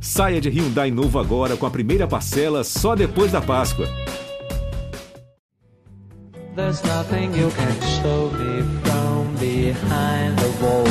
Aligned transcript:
Saia 0.00 0.40
de 0.40 0.48
Hyundai 0.48 0.90
novo 0.90 1.18
agora 1.18 1.54
com 1.56 1.66
a 1.66 1.70
primeira 1.70 2.06
parcela 2.06 2.62
só 2.62 2.94
depois 2.94 3.32
da 3.32 3.40
Páscoa. 3.40 3.88
There's 6.54 6.80
nothing 6.84 7.34
you 7.38 7.50
can 7.50 7.74
show 8.00 8.30
me 8.32 8.62
from 8.82 9.34
behind 9.38 10.36
the 10.38 10.48
wall. 10.64 10.86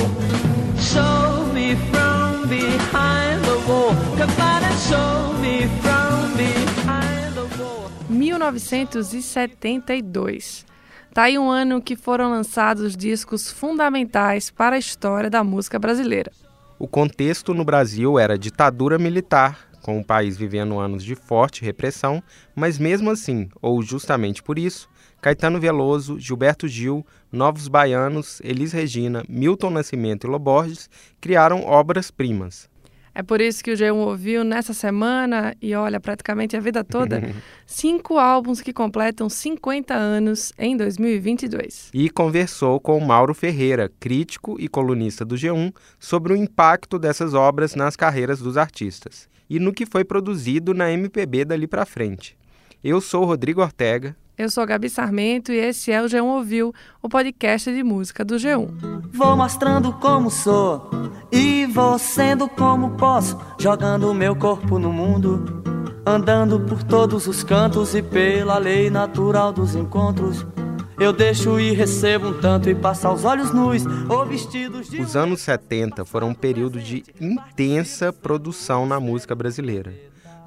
Show 0.77 1.45
me 1.53 1.75
from 1.89 2.47
behind 2.47 3.41
the 3.45 3.57
wall. 3.67 3.95
Come 4.15 4.31
on 4.39 4.63
and 4.63 4.77
show 4.77 5.33
me 5.39 5.67
from 5.81 6.35
behind 6.37 7.33
the 7.33 7.47
wall. 7.57 7.89
1972. 8.09 10.65
Tá 11.11 11.23
aí 11.23 11.39
um 11.39 11.49
ano 11.49 11.81
que 11.81 11.95
foram 11.95 12.29
lançados 12.29 12.95
discos 12.95 13.51
fundamentais 13.51 14.51
para 14.51 14.75
a 14.75 14.79
história 14.79 15.31
da 15.31 15.43
música 15.43 15.79
brasileira. 15.79 16.31
O 16.77 16.89
contexto 16.89 17.53
no 17.53 17.63
Brasil 17.63 18.19
era 18.19 18.37
ditadura 18.37 18.99
militar, 18.99 19.69
com 19.81 19.97
o 19.97 20.03
país 20.03 20.35
vivendo 20.35 20.77
anos 20.77 21.05
de 21.05 21.15
forte 21.15 21.63
repressão, 21.63 22.21
mas 22.53 22.77
mesmo 22.77 23.09
assim, 23.09 23.47
ou 23.61 23.81
justamente 23.81 24.43
por 24.43 24.59
isso, 24.59 24.89
Caetano 25.21 25.57
Veloso, 25.57 26.19
Gilberto 26.19 26.67
Gil, 26.67 27.05
Novos 27.31 27.69
Baianos, 27.69 28.41
Elis 28.43 28.73
Regina, 28.73 29.23
Milton 29.29 29.69
Nascimento 29.69 30.27
e 30.27 30.29
Loborges 30.29 30.89
criaram 31.21 31.63
obras-primas. 31.63 32.69
É 33.17 33.23
por 33.23 33.39
isso 33.39 33.63
que 33.63 33.71
o 33.71 33.75
G1 33.75 33.95
ouviu 33.95 34.43
nessa 34.43 34.73
semana, 34.73 35.55
e 35.61 35.73
olha, 35.73 36.01
praticamente 36.01 36.57
a 36.57 36.59
vida 36.59 36.83
toda, 36.83 37.33
cinco 37.65 38.17
álbuns 38.17 38.59
que 38.59 38.73
completam 38.73 39.29
50 39.29 39.93
anos 39.93 40.51
em 40.59 40.75
2022. 40.75 41.91
E 41.93 42.09
conversou 42.09 42.77
com 42.77 42.99
Mauro 42.99 43.33
Ferreira, 43.33 43.89
crítico 44.01 44.57
e 44.59 44.67
colunista 44.67 45.23
do 45.23 45.35
G1, 45.35 45.73
sobre 45.97 46.33
o 46.33 46.35
impacto 46.35 46.99
dessas 46.99 47.33
obras 47.33 47.73
nas 47.73 47.95
carreiras 47.95 48.39
dos 48.39 48.57
artistas 48.57 49.29
e 49.49 49.59
no 49.59 49.71
que 49.71 49.85
foi 49.85 50.03
produzido 50.03 50.73
na 50.73 50.91
MPB 50.91 51.45
dali 51.45 51.67
para 51.67 51.85
frente. 51.85 52.37
Eu 52.83 52.99
sou 52.99 53.23
Rodrigo 53.23 53.61
Ortega. 53.61 54.15
Eu 54.37 54.49
sou 54.49 54.65
Gabi 54.65 54.89
Sarmento 54.89 55.53
e 55.53 55.55
esse 55.55 55.93
é 55.93 56.01
o 56.01 56.07
G1 56.07 56.23
Ouviu, 56.25 56.73
o 57.01 57.07
podcast 57.07 57.73
de 57.73 57.81
música 57.81 58.25
do 58.25 58.35
G1. 58.35 59.09
Vou 59.13 59.37
mostrando 59.37 59.93
como 59.93 60.29
sou 60.29 60.89
e 61.31 61.65
vou 61.67 61.97
sendo 61.97 62.49
como 62.49 62.97
posso, 62.97 63.39
jogando 63.57 64.13
meu 64.13 64.35
corpo 64.35 64.77
no 64.77 64.91
mundo, 64.91 65.63
andando 66.05 66.59
por 66.59 66.83
todos 66.83 67.27
os 67.27 67.45
cantos 67.45 67.95
e 67.95 68.01
pela 68.01 68.57
lei 68.57 68.89
natural 68.89 69.53
dos 69.53 69.73
encontros. 69.73 70.45
Eu 70.99 71.13
deixo 71.13 71.57
e 71.57 71.71
recebo 71.71 72.29
um 72.29 72.41
tanto 72.41 72.69
e 72.69 72.75
passo 72.75 73.09
os 73.09 73.23
olhos 73.23 73.53
nus 73.53 73.83
ou 74.09 74.25
vestidos 74.25 74.89
de. 74.89 74.99
Os 75.01 75.15
anos 75.15 75.39
70 75.41 76.03
foram 76.03 76.29
um 76.29 76.33
período 76.33 76.81
de 76.81 77.05
intensa 77.21 78.11
produção 78.11 78.85
na 78.85 78.99
música 78.99 79.33
brasileira. 79.33 79.93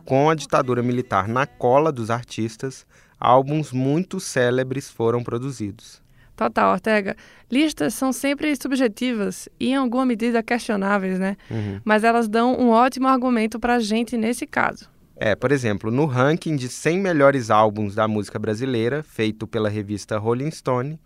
Com 0.05 0.29
a 0.29 0.35
ditadura 0.35 0.83
militar 0.83 1.29
na 1.29 1.47
cola 1.47 1.93
dos 1.93 2.11
artistas, 2.11 2.87
álbuns 3.19 3.73
muito 3.73 4.21
célebres 4.21 4.91
foram 4.91 5.23
produzidos. 5.23 6.03
Total, 6.37 6.73
Ortega. 6.73 7.17
Listas 7.51 7.95
são 7.95 8.13
sempre 8.13 8.55
subjetivas 8.55 9.49
e, 9.59 9.71
em 9.71 9.75
alguma 9.75 10.07
medida, 10.07 10.41
questionáveis, 10.41 11.19
né? 11.19 11.37
Uhum. 11.51 11.81
Mas 11.85 12.05
elas 12.05 12.29
dão 12.29 12.55
um 12.55 12.69
ótimo 12.69 13.09
argumento 13.09 13.59
para 13.59 13.75
a 13.75 13.81
gente 13.81 14.17
nesse 14.17 14.47
caso. 14.47 14.89
É, 15.17 15.35
por 15.35 15.51
exemplo, 15.51 15.91
no 15.91 16.07
ranking 16.07 16.55
de 16.55 16.69
100 16.69 17.01
melhores 17.01 17.51
álbuns 17.51 17.97
da 17.97 18.07
música 18.07 18.39
brasileira, 18.39 19.03
feito 19.03 19.49
pela 19.49 19.69
revista 19.69 20.17
Rolling 20.17 20.53
Stone, 20.53 21.01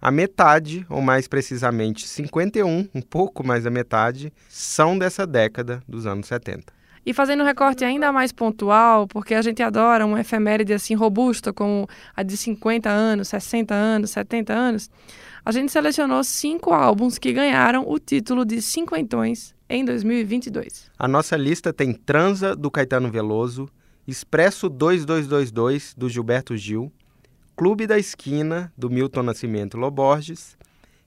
a 0.00 0.10
metade, 0.12 0.86
ou 0.88 1.02
mais 1.02 1.26
precisamente 1.26 2.06
51, 2.06 2.88
um 2.94 3.02
pouco 3.02 3.44
mais 3.44 3.64
da 3.64 3.70
metade, 3.70 4.32
são 4.48 4.96
dessa 4.96 5.26
década 5.26 5.82
dos 5.88 6.06
anos 6.06 6.28
70. 6.28 6.75
E 7.06 7.14
fazendo 7.14 7.44
um 7.44 7.46
recorte 7.46 7.84
ainda 7.84 8.10
mais 8.10 8.32
pontual, 8.32 9.06
porque 9.06 9.32
a 9.32 9.40
gente 9.40 9.62
adora 9.62 10.04
uma 10.04 10.20
efeméride 10.20 10.74
assim 10.74 10.94
robusta, 10.94 11.52
como 11.52 11.88
a 12.16 12.24
de 12.24 12.36
50 12.36 12.90
anos, 12.90 13.28
60 13.28 13.72
anos, 13.72 14.10
70 14.10 14.52
anos, 14.52 14.90
a 15.44 15.52
gente 15.52 15.70
selecionou 15.70 16.24
cinco 16.24 16.74
álbuns 16.74 17.16
que 17.16 17.32
ganharam 17.32 17.88
o 17.88 18.00
título 18.00 18.44
de 18.44 18.60
cinquentões 18.60 19.54
em 19.68 19.84
2022. 19.84 20.90
A 20.98 21.06
nossa 21.06 21.36
lista 21.36 21.72
tem 21.72 21.92
Transa, 21.92 22.56
do 22.56 22.72
Caetano 22.72 23.08
Veloso, 23.08 23.68
Expresso 24.04 24.68
2222, 24.68 25.94
do 25.96 26.08
Gilberto 26.08 26.56
Gil, 26.56 26.92
Clube 27.56 27.86
da 27.86 27.96
Esquina, 27.96 28.72
do 28.76 28.90
Milton 28.90 29.22
Nascimento 29.22 29.76
Loborges, 29.76 30.58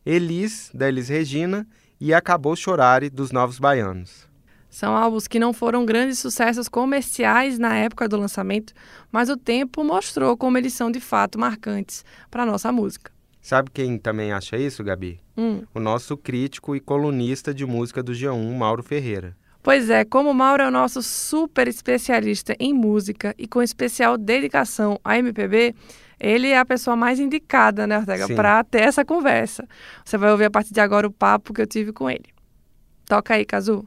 Elis, 0.05 0.71
da 0.73 0.87
Elis 0.87 1.09
Regina 1.09 1.67
e 1.99 2.13
Acabou 2.13 2.55
Chorare, 2.55 3.09
dos 3.09 3.33
Novos 3.33 3.59
Baianos. 3.59 4.28
São 4.69 4.95
álbuns 4.95 5.27
que 5.27 5.39
não 5.39 5.51
foram 5.51 5.85
grandes 5.85 6.19
sucessos 6.19 6.69
comerciais 6.69 7.57
na 7.57 7.75
época 7.75 8.07
do 8.07 8.17
lançamento, 8.17 8.73
mas 9.11 9.29
o 9.29 9.35
tempo 9.35 9.83
mostrou 9.83 10.37
como 10.37 10.57
eles 10.57 10.73
são 10.73 10.91
de 10.91 10.99
fato 10.99 11.39
marcantes 11.39 12.05
para 12.29 12.43
a 12.43 12.45
nossa 12.45 12.71
música. 12.71 13.11
Sabe 13.41 13.71
quem 13.73 13.97
também 13.97 14.31
acha 14.31 14.57
isso, 14.57 14.83
Gabi? 14.83 15.19
Hum. 15.37 15.63
O 15.73 15.79
nosso 15.79 16.15
crítico 16.15 16.75
e 16.75 16.79
colunista 16.79 17.53
de 17.53 17.65
música 17.65 18.03
do 18.03 18.11
G1, 18.11 18.55
Mauro 18.55 18.83
Ferreira. 18.83 19.35
Pois 19.61 19.89
é, 19.89 20.05
como 20.05 20.29
o 20.29 20.33
Mauro 20.33 20.63
é 20.63 20.67
o 20.67 20.71
nosso 20.71 21.01
super 21.01 21.67
especialista 21.67 22.55
em 22.59 22.73
música 22.73 23.33
e 23.37 23.47
com 23.47 23.61
especial 23.61 24.17
dedicação 24.17 24.99
à 25.03 25.17
MPB, 25.17 25.75
ele 26.19 26.49
é 26.49 26.59
a 26.59 26.65
pessoa 26.65 26.95
mais 26.95 27.19
indicada, 27.19 27.87
né, 27.87 27.97
Ortega, 27.97 28.27
para 28.35 28.63
ter 28.63 28.81
essa 28.81 29.03
conversa. 29.03 29.67
Você 30.03 30.17
vai 30.17 30.31
ouvir 30.31 30.45
a 30.45 30.51
partir 30.51 30.73
de 30.73 30.79
agora 30.79 31.07
o 31.07 31.11
papo 31.11 31.53
que 31.53 31.61
eu 31.61 31.67
tive 31.67 31.91
com 31.91 32.09
ele. 32.09 32.25
Toca 33.05 33.33
aí, 33.33 33.45
Cazu. 33.45 33.85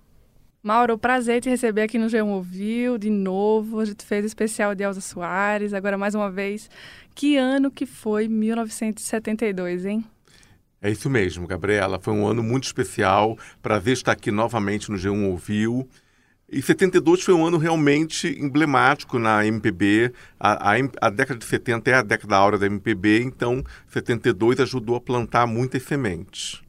Mauro, 0.65 0.97
prazer 0.97 1.41
te 1.41 1.51
receber 1.51 1.83
aqui 1.83 1.99
no 1.99 2.07
G1 2.07 2.25
Ouviu 2.25 2.97
de 2.97 3.11
novo. 3.11 3.81
A 3.81 3.85
gente 3.85 4.05
fez 4.05 4.25
especial 4.25 4.77
de 4.77 4.85
Elza 4.85 5.01
Soares, 5.01 5.75
agora 5.75 5.99
mais 5.99 6.15
uma 6.15 6.31
vez. 6.31 6.71
Que 7.17 7.37
ano 7.37 7.69
que 7.69 7.85
foi 7.85 8.29
1972, 8.29 9.85
hein? 9.85 10.05
É 10.81 10.89
isso 10.89 11.11
mesmo, 11.11 11.49
Gabriela. 11.49 11.99
Foi 11.99 12.15
um 12.15 12.25
ano 12.25 12.45
muito 12.45 12.63
especial. 12.63 13.37
Prazer 13.61 13.95
estar 13.95 14.13
aqui 14.13 14.31
novamente 14.31 14.89
no 14.89 14.97
G1 14.97 15.31
Ouviu. 15.31 15.89
E 16.49 16.63
72 16.63 17.23
foi 17.23 17.35
um 17.35 17.45
ano 17.45 17.59
realmente 17.59 18.29
emblemático 18.41 19.19
na 19.19 19.45
MPB. 19.45 20.13
A, 20.39 20.71
a, 20.71 20.77
a, 21.01 21.11
década 21.11 21.41
de 21.41 21.45
70 21.45 21.91
é 21.91 21.95
a 21.95 22.03
década 22.03 22.37
áurea 22.37 22.61
da 22.61 22.67
MPB, 22.67 23.21
então 23.25 23.65
72 23.89 24.61
ajudou 24.61 24.95
a 24.95 25.01
plantar 25.01 25.45
muitas 25.45 25.83
sementes. 25.83 26.62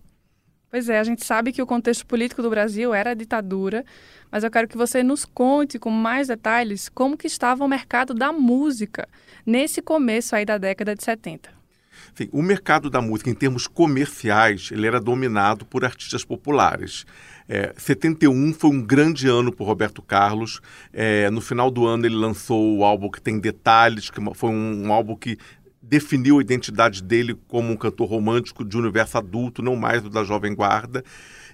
Pois 0.73 0.89
é, 0.89 0.97
a 0.97 1.03
gente 1.03 1.23
sabe 1.23 1.51
que 1.51 1.61
o 1.61 1.67
contexto 1.67 2.03
político 2.03 2.41
do 2.41 2.50
Brasil 2.50 2.95
era 2.95 3.11
a 3.11 3.13
ditadura, 3.13 3.85
mas 4.31 4.44
eu 4.44 4.50
quero 4.50 4.67
que 4.67 4.75
você 4.75 5.03
nos 5.03 5.23
conte 5.23 5.78
com 5.78 5.91
mais 5.91 6.29
detalhes 6.29 6.89
como 6.89 7.16
que 7.16 7.28
estava 7.28 7.63
o 7.63 7.67
mercado 7.67 8.11
da 8.11 8.31
música 8.31 9.07
nesse 9.45 9.83
começo 9.83 10.35
aí 10.35 10.44
da 10.44 10.57
década 10.57 10.95
de 10.95 11.03
70. 11.03 11.47
Sim, 12.16 12.28
o 12.31 12.41
mercado 12.41 12.89
da 12.89 13.00
música, 13.00 13.29
em 13.29 13.35
termos 13.35 13.67
comerciais, 13.67 14.72
ele 14.72 14.88
era 14.88 15.00
dominado 15.00 15.63
por 15.63 15.85
artistas 15.85 16.25
populares. 16.25 17.06
É, 17.47 17.72
71 17.78 18.53
foi 18.53 18.72
um 18.72 18.81
grande 18.81 19.28
ano 19.28 19.51
para 19.51 19.67
Roberto 19.67 20.01
Carlos. 20.01 20.59
É, 20.91 21.29
no 21.29 21.39
final 21.39 21.69
do 21.69 21.85
ano 21.85 22.07
ele 22.07 22.16
lançou 22.16 22.79
o 22.79 22.83
álbum 22.83 23.12
que 23.12 23.22
tem 23.22 23.39
detalhes, 23.39 24.09
que 24.09 24.19
foi 24.33 24.50
um, 24.50 24.88
um 24.88 24.91
álbum 24.91 25.16
que 25.16 25.38
definiu 25.94 26.40
a 26.40 26.42
identidade 26.42 27.04
dele 27.04 27.38
como 27.48 27.72
um 27.72 27.78
cantor 27.78 28.09
romântico 28.09 28.66
de 28.66 28.76
universo 28.76 29.16
adulto, 29.16 29.62
não 29.62 29.76
mais 29.76 30.02
do 30.02 30.09
da 30.09 30.24
Jovem 30.24 30.56
Guarda, 30.56 31.04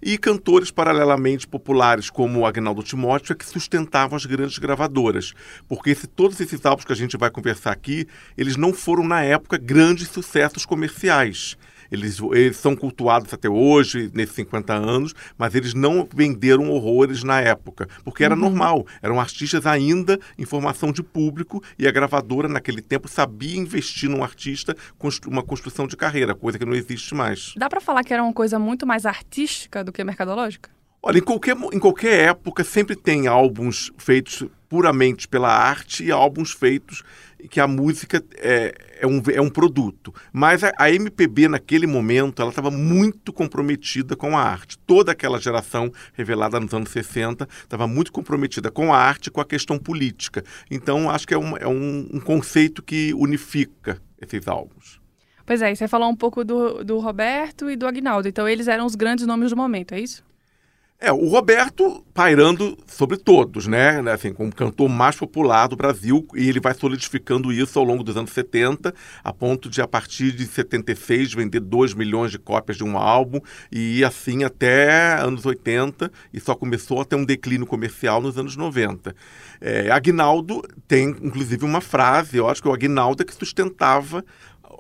e 0.02 0.18
cantores 0.18 0.72
paralelamente 0.72 1.46
populares 1.46 2.10
como 2.10 2.46
Agnaldo 2.46 2.82
Timóteo 2.82 3.34
é 3.34 3.36
que 3.36 3.46
sustentavam 3.46 4.16
as 4.16 4.26
grandes 4.26 4.58
gravadoras, 4.58 5.34
porque 5.68 5.94
se 5.94 6.08
todos 6.08 6.40
esses 6.40 6.66
álbuns 6.66 6.86
que 6.86 6.94
a 6.94 6.96
gente 6.96 7.18
vai 7.18 7.30
conversar 7.30 7.74
aqui, 7.74 8.08
eles 8.38 8.56
não 8.56 8.72
foram 8.72 9.06
na 9.06 9.22
época 9.22 9.58
grandes 9.58 10.08
sucessos 10.08 10.66
comerciais. 10.66 11.58
Eles, 11.92 12.20
eles 12.34 12.58
são 12.58 12.76
cultuados 12.76 13.34
até 13.34 13.50
hoje, 13.50 14.12
nesses 14.14 14.36
50 14.36 14.74
anos, 14.74 15.14
mas 15.38 15.56
eles 15.56 15.74
não 15.74 16.08
venderam 16.14 16.70
horrores 16.70 17.24
na 17.24 17.40
época, 17.40 17.88
porque 18.04 18.24
era 18.24 18.36
uhum. 18.36 18.42
normal. 18.42 18.86
Eram 19.02 19.20
artistas 19.20 19.66
ainda 19.66 20.20
em 20.38 20.46
formação 20.46 20.92
de 20.92 21.04
público 21.04 21.64
e 21.78 21.88
a 21.88 21.92
gravadora, 21.92 22.48
naquele 22.48 22.82
tempo, 22.82 23.08
sabia 23.08 23.58
investir 23.58 24.10
num 24.10 24.24
artista 24.24 24.76
com 24.98 25.10
uma 25.28 25.44
construção 25.44 25.88
de 25.88 25.98
carreira, 25.98 26.36
coisa 26.36 26.60
que 26.60 26.66
não 26.66 26.76
existe 26.76 27.14
mais. 27.14 27.54
Dá 27.58 27.70
para 27.70 27.82
falar 27.82 28.04
que 28.04 28.14
era 28.14 28.24
uma 28.24 28.34
coisa 28.34 28.60
muito 28.60 28.86
mais 28.86 29.06
artística 29.06 29.84
do 29.84 29.92
que 29.92 30.04
mercadológica? 30.04 30.70
Olha, 31.02 31.20
em 31.20 31.24
qualquer, 31.24 31.56
em 31.72 31.80
qualquer 31.80 32.30
época 32.30 32.64
sempre 32.64 32.96
tem 32.96 33.28
álbuns 33.28 33.90
feitos 33.98 34.46
puramente 34.70 35.28
pela 35.28 35.50
arte 35.50 36.04
e 36.06 36.12
álbuns 36.12 36.52
feitos 36.52 37.04
que 37.50 37.60
a 37.60 37.68
música 37.68 38.24
é, 38.38 38.74
é, 39.02 39.08
um, 39.08 39.22
é 39.34 39.42
um 39.42 39.50
produto. 39.50 40.14
Mas 40.32 40.64
a, 40.64 40.72
a 40.78 40.92
MPB, 40.92 41.48
naquele 41.48 41.88
momento, 41.88 42.42
ela 42.42 42.52
estava 42.52 42.70
muito 42.70 43.32
comprometida 43.32 44.16
com 44.16 44.38
a 44.38 44.42
arte. 44.42 44.78
Toda 44.80 45.12
aquela 45.12 45.40
geração 45.40 45.92
revelada 46.14 46.60
nos 46.60 46.74
anos 46.74 46.90
60 46.90 47.48
estava 47.64 47.88
muito 47.88 48.12
comprometida 48.12 48.70
com 48.70 48.94
a 48.94 48.98
arte 48.98 49.28
e 49.28 49.32
com 49.32 49.42
a 49.42 49.46
questão 49.46 49.78
política. 49.78 50.44
Então, 50.70 51.10
acho 51.10 51.28
que 51.28 51.34
é 51.34 51.38
um, 51.38 51.58
é 51.58 51.68
um, 51.68 52.10
um 52.14 52.20
conceito 52.20 52.84
que 52.84 53.14
unifica 53.14 54.02
esses 54.22 54.48
álbuns. 54.48 55.00
Pois 55.46 55.62
é, 55.62 55.74
você 55.74 55.88
falou 55.88 56.10
um 56.10 56.16
pouco 56.16 56.44
do, 56.44 56.84
do 56.84 57.00
Roberto 57.00 57.70
e 57.70 57.76
do 57.76 57.88
Agnaldo. 57.88 58.28
Então, 58.28 58.48
eles 58.48 58.68
eram 58.68 58.86
os 58.86 58.96
grandes 58.96 59.26
nomes 59.26 59.50
do 59.50 59.58
momento, 59.58 59.94
é 59.94 60.00
isso? 60.00 60.29
É, 61.02 61.14
o 61.14 61.30
Roberto 61.30 62.06
pairando 62.14 62.78
sobre 62.86 63.16
todos, 63.16 63.66
né? 63.68 64.02
Assim, 64.12 64.34
como 64.34 64.54
cantor 64.54 64.90
mais 64.90 65.16
popular 65.16 65.66
do 65.68 65.78
Brasil, 65.78 66.28
e 66.36 66.50
ele 66.50 66.60
vai 66.60 66.74
solidificando 66.74 67.54
isso 67.54 67.80
ao 67.80 67.86
longo 67.86 68.04
dos 68.04 68.18
anos 68.18 68.32
70, 68.32 68.94
a 69.24 69.32
ponto 69.32 69.70
de, 69.70 69.82
a 69.82 69.88
partir 69.88 70.34
de 70.34 70.46
76, 70.46 71.34
vender 71.34 71.62
2 71.62 71.94
milhões 71.94 72.32
de 72.32 72.38
cópias 72.38 72.76
de 72.76 72.84
um 72.84 72.98
álbum, 72.98 73.40
e 73.72 74.04
assim 74.04 74.44
até 74.44 75.14
anos 75.22 75.46
80, 75.46 76.12
e 76.34 76.40
só 76.42 76.54
começou 76.54 77.00
a 77.00 77.06
ter 77.06 77.16
um 77.16 77.24
declínio 77.24 77.66
comercial 77.66 78.22
nos 78.22 78.38
anos 78.38 78.58
90. 78.58 79.16
É, 79.62 79.90
Agnaldo 79.90 80.62
tem, 80.86 81.12
inclusive, 81.22 81.64
uma 81.64 81.80
frase, 81.80 82.36
eu 82.36 82.50
acho 82.50 82.62
que 82.62 82.68
o 82.68 82.74
Agnaldo 82.74 83.24
é 83.24 83.26
que 83.26 83.34
sustentava 83.34 84.22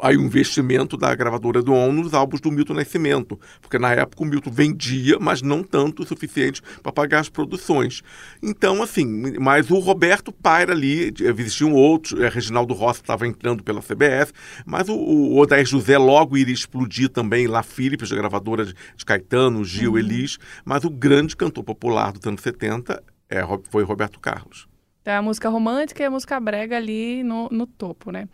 aí 0.01 0.18
o 0.18 0.22
investimento 0.22 0.98
da 0.98 1.13
gravadora 1.13 1.62
do 1.62 1.74
ONU 1.74 2.04
nos 2.04 2.13
álbuns 2.13 2.42
do 2.42 2.51
Milton 2.51 2.74
Nascimento, 2.74 3.40
porque 3.62 3.78
na 3.78 3.92
época 3.92 4.24
o 4.24 4.25
Milton 4.25 4.51
vendia, 4.51 5.18
mas 5.19 5.42
não 5.42 5.63
tanto 5.63 6.04
o 6.04 6.06
suficiente 6.06 6.62
para 6.81 6.92
pagar 6.92 7.19
as 7.19 7.30
produções. 7.30 8.01
Então, 8.42 8.81
assim, 8.81 9.06
mas 9.40 9.69
o 9.69 9.80
Roberto 9.80 10.31
paira 10.31 10.74
ali, 10.74 11.13
existiam 11.19 11.74
outros, 11.74 12.19
é, 12.19 12.30
Reginaldo 12.30 12.74
Rossi 12.74 13.01
estava 13.01 13.28
entrando 13.28 13.63
pela 13.63 13.81
CBS, 13.81 14.34
mas 14.66 14.90
o, 14.90 14.96
o 14.96 15.40
Odair 15.40 15.66
José 15.66 15.98
logo 15.98 16.38
iria 16.38 16.54
explodir 16.54 17.10
também 17.10 17.48
lá 17.48 17.63
Philips, 17.63 18.12
a 18.12 18.16
gravadora 18.16 18.66
de, 18.66 18.74
de 18.95 19.06
Caetano, 19.06 19.63
Gil, 19.63 19.92
uhum. 19.92 19.98
Elis, 19.98 20.38
mas 20.63 20.84
o 20.84 20.90
grande 20.90 21.36
cantor 21.36 21.63
popular 21.63 22.12
dos 22.12 22.25
anos 22.25 22.42
70 22.42 23.02
é, 23.30 23.42
foi 23.69 23.84
Roberto 23.84 24.19
Carlos. 24.19 24.68
É 25.10 25.16
a 25.16 25.22
música 25.24 25.50
romântica 25.50 26.04
e 26.04 26.06
a 26.06 26.12
música 26.12 26.40
brega 26.40 26.78
ali 26.78 27.24
no, 27.24 27.50
no 27.50 27.66
topo, 27.66 28.12
né? 28.12 28.30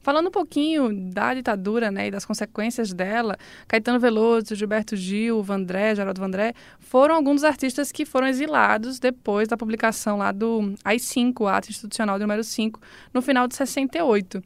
Falando 0.00 0.28
um 0.28 0.30
pouquinho 0.30 0.90
da 1.12 1.34
ditadura 1.34 1.90
né, 1.90 2.08
e 2.08 2.10
das 2.10 2.24
consequências 2.24 2.92
dela, 2.92 3.38
Caetano 3.68 4.00
Veloso, 4.00 4.54
Gilberto 4.54 4.96
Gil, 4.96 5.42
Vandré, 5.42 5.94
Geraldo 5.94 6.20
Vandré, 6.20 6.54
foram 6.78 7.14
alguns 7.14 7.36
dos 7.36 7.44
artistas 7.44 7.92
que 7.92 8.06
foram 8.06 8.26
exilados 8.26 8.98
depois 8.98 9.48
da 9.48 9.56
publicação 9.56 10.18
lá 10.18 10.32
do 10.32 10.74
AI-5, 10.84 11.46
Ato 11.50 11.70
Institucional 11.70 12.18
número 12.18 12.42
5, 12.42 12.80
no 13.12 13.20
final 13.20 13.46
de 13.46 13.54
68. 13.54 14.42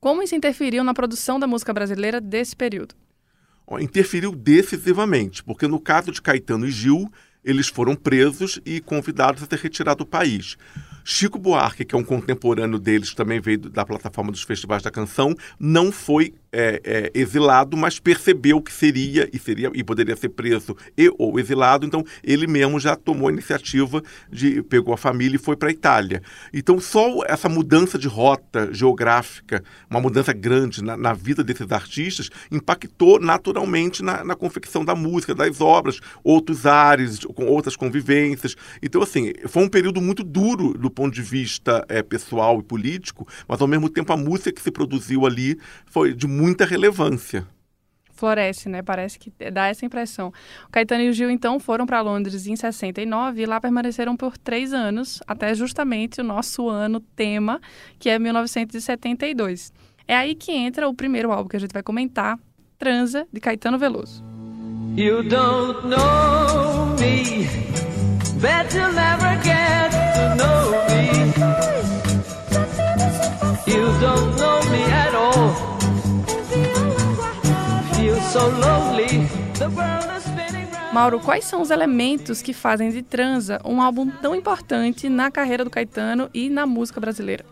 Como 0.00 0.22
isso 0.22 0.34
interferiu 0.34 0.84
na 0.84 0.94
produção 0.94 1.38
da 1.40 1.46
música 1.46 1.72
brasileira 1.72 2.20
desse 2.20 2.54
período? 2.54 2.94
Interferiu 3.80 4.34
decisivamente, 4.34 5.42
porque 5.42 5.66
no 5.66 5.80
caso 5.80 6.12
de 6.12 6.20
Caetano 6.20 6.66
e 6.66 6.70
Gil, 6.70 7.10
eles 7.44 7.68
foram 7.68 7.94
presos 7.94 8.60
e 8.64 8.80
convidados 8.80 9.42
a 9.42 9.46
ser 9.46 9.58
retirados 9.58 10.04
do 10.04 10.06
país. 10.06 10.56
Chico 11.10 11.38
Buarque, 11.38 11.86
que 11.86 11.94
é 11.94 11.98
um 11.98 12.04
contemporâneo 12.04 12.78
deles, 12.78 13.14
também 13.14 13.40
veio 13.40 13.58
da 13.58 13.82
plataforma 13.82 14.30
dos 14.30 14.42
festivais 14.42 14.82
da 14.82 14.90
canção, 14.90 15.34
não 15.58 15.90
foi 15.90 16.34
é, 16.52 16.80
é, 16.84 17.10
exilado, 17.14 17.76
mas 17.76 17.98
percebeu 17.98 18.60
que 18.60 18.72
seria 18.72 19.28
e 19.32 19.38
seria 19.38 19.70
e 19.74 19.84
poderia 19.84 20.16
ser 20.16 20.30
preso 20.30 20.76
e 20.96 21.12
ou 21.18 21.38
exilado. 21.38 21.86
Então 21.86 22.04
ele 22.22 22.46
mesmo 22.46 22.80
já 22.80 22.96
tomou 22.96 23.28
a 23.28 23.32
iniciativa 23.32 24.02
de 24.30 24.62
pegou 24.62 24.94
a 24.94 24.96
família 24.96 25.36
e 25.36 25.38
foi 25.38 25.56
para 25.56 25.68
a 25.68 25.72
Itália. 25.72 26.22
Então 26.52 26.80
só 26.80 27.22
essa 27.26 27.48
mudança 27.48 27.98
de 27.98 28.08
rota 28.08 28.72
geográfica, 28.72 29.62
uma 29.90 30.00
mudança 30.00 30.32
grande 30.32 30.82
na, 30.82 30.96
na 30.96 31.12
vida 31.12 31.44
desses 31.44 31.70
artistas, 31.70 32.30
impactou 32.50 33.20
naturalmente 33.20 34.02
na, 34.02 34.24
na, 34.24 34.34
confecção 34.34 34.84
da 34.84 34.94
música, 34.94 35.34
das 35.34 35.60
obras, 35.60 36.00
outros 36.22 36.64
ares, 36.64 37.18
com 37.18 37.46
outras 37.46 37.76
convivências. 37.76 38.56
Então 38.82 39.02
assim 39.02 39.32
foi 39.46 39.62
um 39.62 39.68
período 39.68 40.00
muito 40.00 40.22
duro 40.22 40.72
do 40.74 40.90
ponto 40.90 41.14
de 41.14 41.22
vista 41.22 41.84
é, 41.88 42.02
pessoal 42.02 42.60
e 42.60 42.62
político, 42.62 43.26
mas 43.46 43.60
ao 43.60 43.66
mesmo 43.66 43.88
tempo 43.88 44.12
a 44.12 44.16
música 44.16 44.52
que 44.52 44.62
se 44.62 44.70
produziu 44.70 45.26
ali 45.26 45.58
foi 45.86 46.14
de 46.14 46.26
muita 46.38 46.64
relevância. 46.64 47.44
Floresce, 48.12 48.68
né? 48.68 48.82
Parece 48.82 49.18
que 49.18 49.32
dá 49.50 49.66
essa 49.66 49.84
impressão. 49.84 50.32
O 50.66 50.70
Caetano 50.70 51.02
e 51.02 51.08
o 51.08 51.12
Gil, 51.12 51.30
então, 51.30 51.58
foram 51.60 51.86
para 51.86 52.00
Londres 52.00 52.46
em 52.46 52.56
69 52.56 53.42
e 53.42 53.46
lá 53.46 53.60
permaneceram 53.60 54.16
por 54.16 54.36
três 54.36 54.72
anos, 54.72 55.20
até 55.26 55.54
justamente 55.54 56.20
o 56.20 56.24
nosso 56.24 56.68
ano 56.68 57.00
tema, 57.00 57.60
que 57.98 58.08
é 58.08 58.18
1972. 58.18 59.72
É 60.06 60.16
aí 60.16 60.34
que 60.34 60.52
entra 60.52 60.88
o 60.88 60.94
primeiro 60.94 61.30
álbum 61.30 61.48
que 61.48 61.56
a 61.56 61.60
gente 61.60 61.72
vai 61.72 61.82
comentar, 61.82 62.38
Transa, 62.78 63.26
de 63.32 63.40
Caetano 63.40 63.78
Veloso. 63.78 64.24
You 64.96 65.22
don't 65.22 65.86
know 65.86 66.96
me, 66.98 67.46
bet 68.40 68.74
you'll 68.74 68.92
never 68.92 69.38
get 69.42 69.90
to 69.92 70.34
know 70.36 70.72
me. 70.88 71.08
You 73.66 73.86
don't 74.00 74.36
know 74.38 74.57
Mauro, 80.92 81.20
quais 81.20 81.44
são 81.44 81.62
os 81.62 81.70
elementos 81.70 82.42
que 82.42 82.52
fazem 82.52 82.90
de 82.90 83.02
Transa 83.02 83.60
um 83.64 83.80
álbum 83.80 84.10
tão 84.10 84.34
importante 84.34 85.08
na 85.08 85.30
carreira 85.30 85.64
do 85.64 85.70
Caetano 85.70 86.28
e 86.34 86.48
na 86.48 86.66
música 86.66 87.00
brasileira? 87.00 87.44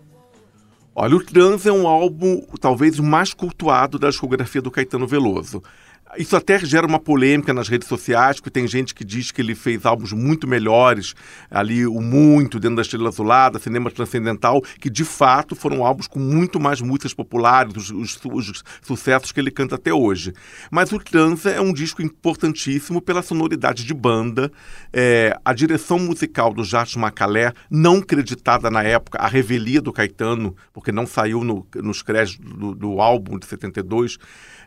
Olha, 0.95 1.17
o 1.17 1.23
Transa 1.23 1.69
é 1.69 1.73
um 1.73 1.87
álbum 1.87 2.41
talvez 2.61 2.99
mais 2.99 3.35
cultuado 3.35 3.99
da 3.99 4.09
discografia 4.09 4.63
do 4.63 4.71
Caetano 4.71 5.07
Veloso. 5.07 5.63
Isso 6.17 6.37
até 6.37 6.59
gera 6.59 6.87
uma 6.87 7.01
polêmica 7.01 7.53
nas 7.53 7.69
redes 7.69 7.89
sociais, 7.89 8.37
porque 8.37 8.51
tem 8.51 8.67
gente 8.67 8.95
que 8.95 9.05
diz 9.05 9.33
que 9.33 9.41
ele 9.41 9.55
fez 9.55 9.85
álbuns 9.85 10.13
muito 10.13 10.47
melhores, 10.47 11.15
ali 11.51 11.87
o 11.87 12.01
Muito, 12.01 12.61
Dentro 12.61 12.77
da 12.77 12.83
Estrela 12.83 13.09
Azulada, 13.09 13.59
Cinema 13.59 13.91
Transcendental, 13.91 14.63
que 14.81 14.89
de 14.89 15.05
fato 15.05 15.57
foram 15.57 15.85
álbuns 15.85 16.07
com 16.07 16.19
muito 16.19 16.61
mais 16.61 16.81
músicas 16.81 17.13
populares, 17.13 17.75
os, 17.77 17.91
os, 17.91 18.21
os 18.25 18.63
sucessos 18.81 19.33
que 19.33 19.41
ele 19.41 19.51
canta 19.51 19.75
até 19.75 19.93
hoje. 19.93 20.33
Mas 20.71 20.93
o 20.93 20.99
Transa 20.99 21.51
é 21.51 21.61
um 21.61 21.73
disco 21.73 22.01
importantíssimo 22.01 23.03
pela 23.03 23.21
sonoridade 23.21 23.85
de 23.85 23.93
banda, 23.93 24.51
é, 24.93 25.37
a 25.45 25.53
direção 25.53 25.99
musical 25.99 26.55
do 26.55 26.63
Jato 26.63 26.99
Macalé, 26.99 27.53
não 27.69 28.01
creditada 28.01 28.71
na 28.71 28.83
época, 28.83 29.19
a 29.19 29.27
revelia 29.27 29.83
do 29.83 29.93
Caetano, 29.93 30.57
porque 30.73 30.93
não 30.93 31.07
saiu 31.07 31.43
no, 31.43 31.67
nos 31.75 32.01
créditos 32.01 32.39
do, 32.39 32.75
do 32.75 33.01
álbum 33.01 33.39
de 33.39 33.47
72, 33.47 34.19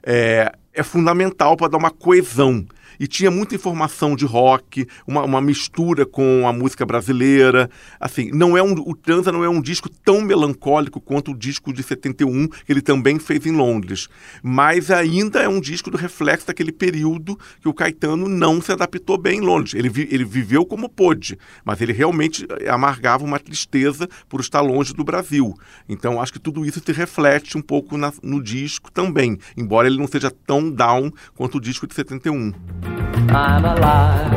é, 0.03 0.51
é 0.73 0.83
fundamental 0.83 1.55
para 1.57 1.69
dar 1.69 1.77
uma 1.77 1.91
coesão 1.91 2.65
e 2.99 3.07
tinha 3.07 3.31
muita 3.31 3.55
informação 3.55 4.15
de 4.15 4.25
rock, 4.25 4.85
uma, 5.07 5.23
uma 5.23 5.41
mistura 5.41 6.05
com 6.05 6.47
a 6.47 6.53
música 6.53 6.85
brasileira. 6.85 7.69
Assim, 7.99 8.29
não 8.33 8.57
é 8.57 8.61
um, 8.61 8.73
o 8.73 8.95
Transa 8.95 9.31
não 9.31 9.43
é 9.43 9.49
um 9.49 9.61
disco 9.61 9.89
tão 9.89 10.21
melancólico 10.21 10.99
quanto 10.99 11.31
o 11.31 11.37
disco 11.37 11.71
de 11.71 11.81
71, 11.81 12.47
que 12.47 12.71
ele 12.71 12.81
também 12.81 13.17
fez 13.19 13.45
em 13.45 13.51
Londres. 13.51 14.09
Mas 14.43 14.91
ainda 14.91 15.39
é 15.41 15.47
um 15.47 15.61
disco 15.61 15.89
do 15.89 15.97
reflexo 15.97 16.47
daquele 16.47 16.71
período 16.71 17.39
que 17.61 17.69
o 17.69 17.73
Caetano 17.73 18.27
não 18.27 18.61
se 18.61 18.71
adaptou 18.71 19.17
bem 19.17 19.39
em 19.39 19.41
Londres. 19.41 19.73
Ele, 19.73 19.89
vi, 19.89 20.07
ele 20.11 20.25
viveu 20.25 20.65
como 20.65 20.89
pôde, 20.89 21.37
mas 21.63 21.81
ele 21.81 21.93
realmente 21.93 22.45
amargava 22.67 23.23
uma 23.23 23.39
tristeza 23.39 24.07
por 24.27 24.41
estar 24.41 24.61
longe 24.61 24.93
do 24.93 25.03
Brasil. 25.03 25.53
Então 25.87 26.21
acho 26.21 26.33
que 26.33 26.39
tudo 26.39 26.65
isso 26.65 26.81
se 26.83 26.91
reflete 26.91 27.57
um 27.57 27.61
pouco 27.61 27.97
na, 27.97 28.11
no 28.21 28.41
disco 28.41 28.91
também, 28.91 29.37
embora 29.55 29.87
ele 29.87 29.97
não 29.97 30.07
seja 30.07 30.31
tão 30.31 30.69
down 30.69 31.11
quanto 31.35 31.57
o 31.57 31.61
disco 31.61 31.87
de 31.87 31.93
71. 31.93 32.88
I'm 33.31 33.63
alive. 33.63 34.33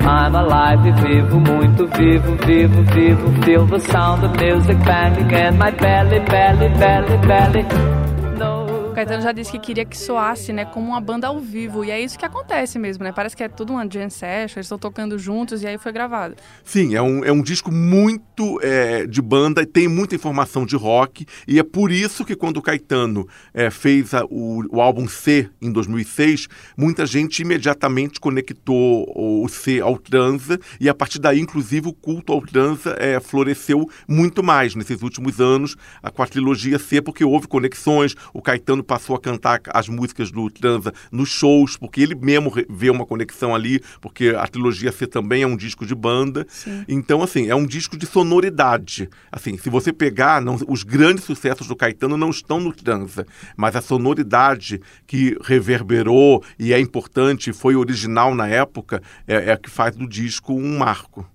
I'm 0.00 0.34
alive 0.34 0.88
e 0.88 0.92
vivo, 0.92 1.40
muito 1.40 1.86
vivo, 1.88 2.36
vivo, 2.46 2.82
vivo. 2.82 3.42
Feel 3.42 3.66
the 3.66 3.80
sound 3.80 4.24
of 4.24 4.36
music 4.36 4.78
banging 4.84 5.30
in 5.30 5.58
my 5.58 5.70
belly, 5.72 6.20
belly, 6.20 6.68
belly, 6.78 7.16
belly. 7.26 8.17
Caetano 8.98 9.22
já 9.22 9.30
disse 9.30 9.52
que 9.52 9.60
queria 9.60 9.84
que 9.84 9.96
soasse, 9.96 10.52
né, 10.52 10.64
como 10.64 10.88
uma 10.88 11.00
banda 11.00 11.28
ao 11.28 11.38
vivo. 11.38 11.84
E 11.84 11.90
é 11.92 12.00
isso 12.00 12.18
que 12.18 12.24
acontece 12.24 12.80
mesmo, 12.80 13.04
né? 13.04 13.12
Parece 13.12 13.36
que 13.36 13.44
é 13.44 13.48
tudo 13.48 13.72
uma 13.72 13.88
jam 13.88 14.10
session, 14.10 14.58
eles 14.58 14.66
estão 14.66 14.76
tocando 14.76 15.16
juntos 15.16 15.62
e 15.62 15.68
aí 15.68 15.78
foi 15.78 15.92
gravado. 15.92 16.34
Sim, 16.64 16.96
é 16.96 17.00
um, 17.00 17.24
é 17.24 17.30
um 17.30 17.40
disco 17.40 17.70
muito 17.70 18.58
é, 18.60 19.06
de 19.06 19.22
banda, 19.22 19.64
tem 19.64 19.86
muita 19.86 20.16
informação 20.16 20.66
de 20.66 20.74
rock. 20.74 21.24
E 21.46 21.60
é 21.60 21.62
por 21.62 21.92
isso 21.92 22.24
que 22.24 22.34
quando 22.34 22.56
o 22.56 22.62
Caetano 22.62 23.28
é, 23.54 23.70
fez 23.70 24.14
a, 24.14 24.24
o, 24.24 24.64
o 24.68 24.80
álbum 24.80 25.06
C 25.06 25.48
em 25.62 25.70
2006, 25.70 26.48
muita 26.76 27.06
gente 27.06 27.42
imediatamente 27.42 28.18
conectou 28.18 29.06
o 29.14 29.48
C 29.48 29.80
ao 29.80 29.96
transa. 29.96 30.58
E 30.80 30.88
a 30.88 30.94
partir 30.94 31.20
daí, 31.20 31.38
inclusive, 31.38 31.86
o 31.86 31.92
culto 31.92 32.32
ao 32.32 32.40
transa 32.40 32.96
é, 32.98 33.20
floresceu 33.20 33.88
muito 34.08 34.42
mais 34.42 34.74
nesses 34.74 35.00
últimos 35.02 35.40
anos 35.40 35.76
com 36.16 36.22
a 36.24 36.26
trilogia 36.26 36.80
C, 36.80 37.00
porque 37.00 37.22
houve 37.22 37.46
conexões. 37.46 38.16
O 38.34 38.42
Caetano 38.42 38.87
passou 38.88 39.14
a 39.14 39.20
cantar 39.20 39.60
as 39.68 39.86
músicas 39.88 40.32
do 40.32 40.50
Transa 40.50 40.92
nos 41.12 41.28
shows, 41.28 41.76
porque 41.76 42.00
ele 42.00 42.14
mesmo 42.14 42.50
vê 42.68 42.88
uma 42.88 43.04
conexão 43.04 43.54
ali, 43.54 43.80
porque 44.00 44.30
a 44.30 44.46
trilogia 44.48 44.90
C 44.90 45.06
também 45.06 45.42
é 45.42 45.46
um 45.46 45.56
disco 45.56 45.84
de 45.84 45.94
banda. 45.94 46.46
Sim. 46.48 46.84
Então, 46.88 47.22
assim, 47.22 47.48
é 47.48 47.54
um 47.54 47.66
disco 47.66 47.96
de 47.96 48.06
sonoridade. 48.06 49.08
Assim, 49.30 49.58
se 49.58 49.68
você 49.68 49.92
pegar, 49.92 50.40
não, 50.40 50.58
os 50.66 50.82
grandes 50.82 51.24
sucessos 51.24 51.68
do 51.68 51.76
Caetano 51.76 52.16
não 52.16 52.30
estão 52.30 52.58
no 52.58 52.72
Transa, 52.72 53.26
mas 53.56 53.76
a 53.76 53.82
sonoridade 53.82 54.80
que 55.06 55.36
reverberou 55.42 56.42
e 56.58 56.72
é 56.72 56.80
importante, 56.80 57.52
foi 57.52 57.76
original 57.76 58.34
na 58.34 58.48
época, 58.48 59.02
é, 59.26 59.50
é 59.50 59.52
a 59.52 59.56
que 59.58 59.68
faz 59.68 59.94
do 59.94 60.08
disco 60.08 60.54
um 60.54 60.78
marco. 60.78 61.28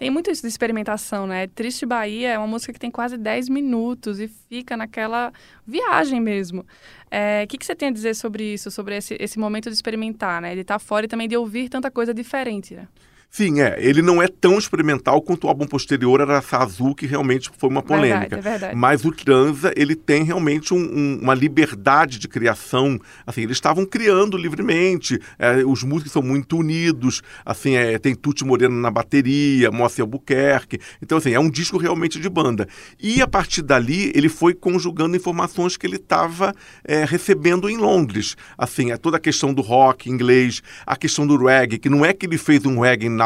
Tem 0.00 0.08
muito 0.08 0.30
isso 0.30 0.40
de 0.40 0.48
experimentação, 0.48 1.26
né? 1.26 1.46
Triste 1.48 1.84
Bahia 1.84 2.30
é 2.30 2.38
uma 2.38 2.46
música 2.46 2.72
que 2.72 2.78
tem 2.78 2.90
quase 2.90 3.18
10 3.18 3.50
minutos 3.50 4.18
e 4.18 4.28
fica 4.48 4.74
naquela 4.74 5.30
viagem 5.66 6.18
mesmo. 6.18 6.62
O 6.62 6.64
é, 7.10 7.46
que, 7.46 7.58
que 7.58 7.66
você 7.66 7.74
tem 7.74 7.90
a 7.90 7.92
dizer 7.92 8.14
sobre 8.16 8.54
isso, 8.54 8.70
sobre 8.70 8.96
esse, 8.96 9.14
esse 9.20 9.38
momento 9.38 9.68
de 9.68 9.74
experimentar, 9.74 10.40
né? 10.40 10.54
De 10.54 10.62
estar 10.62 10.76
tá 10.76 10.78
fora 10.78 11.04
e 11.04 11.08
também 11.08 11.28
de 11.28 11.36
ouvir 11.36 11.68
tanta 11.68 11.90
coisa 11.90 12.14
diferente, 12.14 12.74
né? 12.74 12.88
Sim, 13.30 13.60
é. 13.60 13.76
Ele 13.78 14.02
não 14.02 14.20
é 14.20 14.26
tão 14.26 14.58
experimental 14.58 15.22
quanto 15.22 15.44
o 15.44 15.48
álbum 15.48 15.64
posterior 15.64 16.20
era 16.20 16.42
Azul, 16.50 16.96
que 16.96 17.06
realmente 17.06 17.48
foi 17.56 17.70
uma 17.70 17.80
polêmica. 17.80 18.36
Verdade, 18.36 18.48
é 18.48 18.50
verdade. 18.50 18.76
Mas 18.76 19.04
o 19.04 19.12
Transa, 19.12 19.72
ele 19.76 19.94
tem 19.94 20.24
realmente 20.24 20.74
um, 20.74 20.78
um, 20.78 21.18
uma 21.22 21.32
liberdade 21.32 22.18
de 22.18 22.26
criação. 22.26 22.98
Assim, 23.24 23.42
eles 23.42 23.56
estavam 23.56 23.86
criando 23.86 24.36
livremente. 24.36 25.20
É, 25.38 25.64
os 25.64 25.84
músicos 25.84 26.12
são 26.12 26.22
muito 26.22 26.58
unidos. 26.58 27.22
Assim, 27.46 27.76
é, 27.76 28.00
tem 28.00 28.16
Tuti 28.16 28.44
Moreno 28.44 28.74
na 28.74 28.90
bateria, 28.90 29.70
Moacir 29.70 30.02
Albuquerque. 30.02 30.80
Então, 31.00 31.16
assim, 31.16 31.32
é 31.32 31.38
um 31.38 31.48
disco 31.48 31.78
realmente 31.78 32.18
de 32.18 32.28
banda. 32.28 32.66
E 32.98 33.22
a 33.22 33.28
partir 33.28 33.62
dali, 33.62 34.10
ele 34.12 34.28
foi 34.28 34.54
conjugando 34.54 35.16
informações 35.16 35.76
que 35.76 35.86
ele 35.86 35.96
estava 35.96 36.52
é, 36.84 37.04
recebendo 37.04 37.70
em 37.70 37.76
Londres. 37.76 38.36
Assim, 38.58 38.90
é 38.90 38.96
toda 38.96 39.18
a 39.18 39.20
questão 39.20 39.54
do 39.54 39.62
rock 39.62 40.10
inglês, 40.10 40.64
a 40.84 40.96
questão 40.96 41.24
do 41.24 41.36
reggae, 41.36 41.78
que 41.78 41.88
não 41.88 42.04
é 42.04 42.12
que 42.12 42.26
ele 42.26 42.36
fez 42.36 42.66
um 42.66 42.80
reggae 42.80 43.19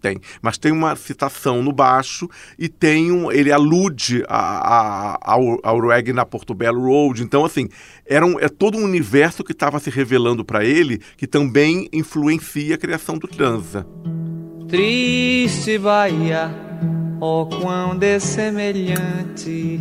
Ten. 0.00 0.18
Mas 0.42 0.58
tem 0.58 0.72
uma 0.72 0.96
citação 0.96 1.62
no 1.62 1.72
baixo 1.72 2.28
e 2.58 2.68
tem 2.68 3.12
um, 3.12 3.30
ele 3.30 3.52
alude 3.52 4.24
a, 4.28 4.38
a, 4.38 5.18
ao, 5.22 5.58
ao 5.62 5.80
reggae 5.80 6.12
na 6.12 6.24
Portobello 6.24 6.82
Road. 6.82 7.22
Então, 7.22 7.44
assim, 7.44 7.68
era 8.06 8.24
um, 8.26 8.38
é 8.38 8.48
todo 8.48 8.78
um 8.78 8.84
universo 8.84 9.44
que 9.44 9.52
estava 9.52 9.78
se 9.78 9.90
revelando 9.90 10.44
para 10.44 10.64
ele 10.64 11.00
que 11.16 11.26
também 11.26 11.88
influencia 11.92 12.74
a 12.74 12.78
criação 12.78 13.18
do 13.18 13.28
transa. 13.28 13.86
Triste 14.68 15.78
Bahia, 15.78 16.50
oh 17.20 17.46
quão 17.46 17.96
dessemelhante 17.96 19.80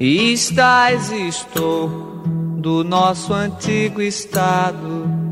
Estás 0.00 1.10
estou 1.10 2.22
do 2.58 2.84
nosso 2.84 3.32
antigo 3.34 4.00
estado 4.00 5.27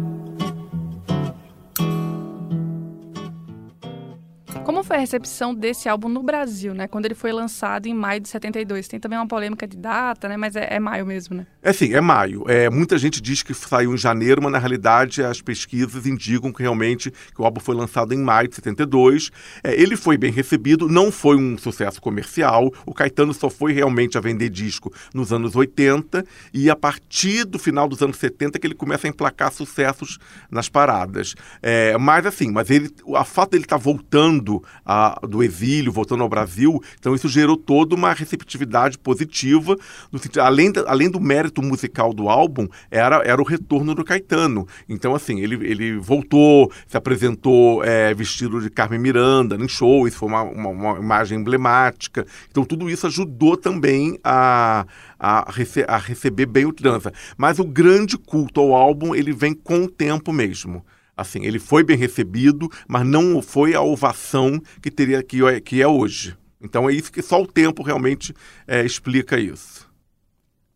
Como 4.66 4.82
foi 4.82 4.96
a 4.96 4.98
recepção 4.98 5.54
desse 5.54 5.88
álbum 5.88 6.08
no 6.08 6.24
Brasil, 6.24 6.74
né? 6.74 6.88
Quando 6.88 7.04
ele 7.04 7.14
foi 7.14 7.30
lançado 7.30 7.86
em 7.86 7.94
maio 7.94 8.20
de 8.20 8.28
72. 8.28 8.88
Tem 8.88 8.98
também 8.98 9.16
uma 9.16 9.28
polêmica 9.28 9.64
de 9.64 9.76
data, 9.76 10.28
né? 10.28 10.36
Mas 10.36 10.56
é, 10.56 10.66
é 10.74 10.80
maio 10.80 11.06
mesmo, 11.06 11.36
né? 11.36 11.46
É 11.62 11.72
sim, 11.72 11.94
é 11.94 12.00
maio. 12.00 12.42
É, 12.48 12.68
muita 12.68 12.98
gente 12.98 13.22
diz 13.22 13.44
que 13.44 13.54
saiu 13.54 13.94
em 13.94 13.96
janeiro, 13.96 14.42
mas 14.42 14.50
na 14.50 14.58
realidade 14.58 15.22
as 15.22 15.40
pesquisas 15.40 16.04
indicam 16.04 16.52
que 16.52 16.62
realmente 16.62 17.12
que 17.12 17.40
o 17.40 17.44
álbum 17.44 17.60
foi 17.60 17.76
lançado 17.76 18.12
em 18.12 18.18
maio 18.18 18.48
de 18.48 18.56
72. 18.56 19.30
É, 19.62 19.80
ele 19.80 19.96
foi 19.96 20.18
bem 20.18 20.32
recebido, 20.32 20.88
não 20.88 21.12
foi 21.12 21.36
um 21.36 21.56
sucesso 21.56 22.02
comercial. 22.02 22.72
O 22.84 22.92
Caetano 22.92 23.32
só 23.32 23.48
foi 23.48 23.72
realmente 23.72 24.18
a 24.18 24.20
vender 24.20 24.48
disco 24.48 24.92
nos 25.14 25.32
anos 25.32 25.54
80 25.54 26.24
e 26.52 26.68
a 26.68 26.74
partir 26.74 27.44
do 27.44 27.56
final 27.56 27.88
dos 27.88 28.02
anos 28.02 28.16
70 28.16 28.58
que 28.58 28.66
ele 28.66 28.74
começa 28.74 29.06
a 29.06 29.10
emplacar 29.10 29.52
sucessos 29.52 30.18
nas 30.50 30.68
paradas. 30.68 31.36
É, 31.62 31.96
mas 31.98 32.26
assim, 32.26 32.50
mas 32.50 32.68
ele, 32.68 32.90
a 33.14 33.24
fato 33.24 33.52
dele 33.52 33.62
estar 33.62 33.78
tá 33.78 33.82
voltando 33.82 34.55
a, 34.84 35.18
do 35.26 35.42
exílio, 35.42 35.92
voltando 35.92 36.22
ao 36.22 36.28
Brasil. 36.28 36.82
Então 36.98 37.14
isso 37.14 37.28
gerou 37.28 37.56
toda 37.56 37.94
uma 37.94 38.12
receptividade 38.12 38.98
positiva, 38.98 39.76
no 40.10 40.18
sentido, 40.18 40.40
além, 40.40 40.72
da, 40.72 40.84
além 40.90 41.10
do 41.10 41.20
mérito 41.20 41.62
musical 41.62 42.12
do 42.12 42.28
álbum, 42.28 42.68
era, 42.90 43.16
era 43.24 43.40
o 43.40 43.44
retorno 43.44 43.94
do 43.94 44.04
Caetano. 44.04 44.66
Então, 44.88 45.14
assim, 45.14 45.40
ele, 45.40 45.54
ele 45.66 45.98
voltou, 45.98 46.70
se 46.86 46.96
apresentou 46.96 47.82
é, 47.84 48.14
vestido 48.14 48.60
de 48.60 48.70
Carmen 48.70 48.98
Miranda 48.98 49.56
em 49.56 49.68
show, 49.68 50.06
isso 50.06 50.18
foi 50.18 50.28
uma, 50.28 50.42
uma, 50.42 50.68
uma 50.68 50.98
imagem 50.98 51.38
emblemática. 51.38 52.26
Então, 52.50 52.64
tudo 52.64 52.88
isso 52.88 53.06
ajudou 53.06 53.56
também 53.56 54.18
a, 54.22 54.86
a, 55.18 55.50
rece 55.50 55.84
a 55.86 55.98
receber 55.98 56.46
bem 56.46 56.64
o 56.64 56.72
transa. 56.72 57.12
Mas 57.36 57.58
o 57.58 57.64
grande 57.64 58.16
culto 58.16 58.60
ao 58.60 58.74
álbum, 58.74 59.14
ele 59.14 59.32
vem 59.32 59.54
com 59.54 59.84
o 59.84 59.90
tempo 59.90 60.32
mesmo. 60.32 60.84
Assim, 61.16 61.44
ele 61.44 61.58
foi 61.58 61.82
bem 61.82 61.96
recebido, 61.96 62.68
mas 62.86 63.06
não 63.06 63.40
foi 63.40 63.74
a 63.74 63.80
ovação 63.80 64.60
que 64.82 64.90
teria 64.90 65.22
que, 65.22 65.42
é, 65.44 65.60
que 65.60 65.80
é 65.80 65.88
hoje. 65.88 66.36
Então 66.60 66.88
é 66.88 66.92
isso 66.92 67.10
que 67.10 67.22
só 67.22 67.40
o 67.40 67.46
tempo 67.46 67.82
realmente 67.82 68.34
é, 68.66 68.84
explica 68.84 69.38
isso. 69.38 69.86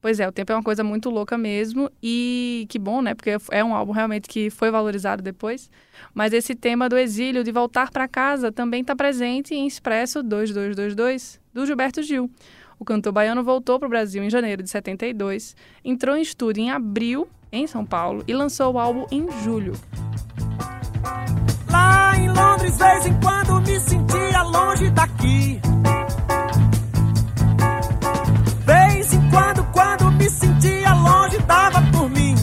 Pois 0.01 0.19
é, 0.19 0.27
o 0.27 0.33
tempo 0.33 0.51
é 0.51 0.55
uma 0.55 0.63
coisa 0.63 0.83
muito 0.83 1.11
louca 1.11 1.37
mesmo 1.37 1.91
e 2.03 2.65
que 2.71 2.79
bom, 2.79 3.03
né? 3.03 3.15
Porque 3.15 3.37
é 3.51 3.63
um 3.63 3.75
álbum 3.75 3.93
realmente 3.93 4.27
que 4.27 4.49
foi 4.49 4.71
valorizado 4.71 5.23
depois. 5.23 5.71
Mas 6.15 6.33
esse 6.33 6.55
tema 6.55 6.89
do 6.89 6.97
exílio, 6.97 7.45
de 7.45 7.53
voltar 7.53 7.91
para 7.91 8.09
casa, 8.09 8.51
também 8.51 8.81
está 8.81 8.97
presente 8.97 9.55
em 9.55 9.67
Expresso 9.67 10.23
2222 10.23 11.39
do 11.53 11.67
Gilberto 11.67 12.03
Gil. 12.03 12.31
O 12.79 12.85
cantor 12.85 13.13
baiano 13.13 13.45
voltou 13.45 13.79
para 13.79 13.87
o 13.87 13.91
Brasil 13.91 14.23
em 14.23 14.31
janeiro 14.31 14.63
de 14.63 14.71
72, 14.71 15.55
entrou 15.85 16.17
em 16.17 16.23
estúdio 16.23 16.63
em 16.63 16.71
abril 16.71 17.29
em 17.53 17.67
São 17.67 17.85
Paulo 17.85 18.23
e 18.27 18.33
lançou 18.33 18.75
o 18.75 18.79
álbum 18.79 19.07
em 19.11 19.29
julho. 19.43 19.73
Lá 21.71 22.17
em 22.17 22.29
Londres, 22.29 22.77
vez 22.79 23.07
em 23.07 23.21
quando 23.21 23.61
me 23.61 23.81
sentia 23.81 24.43
longe 24.43 24.91
daqui. 24.91 25.61
Vez 28.65 29.13
em 29.13 29.31
quando, 29.31 29.65
quando 29.73 30.11
me 30.13 30.29
sentia 30.29 30.95
longe, 30.95 31.39
dava 31.39 31.81
por 31.93 32.11
mim. 32.11 32.35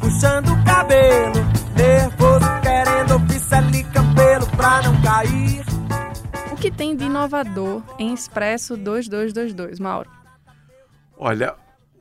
Puxando 0.00 0.52
o 0.52 0.64
cabelo, 0.64 1.40
nervoso, 1.76 2.46
querendo 2.62 3.16
oficial 3.16 3.62
e 3.74 3.84
cabelo 3.84 4.46
pra 4.56 4.82
não 4.82 5.00
cair. 5.02 5.64
O 6.52 6.56
que 6.56 6.70
tem 6.70 6.96
de 6.96 7.04
inovador 7.04 7.82
em 7.98 8.12
Expresso 8.14 8.76
2222, 8.76 9.78
Mauro? 9.78 10.10
Olha, 11.16 11.54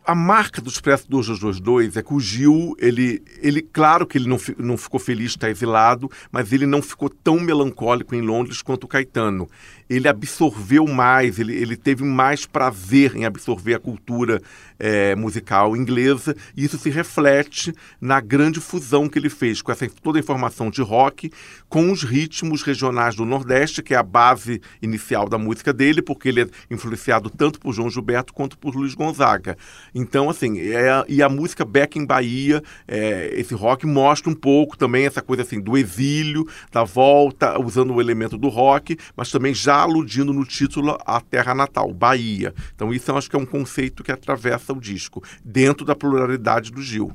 a 0.06 0.16
marca 0.16 0.62
do 0.62 0.70
Expresso 0.70 1.06
2222 1.10 1.98
é 1.98 2.04
que 2.04 2.14
o 2.14 2.20
Gil, 2.20 2.76
ele, 2.80 3.22
ele 3.42 3.62
claro 3.62 4.06
que 4.06 4.18
ele 4.18 4.28
não, 4.28 4.38
não 4.58 4.78
ficou 4.78 5.00
feliz 5.00 5.32
de 5.32 5.38
estar 5.38 5.50
exilado, 5.50 6.10
mas 6.32 6.52
ele 6.52 6.66
não 6.66 6.82
ficou 6.82 7.10
tão 7.10 7.40
melancólico 7.40 8.14
em 8.14 8.22
Londres 8.22 8.62
quanto 8.62 8.84
o 8.84 8.88
Caetano 8.88 9.50
ele 9.96 10.08
absorveu 10.08 10.88
mais, 10.88 11.40
ele, 11.40 11.56
ele 11.56 11.76
teve 11.76 12.04
mais 12.04 12.46
prazer 12.46 13.16
em 13.16 13.26
absorver 13.26 13.76
a 13.76 13.80
cultura 13.80 14.42
é, 14.80 15.16
musical 15.16 15.78
inglesa, 15.78 16.36
e 16.56 16.66
isso 16.66 16.78
se 16.78 16.90
reflete 16.90 17.74
na 18.02 18.20
grande 18.20 18.60
fusão 18.60 19.08
que 19.08 19.18
ele 19.18 19.30
fez 19.30 19.62
com 19.62 19.72
essa, 19.72 19.88
toda 20.02 20.18
a 20.18 20.22
informação 20.22 20.70
de 20.70 20.82
rock 20.82 21.32
com 21.70 21.92
os 21.92 22.04
ritmos 22.04 22.64
regionais 22.64 23.16
do 23.16 23.26
Nordeste, 23.26 23.82
que 23.82 23.94
é 23.94 23.98
a 23.98 24.04
base 24.04 24.62
inicial 24.82 25.30
da 25.30 25.38
música 25.38 25.72
dele, 25.72 26.02
porque 26.02 26.30
ele 26.30 26.42
é 26.42 26.48
influenciado 26.70 27.30
tanto 27.30 27.60
por 27.60 27.74
João 27.74 27.90
Gilberto 27.90 28.34
quanto 28.34 28.58
por 28.58 28.76
Luiz 28.76 28.94
Gonzaga. 28.94 29.58
Então, 29.94 30.30
assim, 30.30 30.60
é, 30.60 31.04
e 31.08 31.22
a 31.22 31.30
música 31.30 31.64
Back 31.64 31.98
in 31.98 32.06
Bahia, 32.06 32.62
é, 32.88 33.34
esse 33.34 33.54
rock 33.54 33.86
mostra 33.86 34.30
um 34.30 34.36
pouco 34.36 34.78
também 34.78 35.06
essa 35.06 35.22
coisa 35.22 35.44
assim 35.44 35.60
do 35.60 35.78
exílio, 35.78 36.48
da 36.72 36.84
volta, 36.84 37.60
usando 37.60 37.94
o 37.94 38.02
elemento 38.02 38.38
do 38.38 38.50
rock, 38.50 38.98
mas 39.16 39.32
também 39.32 39.54
já 39.54 39.83
aludindo 39.84 40.34
no 40.34 40.46
título 40.46 40.98
à 41.06 41.22
terra 41.22 41.54
natal, 41.54 41.94
Bahia. 41.94 42.54
Então 42.76 42.94
isso 42.94 43.12
eu 43.12 43.18
acho 43.18 43.30
que 43.30 43.36
é 43.36 43.40
um 43.40 43.46
conceito 43.46 44.04
que 44.04 44.12
atravessa 44.12 44.74
o 44.74 44.80
disco, 44.80 45.24
dentro 45.44 45.86
da 45.86 45.96
pluralidade 45.96 46.72
do 46.72 46.82
Gil. 46.82 47.14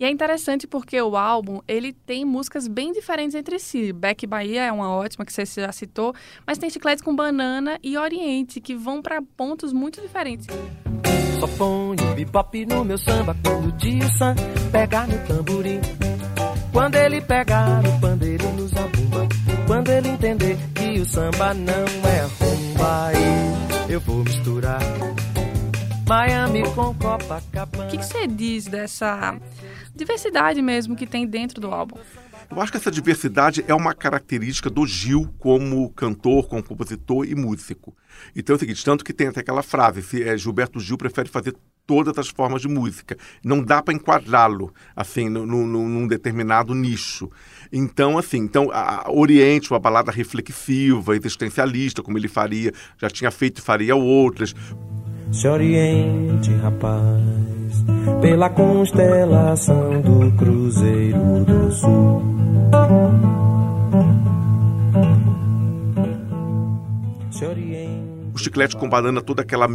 E 0.00 0.04
é 0.04 0.10
interessante 0.10 0.64
porque 0.64 1.00
o 1.02 1.16
álbum, 1.16 1.60
ele 1.66 1.92
tem 1.92 2.24
músicas 2.24 2.68
bem 2.68 2.92
diferentes 2.92 3.34
entre 3.34 3.58
si. 3.58 3.92
Beck 3.92 4.26
Bahia 4.28 4.66
é 4.66 4.72
uma 4.72 4.90
ótima 4.90 5.24
que 5.24 5.32
você 5.32 5.44
já 5.44 5.72
citou, 5.72 6.14
mas 6.46 6.56
tem 6.56 6.70
chicletes 6.70 7.02
com 7.02 7.14
banana 7.16 7.80
e 7.82 7.98
Oriente 7.98 8.60
que 8.60 8.76
vão 8.76 9.02
para 9.02 9.20
pontos 9.20 9.72
muito 9.72 10.00
diferentes. 10.00 10.46
Só 11.40 11.48
ponho 11.48 12.14
bebop 12.14 12.66
no 12.66 12.84
meu 12.84 12.98
samba 12.98 13.36
quando 13.42 13.68
o 13.68 13.72
tio 13.72 14.08
Sam 14.18 14.36
pegar 14.70 15.08
no 15.08 15.18
tamborim. 15.26 15.80
Quando 16.72 16.94
ele 16.94 17.20
pegar 17.20 17.82
o 17.84 18.00
pandeiro 18.00 18.52
nos 18.52 18.70
zabumba. 18.70 19.57
Quando 19.68 19.90
ele 19.90 20.08
entender 20.08 20.56
que 20.74 20.98
o 20.98 21.04
samba 21.04 21.52
não 21.52 21.74
é 21.74 22.22
rumba, 22.40 23.08
aí 23.08 23.92
eu 23.92 24.00
vou 24.00 24.24
misturar 24.24 24.80
Miami 26.08 26.62
com 26.74 26.94
Copacabana. 26.94 27.84
O 27.84 27.90
que, 27.90 27.98
que 27.98 28.06
você 28.06 28.26
diz 28.26 28.64
dessa 28.64 29.38
diversidade 29.94 30.62
mesmo 30.62 30.96
que 30.96 31.06
tem 31.06 31.26
dentro 31.26 31.60
do 31.60 31.70
álbum? 31.70 31.98
Eu 32.50 32.60
acho 32.60 32.72
que 32.72 32.78
essa 32.78 32.90
diversidade 32.90 33.62
é 33.68 33.74
uma 33.74 33.94
característica 33.94 34.70
do 34.70 34.86
Gil 34.86 35.28
como 35.38 35.90
cantor, 35.90 36.48
como 36.48 36.62
compositor 36.62 37.26
e 37.26 37.34
músico. 37.34 37.94
Então 38.34 38.54
é 38.54 38.56
o 38.56 38.58
seguinte, 38.58 38.84
tanto 38.84 39.04
que 39.04 39.12
tem 39.12 39.28
até 39.28 39.40
aquela 39.40 39.62
frase, 39.62 40.02
se 40.02 40.22
é, 40.22 40.36
Gilberto 40.36 40.80
Gil 40.80 40.96
prefere 40.96 41.28
fazer 41.28 41.54
todas 41.86 42.18
as 42.18 42.28
formas 42.28 42.62
de 42.62 42.68
música. 42.68 43.16
Não 43.44 43.62
dá 43.62 43.82
para 43.82 43.94
enquadrá-lo 43.94 44.72
assim 44.94 45.28
no, 45.28 45.46
no, 45.46 45.66
num 45.66 46.06
determinado 46.06 46.74
nicho. 46.74 47.30
Então, 47.72 48.18
assim, 48.18 48.38
então 48.38 48.70
a 48.72 49.10
Oriente, 49.10 49.70
uma 49.70 49.78
balada 49.78 50.10
reflexiva, 50.10 51.16
existencialista, 51.16 52.02
como 52.02 52.18
ele 52.18 52.28
faria, 52.28 52.72
já 52.98 53.08
tinha 53.08 53.30
feito 53.30 53.58
e 53.58 53.62
faria 53.62 53.94
outras. 53.94 54.54
Se 55.32 55.46
oriente, 55.46 56.50
rapaz, 56.62 57.22
pela 58.20 58.50
constelação 58.50 60.00
do 60.00 60.32
Cruzeiro 60.36 61.44
do 61.44 61.70
Sul. 61.70 62.22
O 68.34 68.38
chiclete 68.38 68.76
com 68.76 68.88
banana, 68.88 69.20
toda 69.20 69.42
aquela 69.42 69.68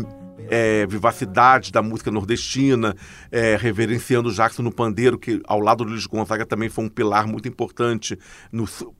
é, 0.50 0.85
vivacidade 0.85 1.71
da 1.71 1.81
música 1.81 2.12
nordestina, 2.12 2.95
é, 3.31 3.55
reverenciando 3.55 4.31
Jackson 4.31 4.62
no 4.62 4.71
pandeiro, 4.71 5.17
que 5.17 5.41
ao 5.45 5.59
lado 5.59 5.83
do 5.83 5.89
Luiz 5.89 6.05
Gonzaga 6.05 6.45
também 6.45 6.69
foi 6.69 6.85
um 6.85 6.89
pilar 6.89 7.27
muito 7.27 7.47
importante 7.47 8.17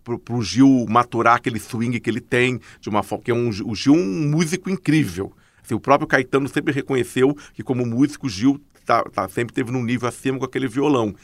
para 0.03 0.35
o 0.35 0.41
Gil 0.41 0.85
maturar 0.89 1.35
aquele 1.35 1.59
swing 1.59 2.00
que 2.00 2.09
ele 2.09 2.21
tem, 2.21 2.59
de 2.79 2.89
uma 2.89 3.03
forma 3.03 3.23
que 3.23 3.31
é 3.31 3.33
um, 3.33 3.50
o 3.50 3.75
Gil 3.75 3.95
é 3.95 3.97
um 3.97 4.29
músico 4.29 4.69
incrível. 4.69 5.33
Assim, 5.63 5.73
o 5.73 5.79
próprio 5.79 6.07
Caetano 6.07 6.47
sempre 6.50 6.73
reconheceu 6.73 7.35
que, 7.53 7.63
como 7.63 7.85
músico, 7.85 8.27
Gil 8.27 8.59
tá, 8.84 9.04
tá, 9.04 9.28
sempre 9.30 9.54
teve 9.54 9.72
num 9.72 9.84
nível 9.84 10.08
acima 10.08 10.38
com 10.38 10.46
aquele 10.46 10.68
violão. 10.68 11.16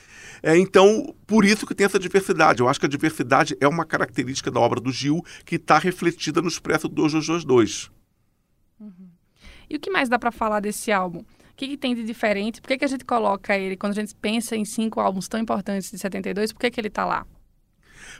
É, 0.42 0.58
então, 0.58 1.16
por 1.28 1.44
isso 1.44 1.66
que 1.66 1.76
tem 1.76 1.86
essa 1.86 2.00
diversidade. 2.00 2.62
Eu 2.62 2.70
acho 2.70 2.80
que 2.80 2.86
a 2.86 2.90
diversidade 2.90 3.56
é 3.60 3.68
uma 3.68 3.86
característica 3.86 4.50
da 4.50 4.60
obra 4.60 4.80
do 4.80 4.92
Gil 4.92 5.24
que 5.46 5.56
está 5.56 5.78
refletida 5.78 6.42
no 6.42 6.48
Expresso 6.48 6.88
222. 6.88 7.92
Uhum. 8.80 9.10
E 9.70 9.76
o 9.76 9.80
que 9.80 9.92
mais 9.92 10.10
dá 10.10 10.18
para 10.18 10.32
falar 10.32 10.60
desse 10.60 10.92
álbum? 10.92 11.20
O 11.20 11.56
que, 11.56 11.68
que, 11.68 11.78
tem 11.78 11.94
de 11.94 12.04
diferente? 12.04 12.62
Por 12.62 12.70
que, 12.70 12.78
que 12.78 12.86
a 12.86 12.88
gente 12.88 13.04
coloca 13.04 13.58
ele, 13.58 13.76
quando 13.76 13.92
a 13.92 13.96
gente 13.96 14.16
pensa 14.16 14.56
em 14.56 14.64
cinco 14.64 15.00
álbuns 15.02 15.28
tão 15.28 15.40
importantes 15.40 15.92
de 15.92 16.00
72, 16.00 16.54
por 16.54 16.62
que, 16.62 16.72
que 16.72 16.80
ele 16.80 16.88
está 16.88 17.06
lá? 17.06 17.28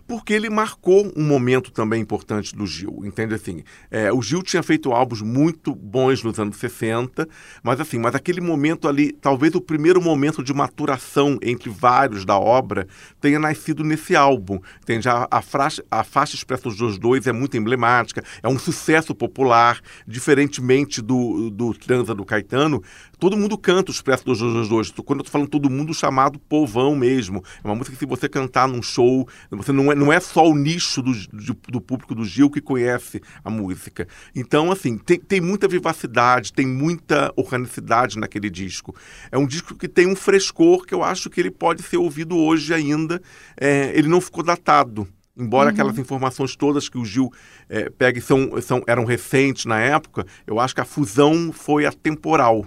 Porque 0.08 0.34
ele 0.34 0.50
marcou 0.50 1.12
um 1.16 1.24
momento 1.24 1.72
também 1.72 2.02
importante 2.02 2.56
do 2.56 2.66
Gil, 2.66 3.02
entende 3.04 3.34
assim? 3.34 3.64
É, 3.90 4.12
o 4.12 4.22
Gil 4.22 4.42
tinha 4.42 4.64
feito 4.64 4.92
álbuns 4.92 5.22
muito 5.22 5.74
bons 5.76 6.24
nos 6.24 6.40
anos 6.40 6.58
60, 6.58 7.28
mas 7.64 7.80
assim, 7.80 8.00
mas 8.00 8.16
aquele 8.16 8.42
momento 8.42 8.88
ali, 8.88 9.12
talvez 9.12 9.54
o 9.56 9.62
primeiro 9.62 10.02
momento 10.02 10.44
de 10.44 10.54
maturação 10.54 11.38
entre 11.42 11.70
vários 11.70 12.26
da 12.26 12.38
obra 12.38 12.88
tenha 13.20 13.40
nascido 13.40 13.84
nesse 13.84 14.16
álbum, 14.16 14.60
entende? 14.82 15.08
A, 15.08 15.28
a, 15.30 15.42
faixa, 15.42 15.84
a 15.90 16.04
faixa 16.04 16.36
Expresso 16.36 16.70
dos 16.70 16.98
Dois 16.98 17.28
é 17.28 17.32
muito 17.32 17.58
emblemática, 17.58 18.24
é 18.42 18.48
um 18.48 18.60
sucesso 18.60 19.14
popular, 19.14 19.80
diferentemente 20.08 21.02
do, 21.02 21.50
do 21.50 21.74
Transa 21.74 22.14
do 22.14 22.26
Caetano, 22.26 22.82
todo 23.20 23.38
mundo 23.38 23.58
canta 23.58 23.92
o 23.92 23.94
Expresso 23.94 24.24
dos 24.24 24.70
Dois. 24.70 24.92
Quando 24.92 25.20
eu 25.20 25.26
tô 25.26 25.32
falando 25.32 25.50
todo 25.50 25.70
mundo, 25.70 25.94
chamado 25.94 26.40
povão 26.40 26.96
mesmo. 26.96 27.44
É 27.64 27.68
uma 27.68 27.76
música 27.76 27.94
que 27.94 28.00
se 28.00 28.06
você 28.06 28.30
cantar 28.30 28.68
num 28.68 28.82
show, 28.82 29.28
você 29.52 29.72
não 29.72 29.92
é, 29.92 29.96
não 29.96 30.12
é 30.12 30.20
só 30.20 30.48
o 30.48 30.56
nicho 30.56 31.02
do, 31.02 31.12
do, 31.12 31.58
do 31.68 31.82
público 31.82 32.16
do 32.16 32.24
Gil 32.24 32.50
que 32.50 32.62
conhece 32.62 33.22
a 33.44 33.50
música. 33.50 34.08
Então, 34.36 34.72
assim, 34.72 34.98
tem, 34.98 35.20
tem 35.20 35.42
muita 35.42 35.68
vivacidade, 35.68 36.54
tem 36.54 36.66
muita 36.66 37.32
organicidade 37.36 38.18
naquele 38.18 38.50
disco. 38.50 38.96
É 39.32 39.38
um 39.38 39.46
disco 39.46 39.76
que 39.76 39.88
tem 39.88 40.08
um 40.08 40.16
frescor 40.16 40.86
que 40.86 40.94
eu 40.94 41.04
acho 41.04 41.30
que 41.30 41.40
ele 41.40 41.52
pode 41.52 41.84
ser 41.84 41.98
ouvido 41.98 42.38
hoje 42.38 42.74
ainda. 42.74 43.22
É, 43.60 43.92
ele 43.94 44.08
não 44.08 44.22
ficou 44.22 44.44
datado. 44.44 45.08
Embora 45.38 45.68
uhum. 45.68 45.74
aquelas 45.74 45.98
informações 45.98 46.56
todas 46.56 46.90
que 46.90 46.98
o 46.98 47.06
Gil 47.06 47.32
é, 47.70 47.90
pega 47.90 48.20
são, 48.20 48.62
são, 48.62 48.84
eram 48.86 49.06
recentes 49.06 49.66
na 49.66 49.80
época, 49.80 50.26
eu 50.46 50.60
acho 50.60 50.76
que 50.76 50.82
a 50.82 50.86
fusão 50.86 51.52
foi 51.54 51.86
atemporal. 51.86 52.66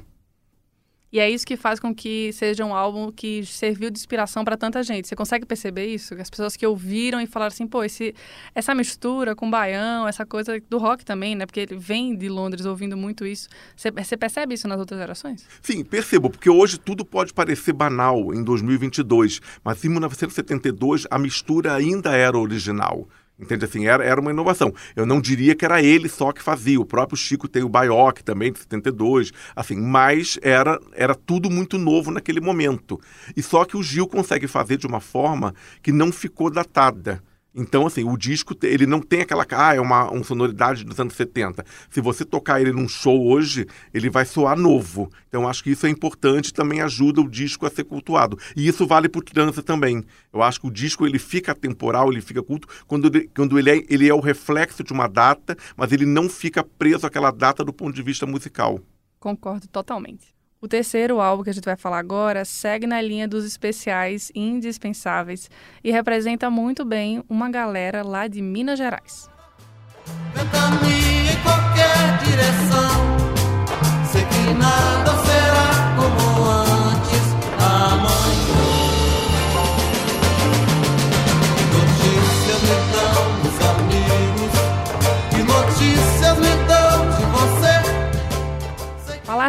E 1.12 1.20
é 1.20 1.28
isso 1.28 1.46
que 1.46 1.58
faz 1.58 1.78
com 1.78 1.94
que 1.94 2.32
seja 2.32 2.64
um 2.64 2.74
álbum 2.74 3.12
que 3.12 3.44
serviu 3.44 3.90
de 3.90 3.98
inspiração 3.98 4.44
para 4.44 4.56
tanta 4.56 4.82
gente. 4.82 5.06
Você 5.06 5.14
consegue 5.14 5.44
perceber 5.44 5.86
isso? 5.86 6.14
As 6.14 6.30
pessoas 6.30 6.56
que 6.56 6.66
ouviram 6.66 7.20
e 7.20 7.26
falaram 7.26 7.52
assim, 7.52 7.66
pô, 7.66 7.84
esse, 7.84 8.14
essa 8.54 8.74
mistura 8.74 9.36
com 9.36 9.50
baião, 9.50 10.08
essa 10.08 10.24
coisa 10.24 10.58
do 10.70 10.78
rock 10.78 11.04
também, 11.04 11.34
né? 11.36 11.44
Porque 11.44 11.60
ele 11.60 11.76
vem 11.76 12.16
de 12.16 12.30
Londres 12.30 12.64
ouvindo 12.64 12.96
muito 12.96 13.26
isso. 13.26 13.48
Você, 13.76 13.90
você 13.90 14.16
percebe 14.16 14.54
isso 14.54 14.66
nas 14.66 14.78
outras 14.78 14.98
gerações? 14.98 15.46
Sim, 15.60 15.84
percebo, 15.84 16.30
porque 16.30 16.48
hoje 16.48 16.78
tudo 16.78 17.04
pode 17.04 17.34
parecer 17.34 17.74
banal 17.74 18.32
em 18.32 18.42
2022, 18.42 19.40
mas 19.62 19.84
em 19.84 19.90
1972 19.90 21.06
a 21.10 21.18
mistura 21.18 21.74
ainda 21.74 22.16
era 22.16 22.38
original. 22.38 23.06
Entende 23.42 23.64
assim? 23.64 23.86
Era, 23.86 24.04
era 24.04 24.20
uma 24.20 24.30
inovação. 24.30 24.72
Eu 24.94 25.04
não 25.04 25.20
diria 25.20 25.56
que 25.56 25.64
era 25.64 25.82
ele 25.82 26.08
só 26.08 26.30
que 26.30 26.40
fazia. 26.40 26.80
O 26.80 26.86
próprio 26.86 27.16
Chico 27.16 27.48
tem 27.48 27.64
o 27.64 27.68
Baioc 27.68 28.22
também, 28.22 28.52
de 28.52 28.60
72. 28.60 29.32
Assim, 29.56 29.76
mas 29.76 30.38
era, 30.40 30.78
era 30.94 31.12
tudo 31.12 31.50
muito 31.50 31.76
novo 31.76 32.12
naquele 32.12 32.40
momento. 32.40 33.00
E 33.36 33.42
só 33.42 33.64
que 33.64 33.76
o 33.76 33.82
Gil 33.82 34.06
consegue 34.06 34.46
fazer 34.46 34.76
de 34.76 34.86
uma 34.86 35.00
forma 35.00 35.52
que 35.82 35.90
não 35.90 36.12
ficou 36.12 36.48
datada. 36.50 37.20
Então, 37.54 37.86
assim, 37.86 38.02
o 38.02 38.16
disco, 38.16 38.54
ele 38.62 38.86
não 38.86 39.00
tem 39.00 39.20
aquela. 39.20 39.46
Ah, 39.50 39.74
é 39.74 39.80
uma, 39.80 40.10
uma 40.10 40.24
sonoridade 40.24 40.84
dos 40.84 40.98
anos 40.98 41.14
70. 41.14 41.64
Se 41.90 42.00
você 42.00 42.24
tocar 42.24 42.60
ele 42.60 42.72
num 42.72 42.88
show 42.88 43.26
hoje, 43.26 43.66
ele 43.92 44.08
vai 44.08 44.24
soar 44.24 44.56
novo. 44.56 45.10
Então, 45.28 45.46
acho 45.46 45.62
que 45.62 45.70
isso 45.70 45.86
é 45.86 45.90
importante 45.90 46.52
também 46.52 46.80
ajuda 46.80 47.20
o 47.20 47.28
disco 47.28 47.66
a 47.66 47.70
ser 47.70 47.84
cultuado. 47.84 48.38
E 48.56 48.66
isso 48.66 48.86
vale 48.86 49.08
para 49.08 49.18
o 49.18 49.22
Trança 49.22 49.62
também. 49.62 50.02
Eu 50.32 50.42
acho 50.42 50.60
que 50.60 50.66
o 50.66 50.70
disco 50.70 51.06
ele 51.06 51.18
fica 51.18 51.54
temporal, 51.54 52.10
ele 52.10 52.22
fica 52.22 52.42
culto, 52.42 52.66
quando, 52.86 53.06
ele, 53.06 53.30
quando 53.34 53.58
ele, 53.58 53.70
é, 53.70 53.84
ele 53.88 54.08
é 54.08 54.14
o 54.14 54.20
reflexo 54.20 54.82
de 54.82 54.92
uma 54.92 55.06
data, 55.06 55.56
mas 55.76 55.92
ele 55.92 56.06
não 56.06 56.28
fica 56.28 56.64
preso 56.64 57.06
àquela 57.06 57.30
data 57.30 57.62
do 57.64 57.72
ponto 57.72 57.94
de 57.94 58.02
vista 58.02 58.26
musical. 58.26 58.80
Concordo 59.20 59.68
totalmente. 59.68 60.34
O 60.62 60.68
terceiro 60.68 61.20
álbum 61.20 61.42
que 61.42 61.50
a 61.50 61.52
gente 61.52 61.64
vai 61.64 61.74
falar 61.74 61.98
agora 61.98 62.44
segue 62.44 62.86
na 62.86 63.00
linha 63.00 63.26
dos 63.26 63.44
especiais 63.44 64.30
indispensáveis 64.32 65.50
e 65.82 65.90
representa 65.90 66.48
muito 66.48 66.84
bem 66.84 67.20
uma 67.28 67.50
galera 67.50 68.04
lá 68.04 68.28
de 68.28 68.40
Minas 68.40 68.78
Gerais. 68.78 69.28
Em 70.06 71.42
qualquer 71.42 72.18
direção, 72.22 74.06
sei 74.12 74.24
que 74.24 74.54
nada 74.54 75.16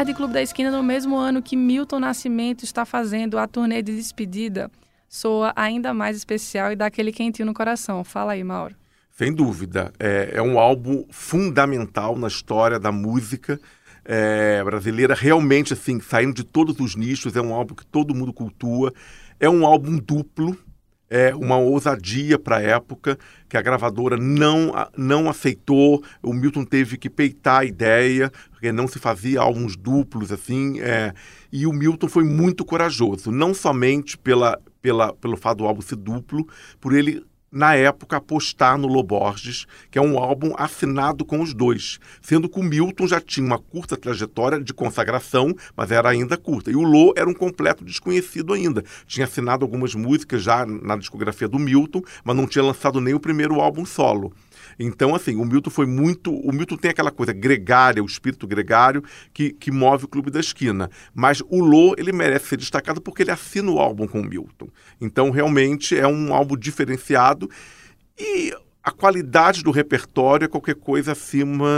De 0.03 0.13
Clube 0.13 0.33
da 0.33 0.41
Esquina 0.41 0.69
no 0.69 0.83
mesmo 0.83 1.15
ano 1.15 1.41
que 1.41 1.55
Milton 1.55 1.99
Nascimento 1.99 2.63
está 2.63 2.83
fazendo 2.83 3.37
a 3.37 3.47
turnê 3.47 3.81
de 3.81 3.95
despedida 3.95 4.69
soa 5.13 5.53
ainda 5.55 5.93
mais 5.93 6.17
especial 6.17 6.71
e 6.71 6.75
dá 6.75 6.87
aquele 6.87 7.11
quentinho 7.11 7.45
no 7.45 7.53
coração. 7.53 8.03
Fala 8.03 8.33
aí, 8.33 8.43
Mauro. 8.43 8.75
Sem 9.11 9.31
dúvida. 9.31 9.93
É, 9.99 10.31
é 10.33 10.41
um 10.41 10.57
álbum 10.57 11.05
fundamental 11.11 12.17
na 12.17 12.27
história 12.27 12.79
da 12.79 12.91
música 12.91 13.61
é, 14.03 14.63
brasileira. 14.63 15.13
Realmente, 15.13 15.73
assim, 15.73 15.99
saindo 15.99 16.33
de 16.33 16.43
todos 16.43 16.79
os 16.79 16.95
nichos, 16.95 17.35
é 17.35 17.41
um 17.41 17.53
álbum 17.53 17.75
que 17.75 17.85
todo 17.85 18.15
mundo 18.15 18.33
cultua. 18.33 18.91
É 19.39 19.47
um 19.47 19.65
álbum 19.65 19.97
duplo, 19.97 20.57
é 21.15 21.35
uma 21.35 21.57
ousadia 21.57 22.39
para 22.39 22.57
a 22.57 22.61
época 22.61 23.19
que 23.47 23.55
a 23.55 23.61
gravadora 23.61 24.17
não, 24.17 24.73
não 24.97 25.29
aceitou. 25.29 26.03
O 26.23 26.33
Milton 26.33 26.65
teve 26.65 26.97
que 26.97 27.07
peitar 27.07 27.59
a 27.59 27.65
ideia, 27.65 28.31
porque 28.49 28.71
não 28.71 28.87
se 28.87 28.97
fazia 28.97 29.39
álbuns 29.39 29.75
duplos 29.75 30.31
assim. 30.31 30.79
É, 30.81 31.13
e 31.51 31.67
o 31.67 31.71
Milton 31.71 32.07
foi 32.07 32.23
muito 32.23 32.65
corajoso, 32.65 33.31
não 33.31 33.53
somente 33.53 34.17
pela, 34.17 34.59
pela, 34.81 35.13
pelo 35.13 35.37
fato 35.37 35.59
do 35.59 35.65
álbum 35.65 35.81
ser 35.81 35.97
duplo, 35.97 36.47
por 36.81 36.95
ele 36.95 37.23
na 37.53 37.75
época, 37.75 38.17
apostar 38.17 38.79
no 38.79 38.87
Loborges, 38.87 39.67
que 39.91 39.99
é 39.99 40.01
um 40.01 40.17
álbum 40.17 40.55
assinado 40.57 41.23
com 41.23 41.39
os 41.39 41.53
dois, 41.53 41.99
sendo 42.19 42.49
que 42.49 42.59
o 42.59 42.63
Milton 42.63 43.07
já 43.07 43.21
tinha 43.21 43.45
uma 43.45 43.59
curta 43.59 43.95
trajetória 43.95 44.59
de 44.59 44.73
consagração, 44.73 45.53
mas 45.77 45.91
era 45.91 46.09
ainda 46.09 46.35
curta. 46.35 46.71
E 46.71 46.75
o 46.75 46.81
Lô 46.81 47.13
era 47.15 47.29
um 47.29 47.33
completo 47.33 47.85
desconhecido 47.85 48.53
ainda. 48.53 48.83
Tinha 49.05 49.25
assinado 49.25 49.63
algumas 49.63 49.93
músicas 49.93 50.41
já 50.41 50.65
na 50.65 50.97
discografia 50.97 51.47
do 51.47 51.59
Milton, 51.59 52.01
mas 52.23 52.35
não 52.35 52.47
tinha 52.47 52.63
lançado 52.63 52.99
nem 52.99 53.13
o 53.13 53.19
primeiro 53.19 53.61
álbum 53.61 53.85
solo. 53.85 54.33
Então, 54.77 55.15
assim, 55.15 55.35
o 55.35 55.45
Milton 55.45 55.69
foi 55.69 55.85
muito. 55.85 56.33
O 56.33 56.51
Milton 56.51 56.77
tem 56.77 56.91
aquela 56.91 57.11
coisa 57.11 57.33
gregária, 57.33 58.03
o 58.03 58.05
espírito 58.05 58.47
gregário, 58.47 59.03
que, 59.33 59.51
que 59.51 59.71
move 59.71 60.05
o 60.05 60.07
Clube 60.07 60.31
da 60.31 60.39
Esquina. 60.39 60.89
Mas 61.13 61.41
o 61.49 61.59
Lô, 61.59 61.95
ele 61.97 62.11
merece 62.11 62.47
ser 62.47 62.57
destacado 62.57 63.01
porque 63.01 63.23
ele 63.23 63.31
assina 63.31 63.71
o 63.71 63.79
álbum 63.79 64.07
com 64.07 64.21
o 64.21 64.25
Milton. 64.25 64.67
Então, 64.99 65.29
realmente, 65.29 65.97
é 65.97 66.07
um 66.07 66.33
álbum 66.33 66.57
diferenciado. 66.57 67.49
E 68.17 68.53
a 68.83 68.91
qualidade 68.91 69.63
do 69.63 69.71
repertório 69.71 70.43
é 70.43 70.47
qualquer 70.49 70.75
coisa 70.75 71.13
acima 71.13 71.69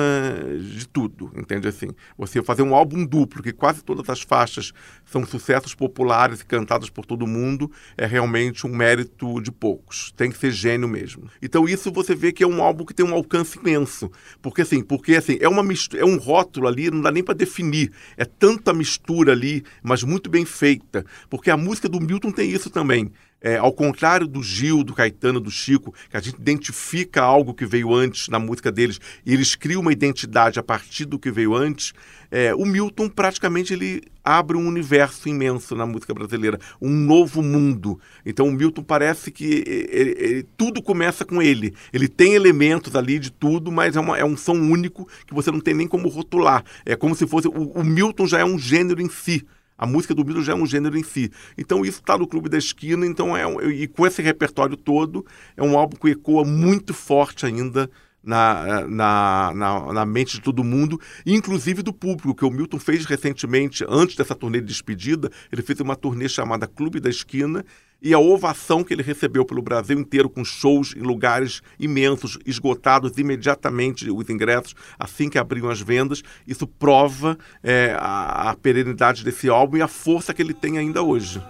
de 0.60 0.88
tudo, 0.88 1.32
entende 1.36 1.68
assim? 1.68 1.90
Você 2.18 2.42
fazer 2.42 2.64
um 2.64 2.74
álbum 2.74 3.06
duplo, 3.06 3.44
que 3.44 3.54
quase 3.54 3.84
todas 3.84 4.10
as 4.10 4.24
faixas 4.24 4.74
são 5.06 5.24
sucessos 5.24 5.76
populares 5.76 6.42
e 6.42 6.46
cantadas 6.46 6.90
por 6.90 7.06
todo 7.06 7.28
mundo, 7.28 7.72
é 7.96 8.08
realmente 8.08 8.66
um 8.66 8.76
mérito 8.76 9.40
de 9.40 9.52
poucos. 9.52 10.12
Tem 10.18 10.32
que 10.32 10.38
ser 10.38 10.50
gênio 10.50 10.88
mesmo. 10.88 11.30
Então 11.40 11.70
isso 11.70 11.92
você 11.92 12.16
vê 12.16 12.32
que 12.32 12.44
é 12.44 12.48
um 12.48 12.64
álbum 12.64 12.84
que 12.84 12.94
tem 12.94 13.06
um 13.06 13.14
alcance 13.14 13.60
imenso, 13.60 14.12
porque 14.42 14.64
assim, 14.64 14.82
porque 14.82 15.16
assim, 15.16 15.38
é 15.40 15.48
uma 15.48 15.62
mistura, 15.62 16.02
é 16.02 16.06
um 16.06 16.18
rótulo 16.18 16.68
ali, 16.68 16.90
não 16.90 17.02
dá 17.02 17.12
nem 17.12 17.24
para 17.24 17.36
definir. 17.36 17.92
É 18.18 18.26
tanta 18.26 18.74
mistura 18.74 19.32
ali, 19.32 19.64
mas 19.84 20.02
muito 20.02 20.28
bem 20.28 20.44
feita, 20.44 21.06
porque 21.30 21.52
a 21.52 21.58
música 21.58 21.88
do 21.88 22.02
Milton 22.02 22.32
tem 22.32 22.50
isso 22.50 22.72
também 22.72 23.12
É, 23.46 23.58
ao 23.58 23.72
contrário 23.72 24.26
do 24.26 24.42
Gil, 24.42 24.84
do 24.84 24.92
Caetano, 24.92 25.40
do 25.40 25.52
Chico, 25.52 25.94
que 26.10 26.18
a 26.18 26.20
gente 26.20 26.40
identifica 26.40 27.22
algo 27.22 27.54
que 27.54 27.64
veio 27.64 27.94
antes 27.94 28.28
na 28.28 28.40
música 28.40 28.72
deles 28.72 29.00
e 29.24 29.36
eles 29.36 29.54
criam 29.54 29.82
uma 29.82 29.94
identidade 29.94 30.58
a 30.58 30.64
partir 30.64 31.06
do 31.06 31.20
que 31.20 31.30
veio 31.30 31.54
antes, 31.54 31.94
é, 32.32 32.56
o 32.56 32.66
Milton 32.66 33.08
praticamente 33.08 33.72
ele 33.72 34.02
abre 34.24 34.58
um 34.58 34.68
universo 34.68 35.30
imenso 35.30 35.76
na 35.76 35.86
música 35.86 36.12
brasileira, 36.12 36.60
um 36.82 36.90
novo 36.90 37.44
mundo. 37.44 38.00
Então 38.26 38.48
o 38.48 38.52
Milton 38.52 38.82
parece 38.82 39.30
que 39.30 39.64
ele, 39.68 40.16
ele, 40.18 40.44
tudo 40.58 40.82
começa 40.82 41.24
com 41.24 41.40
ele. 41.40 41.76
Ele 41.94 42.08
tem 42.08 42.34
elementos 42.34 42.96
ali 42.96 43.20
de 43.20 43.32
tudo, 43.32 43.72
mas 43.72 43.96
é, 43.96 44.00
uma, 44.00 44.18
é, 44.18 44.26
um 44.26 44.36
som 44.36 44.56
único 44.56 45.08
que 45.28 45.36
você 45.36 45.52
não 45.52 45.60
tem 45.60 45.76
nem 45.76 45.88
como 45.88 46.10
rotular. 46.10 46.64
É 46.84 46.96
como 46.96 47.14
se 47.14 47.28
fosse. 47.28 47.48
O, 47.48 47.74
o 47.76 47.84
Milton 47.84 48.26
já 48.26 48.40
é 48.40 48.44
um 48.44 48.58
gênero 48.58 49.04
em 49.04 49.10
si. 49.10 49.46
A 49.78 49.86
música 49.86 50.14
do 50.14 50.24
Milton 50.24 50.42
já 50.42 50.54
é 50.54 50.56
um 50.56 50.66
gênero 50.66 50.98
em 50.98 51.04
si. 51.04 51.32
Então 51.58 51.84
isso 51.86 52.00
está 52.00 52.18
no 52.18 52.28
Clube 52.28 52.50
da 52.50 52.58
Esquina, 52.58 53.06
então 53.06 53.36
é 53.36 53.46
um, 53.46 53.62
e 53.62 53.88
com 53.88 54.06
esse 54.08 54.22
repertório 54.22 54.78
todo, 54.78 55.26
é 55.58 55.64
um 55.64 55.78
álbum 55.78 55.98
que 55.98 56.10
ecoa 56.10 56.46
muito 56.46 56.94
forte 56.94 57.46
ainda 57.46 57.90
na, 58.26 58.88
na, 58.88 59.52
na, 59.54 59.94
na, 59.94 60.06
mente 60.06 60.34
de 60.34 60.42
todo 60.42 60.64
mundo, 60.64 61.00
inclusive 61.26 61.84
do 61.84 61.94
público, 61.94 62.34
que 62.34 62.44
o 62.44 62.50
Milton 62.50 62.80
fez 62.80 63.06
recentemente, 63.06 63.86
antes 63.88 64.16
dessa 64.16 64.34
turnê 64.34 64.60
de 64.60 64.66
despedida, 64.66 65.30
ele 65.52 65.62
fez 65.62 65.80
uma 65.80 65.96
turnê 65.96 66.28
chamada 66.28 66.66
Clube 66.66 67.00
da 67.00 67.10
Esquina, 67.10 67.64
e 68.06 68.14
a 68.14 68.20
ovação 68.20 68.84
que 68.84 68.94
ele 68.94 69.02
recebeu 69.02 69.44
pelo 69.44 69.64
Brasil 69.64 70.00
inteiro, 70.00 70.30
com 70.30 70.46
shows 70.46 70.94
em 70.96 71.02
lugares 71.02 71.64
imensos, 71.80 72.38
esgotados 72.46 73.18
imediatamente 73.18 74.12
os 74.12 74.30
ingressos, 74.30 74.76
assim 75.00 75.28
que 75.28 75.40
abriam 75.40 75.72
as 75.72 75.82
vendas, 75.82 76.22
isso 76.48 76.68
prova 76.68 77.36
é, 77.64 77.98
a, 77.98 78.52
a 78.52 78.56
perenidade 78.56 79.24
desse 79.24 79.50
álbum 79.50 79.78
e 79.78 79.82
a 79.82 79.88
força 79.88 80.36
que 80.36 80.42
ele 80.44 80.54
tem 80.54 80.78
ainda 80.78 81.02
hoje. 81.02 81.42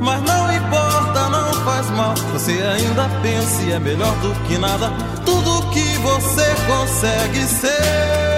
Mas 0.00 0.22
não 0.22 0.50
importa, 0.50 1.28
não 1.28 1.52
faz 1.62 1.90
mal. 1.90 2.14
Você 2.32 2.52
ainda 2.52 3.06
pensa 3.20 3.62
e 3.64 3.72
é 3.72 3.78
melhor 3.78 4.18
do 4.22 4.48
que 4.48 4.56
nada. 4.56 4.90
Tudo 5.26 5.68
que 5.70 5.98
você 5.98 6.54
consegue 6.66 7.40
ser. 7.40 8.31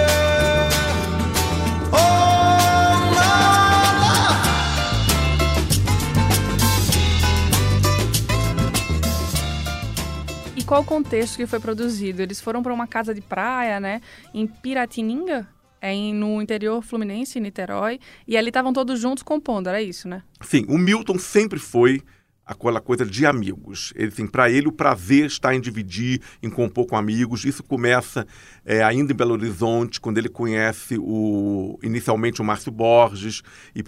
Qual 10.65 10.81
o 10.81 10.85
contexto 10.85 11.37
que 11.37 11.45
foi 11.45 11.59
produzido? 11.59 12.21
Eles 12.21 12.41
foram 12.41 12.63
para 12.63 12.73
uma 12.73 12.87
casa 12.87 13.13
de 13.13 13.21
praia, 13.21 13.79
né? 13.79 14.01
Em 14.33 14.47
Piratininga? 14.47 15.47
é 15.81 15.93
no 16.11 16.41
interior 16.41 16.81
fluminense, 16.81 17.37
em 17.37 17.41
Niterói, 17.43 17.99
e 18.27 18.35
ali 18.35 18.47
estavam 18.47 18.73
todos 18.73 18.99
juntos 18.99 19.21
compondo, 19.21 19.67
era 19.67 19.79
isso, 19.79 20.07
né? 20.07 20.23
Sim, 20.41 20.65
o 20.67 20.79
Milton 20.79 21.19
sempre 21.19 21.59
foi 21.59 22.01
aquela 22.43 22.81
coisa 22.81 23.05
de 23.05 23.23
amigos. 23.23 23.93
Ele, 23.95 24.07
assim, 24.07 24.25
para 24.25 24.49
ele, 24.49 24.67
o 24.67 24.71
prazer 24.71 25.25
está 25.25 25.53
em 25.53 25.61
dividir, 25.61 26.21
em 26.41 26.49
compor 26.49 26.85
com 26.85 26.95
amigos. 26.95 27.45
Isso 27.45 27.63
começa 27.63 28.25
é, 28.65 28.83
ainda 28.83 29.13
em 29.13 29.15
Belo 29.15 29.33
Horizonte, 29.33 30.01
quando 30.01 30.17
ele 30.17 30.27
conhece 30.27 30.97
o, 30.97 31.77
inicialmente 31.83 32.41
o 32.41 32.43
Márcio 32.43 32.71
Borges 32.71 33.43
e, 33.75 33.83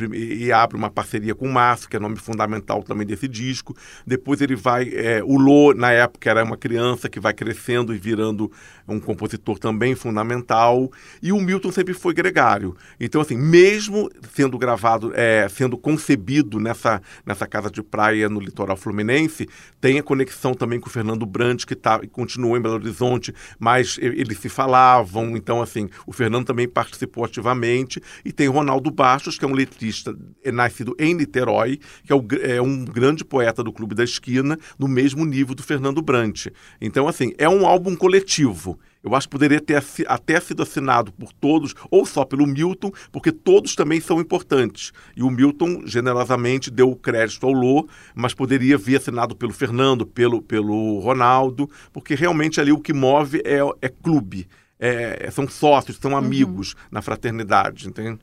e, 0.46 0.52
abre 0.52 0.78
uma 0.78 0.90
parceria 0.90 1.34
com 1.34 1.48
o 1.48 1.52
Márcio, 1.52 1.90
que 1.90 1.96
é 1.96 2.00
nome 2.00 2.18
fundamental 2.18 2.84
também 2.84 3.08
desse 3.08 3.28
disco. 3.28 3.76
Depois 4.06 4.40
ele 4.40 4.56
vai. 4.56 4.90
É, 4.94 5.24
o 5.24 5.38
Lô, 5.38 5.74
na 5.74 5.92
época, 5.92 6.30
era 6.30 6.44
uma 6.44 6.58
criança 6.58 7.10
que 7.10 7.20
vai 7.20 7.34
crescendo 7.34 7.94
e 7.94 7.98
virando 7.98 8.52
um 8.88 9.00
compositor 9.00 9.58
também 9.58 9.96
fundamental. 9.96 10.92
E 11.22 11.32
o 11.32 11.40
Milton 11.40 11.72
sempre 11.72 11.94
foi 11.94 12.14
gregário. 12.14 12.76
Então, 13.00 13.22
assim, 13.22 13.36
mesmo 13.36 14.10
sendo 14.34 14.58
gravado, 14.58 15.12
é, 15.16 15.48
sendo 15.50 15.78
concebido 15.78 16.60
nessa, 16.60 17.02
nessa 17.26 17.48
casa 17.48 17.72
de 17.72 17.82
praia 17.82 18.30
no 18.30 18.40
litoral 18.40 18.78
fluminense, 18.78 19.48
tem 19.82 19.98
a 19.98 20.04
conexão 20.04 20.54
também 20.54 20.80
com 20.80 20.88
o 20.88 20.92
Fernando 20.92 21.26
Brandt, 21.26 21.66
que 21.66 21.76
tá, 21.76 22.00
continuou 22.12 22.58
em 22.58 22.62
Belo 22.62 22.76
Horizonte, 22.76 23.34
mas 23.60 23.98
eles 24.00 24.38
se 24.38 24.50
falavam. 24.68 25.38
Então, 25.38 25.62
assim, 25.62 25.90
o 26.06 26.12
Fernando 26.12 26.46
também 26.46 26.68
participou 26.68 27.24
ativamente. 27.24 28.02
E 28.26 28.34
tem 28.34 28.48
Ronaldo 28.48 28.92
Bastos, 28.92 29.40
que 29.40 29.46
é 29.46 29.48
um 29.48 29.54
letrista 29.54 30.14
é 30.44 30.52
nascido 30.52 30.94
em 31.00 31.14
Niterói, 31.14 31.80
que 32.04 32.12
é, 32.12 32.16
o, 32.16 32.26
é 32.42 32.62
um 32.62 32.84
grande 32.84 33.24
poeta 33.24 33.64
do 33.64 33.72
Clube 33.72 33.96
da 33.96 34.04
Esquina, 34.04 34.58
no 34.78 34.88
mesmo 34.88 35.26
nível 35.26 35.56
do 35.56 35.64
Fernando 35.64 36.02
Brandt. 36.02 36.52
Então, 36.82 37.08
assim, 37.08 37.34
é 37.38 37.48
um 37.48 37.66
álbum 37.66 37.96
coletivo. 37.96 38.78
Eu 39.08 39.16
acho 39.16 39.28
que 39.28 39.32
poderia 39.32 39.60
ter 39.60 39.84
até 40.08 40.40
sido 40.40 40.64
assinado 40.64 41.12
por 41.12 41.32
todos, 41.34 41.74
ou 41.90 42.06
só 42.06 42.26
pelo 42.26 42.46
Milton, 42.46 42.92
porque 43.12 43.32
todos 43.32 43.76
também 43.76 44.00
são 44.00 44.20
importantes. 44.20 44.92
E 45.16 45.24
o 45.24 45.30
Milton 45.30 45.84
generosamente 45.86 46.70
deu 46.70 46.92
o 46.92 46.96
crédito 46.96 47.46
ao 47.46 47.52
Lô, 47.52 47.88
mas 48.14 48.34
poderia 48.34 48.78
vir 48.78 48.98
assinado 48.98 49.36
pelo 49.36 49.54
Fernando, 49.54 50.06
pelo, 50.06 50.42
pelo 50.42 51.00
Ronaldo, 51.00 51.70
porque 51.94 52.16
realmente 52.16 52.60
ali 52.60 52.72
o 52.72 52.80
que 52.80 52.94
move 52.94 53.42
é, 53.46 53.60
é 53.82 53.90
clube. 53.90 54.48
É, 54.80 55.30
são 55.32 55.48
sócios, 55.48 55.98
são 55.98 56.12
uhum. 56.12 56.18
amigos 56.18 56.74
uhum. 56.74 56.80
na 56.92 57.02
fraternidade, 57.02 57.88
entende? 57.88 58.20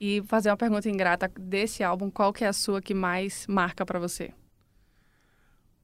E 0.00 0.22
fazer 0.26 0.50
uma 0.50 0.56
pergunta 0.56 0.88
ingrata 0.88 1.30
desse 1.38 1.84
álbum, 1.84 2.10
qual 2.10 2.32
que 2.32 2.44
é 2.44 2.48
a 2.48 2.52
sua 2.52 2.82
que 2.82 2.92
mais 2.92 3.46
marca 3.46 3.86
para 3.86 3.98
você? 3.98 4.32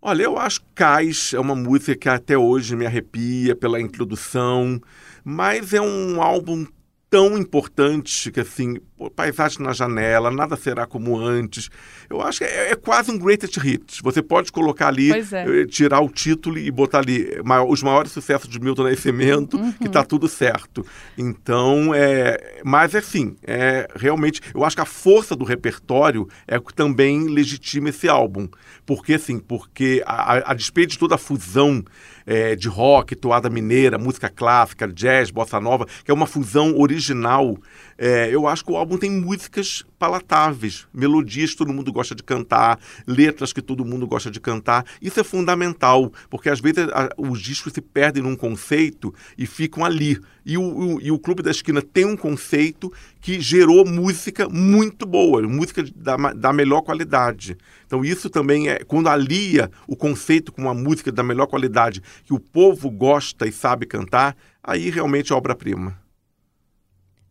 Olha, 0.03 0.23
eu 0.23 0.39
acho 0.39 0.63
Cais 0.75 1.35
é 1.35 1.39
uma 1.39 1.55
música 1.55 1.95
que 1.95 2.09
até 2.09 2.37
hoje 2.37 2.75
me 2.75 2.87
arrepia 2.87 3.55
pela 3.55 3.79
introdução, 3.79 4.81
mas 5.23 5.75
é 5.75 5.81
um 5.81 6.23
álbum 6.23 6.67
tão 7.11 7.37
importante 7.37 8.31
que 8.31 8.39
assim, 8.39 8.77
paisagem 9.17 9.61
na 9.61 9.73
janela, 9.73 10.31
nada 10.31 10.57
será 10.57 10.87
como 10.87 11.19
antes. 11.19 11.69
Eu 12.09 12.23
acho 12.23 12.39
que 12.39 12.45
é, 12.45 12.71
é 12.71 12.77
quase 12.77 13.11
um 13.11 13.19
greatest 13.19 13.59
hit. 13.59 14.01
Você 14.03 14.23
pode 14.23 14.53
colocar 14.53 14.87
ali, 14.87 15.11
é. 15.11 15.25
Eh, 15.33 15.67
tirar 15.67 16.01
o 16.01 16.09
título 16.09 16.57
e 16.57 16.71
botar 16.71 17.01
ali 17.01 17.29
os 17.69 17.83
maiores 17.83 18.13
sucessos 18.13 18.49
de 18.49 18.61
Milton 18.61 18.85
Nascimento, 18.85 19.57
uhum. 19.57 19.73
que 19.73 19.89
está 19.89 20.05
tudo 20.05 20.29
certo. 20.29 20.87
Então, 21.19 21.93
é, 21.93 22.61
mas 22.65 22.95
assim, 22.95 23.37
é 23.45 23.89
realmente, 23.97 24.41
eu 24.55 24.65
acho 24.65 24.77
que 24.77 24.83
a 24.83 24.87
força 24.87 25.35
do 25.35 25.45
repertório 25.45 26.29
é 26.47 26.59
o 26.59 26.63
que 26.63 26.73
também 26.73 27.25
legitima 27.29 27.89
esse 27.89 28.09
álbum. 28.09 28.49
Porque 28.87 29.15
assim, 29.15 29.41
porque 29.41 30.03
a, 30.07 30.53
a 30.53 30.55
despeito 30.55 30.93
de 30.93 30.99
toda 30.99 31.17
a 31.17 31.19
fusão 31.19 31.85
é, 32.27 32.55
de 32.57 32.69
rock, 32.69 33.15
toada 33.17 33.51
mineira, 33.51 33.99
música 33.99 34.29
clássica, 34.29 34.87
jazz, 34.89 35.31
bossa 35.31 35.61
nova, 35.61 35.87
que 36.05 36.11
é 36.11 36.15
uma 36.15 36.27
fusão 36.27 36.79
original 36.79 37.57
é, 38.03 38.35
eu 38.35 38.47
acho 38.47 38.65
que 38.65 38.73
o 38.73 38.79
álbum 38.79 38.97
tem 38.97 39.11
músicas 39.11 39.85
palatáveis, 39.99 40.87
melodias 40.91 41.51
que 41.51 41.59
todo 41.59 41.71
mundo 41.71 41.93
gosta 41.93 42.15
de 42.15 42.23
cantar, 42.23 42.81
letras 43.07 43.53
que 43.53 43.61
todo 43.61 43.85
mundo 43.85 44.07
gosta 44.07 44.31
de 44.31 44.41
cantar. 44.41 44.87
Isso 45.03 45.21
é 45.21 45.23
fundamental, 45.23 46.11
porque 46.31 46.49
às 46.49 46.61
vezes 46.61 46.89
a, 46.95 47.11
os 47.19 47.39
discos 47.43 47.75
se 47.75 47.83
perdem 47.83 48.23
num 48.23 48.35
conceito 48.35 49.15
e 49.37 49.45
ficam 49.45 49.85
ali. 49.85 50.19
E 50.47 50.57
o, 50.57 50.63
o, 50.63 51.01
e 51.03 51.11
o 51.11 51.19
Clube 51.19 51.43
da 51.43 51.51
Esquina 51.51 51.83
tem 51.83 52.07
um 52.07 52.17
conceito 52.17 52.91
que 53.21 53.41
gerou 53.41 53.85
música 53.85 54.49
muito 54.49 55.05
boa, 55.05 55.43
música 55.43 55.85
da, 55.95 56.17
da 56.17 56.53
melhor 56.53 56.83
qualidade. 56.83 57.57
Então 57.87 58.05
isso 58.05 58.31
também 58.31 58.69
é, 58.69 58.83
quando 58.85 59.09
alia 59.09 59.71
o 59.87 59.95
conceito 59.95 60.51
com 60.51 60.63
uma 60.63 60.75
música 60.75 61.13
da 61.13 61.23
melhor 61.23 61.47
qualidade, 61.47 62.03
que 62.25 62.33
o 62.33 62.41
povo 62.41 62.91
gosta 62.91 63.47
e 63.47 63.53
sabe 63.53 63.87
cantar, 63.87 64.37
aí 64.63 64.89
realmente 64.91 65.33
é 65.33 65.37
obra-prima. 65.37 65.99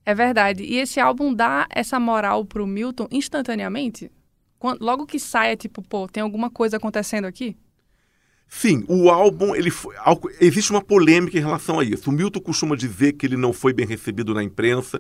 É 0.06 0.14
verdade. 0.14 0.64
E 0.64 0.78
esse 0.78 1.00
álbum 1.00 1.34
dá 1.34 1.68
essa 1.70 2.00
moral 2.00 2.46
pro 2.46 2.66
Milton 2.66 3.08
instantaneamente? 3.12 4.12
Quando, 4.58 4.84
logo 4.84 5.06
que 5.06 5.20
sai, 5.20 5.52
é 5.52 5.56
tipo, 5.56 5.82
pô, 5.82 6.08
tem 6.08 6.22
alguma 6.22 6.50
coisa 6.50 6.78
acontecendo 6.78 7.26
aqui? 7.26 7.56
Sim, 8.48 8.84
o 8.88 9.12
álbum, 9.12 9.56
ele 9.56 9.70
foi, 9.70 9.96
existe 10.42 10.72
uma 10.72 10.82
polêmica 10.82 11.38
em 11.38 11.42
relação 11.42 11.80
a 11.80 11.84
isso. 11.84 12.10
O 12.10 12.14
Milton 12.14 12.40
costuma 12.40 12.76
dizer 12.76 13.14
que 13.14 13.28
ele 13.28 13.38
não 13.38 13.54
foi 13.54 13.72
bem 13.72 13.86
recebido 13.86 14.34
na 14.34 14.44
imprensa. 14.44 15.00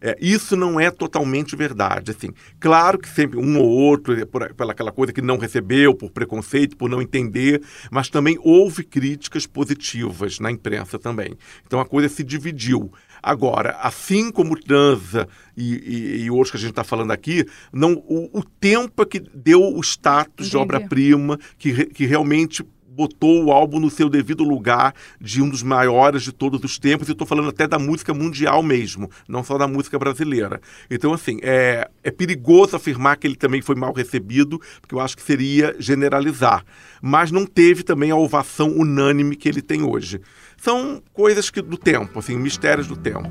É, 0.00 0.16
isso 0.20 0.56
não 0.56 0.80
é 0.80 0.90
totalmente 0.90 1.54
verdade. 1.54 2.10
Assim, 2.12 2.30
claro 2.58 2.98
que 2.98 3.08
sempre 3.08 3.38
um 3.38 3.58
ou 3.58 3.68
outro, 3.68 4.18
é 4.18 4.24
por, 4.24 4.52
pela 4.54 4.72
aquela 4.72 4.92
coisa 4.92 5.12
que 5.12 5.20
não 5.20 5.36
recebeu, 5.36 5.94
por 5.94 6.10
preconceito, 6.10 6.76
por 6.76 6.88
não 6.88 7.02
entender, 7.02 7.62
mas 7.90 8.08
também 8.08 8.38
houve 8.42 8.82
críticas 8.82 9.46
positivas 9.46 10.38
na 10.38 10.50
imprensa 10.50 10.98
também. 10.98 11.36
Então 11.66 11.80
a 11.80 11.86
coisa 11.86 12.08
se 12.08 12.24
dividiu. 12.24 12.90
Agora, 13.22 13.76
assim 13.82 14.30
como 14.30 14.58
Transa 14.58 15.28
e, 15.54 15.74
e, 15.74 16.22
e 16.22 16.30
outros 16.30 16.52
que 16.52 16.56
a 16.56 16.60
gente 16.60 16.70
está 16.70 16.84
falando 16.84 17.10
aqui, 17.10 17.44
não, 17.70 17.92
o, 18.06 18.38
o 18.38 18.42
tempo 18.42 19.02
é 19.02 19.06
que 19.06 19.20
deu 19.20 19.60
o 19.60 19.80
status 19.80 20.46
Entendi. 20.46 20.50
de 20.50 20.56
obra-prima, 20.56 21.38
que, 21.58 21.86
que 21.86 22.06
realmente 22.06 22.64
botou 22.90 23.44
o 23.44 23.52
álbum 23.52 23.78
no 23.78 23.88
seu 23.88 24.08
devido 24.08 24.42
lugar 24.42 24.94
de 25.20 25.40
um 25.40 25.48
dos 25.48 25.62
maiores 25.62 26.22
de 26.22 26.32
todos 26.32 26.62
os 26.64 26.78
tempos, 26.78 27.08
e 27.08 27.12
estou 27.12 27.26
falando 27.26 27.48
até 27.48 27.66
da 27.66 27.78
música 27.78 28.12
mundial 28.12 28.62
mesmo, 28.62 29.10
não 29.28 29.44
só 29.44 29.56
da 29.56 29.68
música 29.68 29.98
brasileira. 29.98 30.60
Então, 30.90 31.12
assim, 31.12 31.38
é, 31.42 31.88
é 32.02 32.10
perigoso 32.10 32.76
afirmar 32.76 33.16
que 33.16 33.26
ele 33.26 33.36
também 33.36 33.62
foi 33.62 33.76
mal 33.76 33.92
recebido, 33.92 34.60
porque 34.80 34.94
eu 34.94 35.00
acho 35.00 35.16
que 35.16 35.22
seria 35.22 35.74
generalizar. 35.78 36.64
Mas 37.00 37.30
não 37.30 37.46
teve 37.46 37.82
também 37.82 38.10
a 38.10 38.16
ovação 38.16 38.76
unânime 38.76 39.36
que 39.36 39.48
ele 39.48 39.62
tem 39.62 39.82
hoje. 39.82 40.20
São 40.56 41.02
coisas 41.12 41.48
que 41.48 41.62
do 41.62 41.78
tempo, 41.78 42.18
assim, 42.18 42.36
mistérios 42.36 42.86
do 42.86 42.96
tempo. 42.96 43.30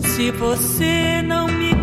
Se 0.00 0.30
você 0.32 1.22
não 1.22 1.48
me 1.48 1.74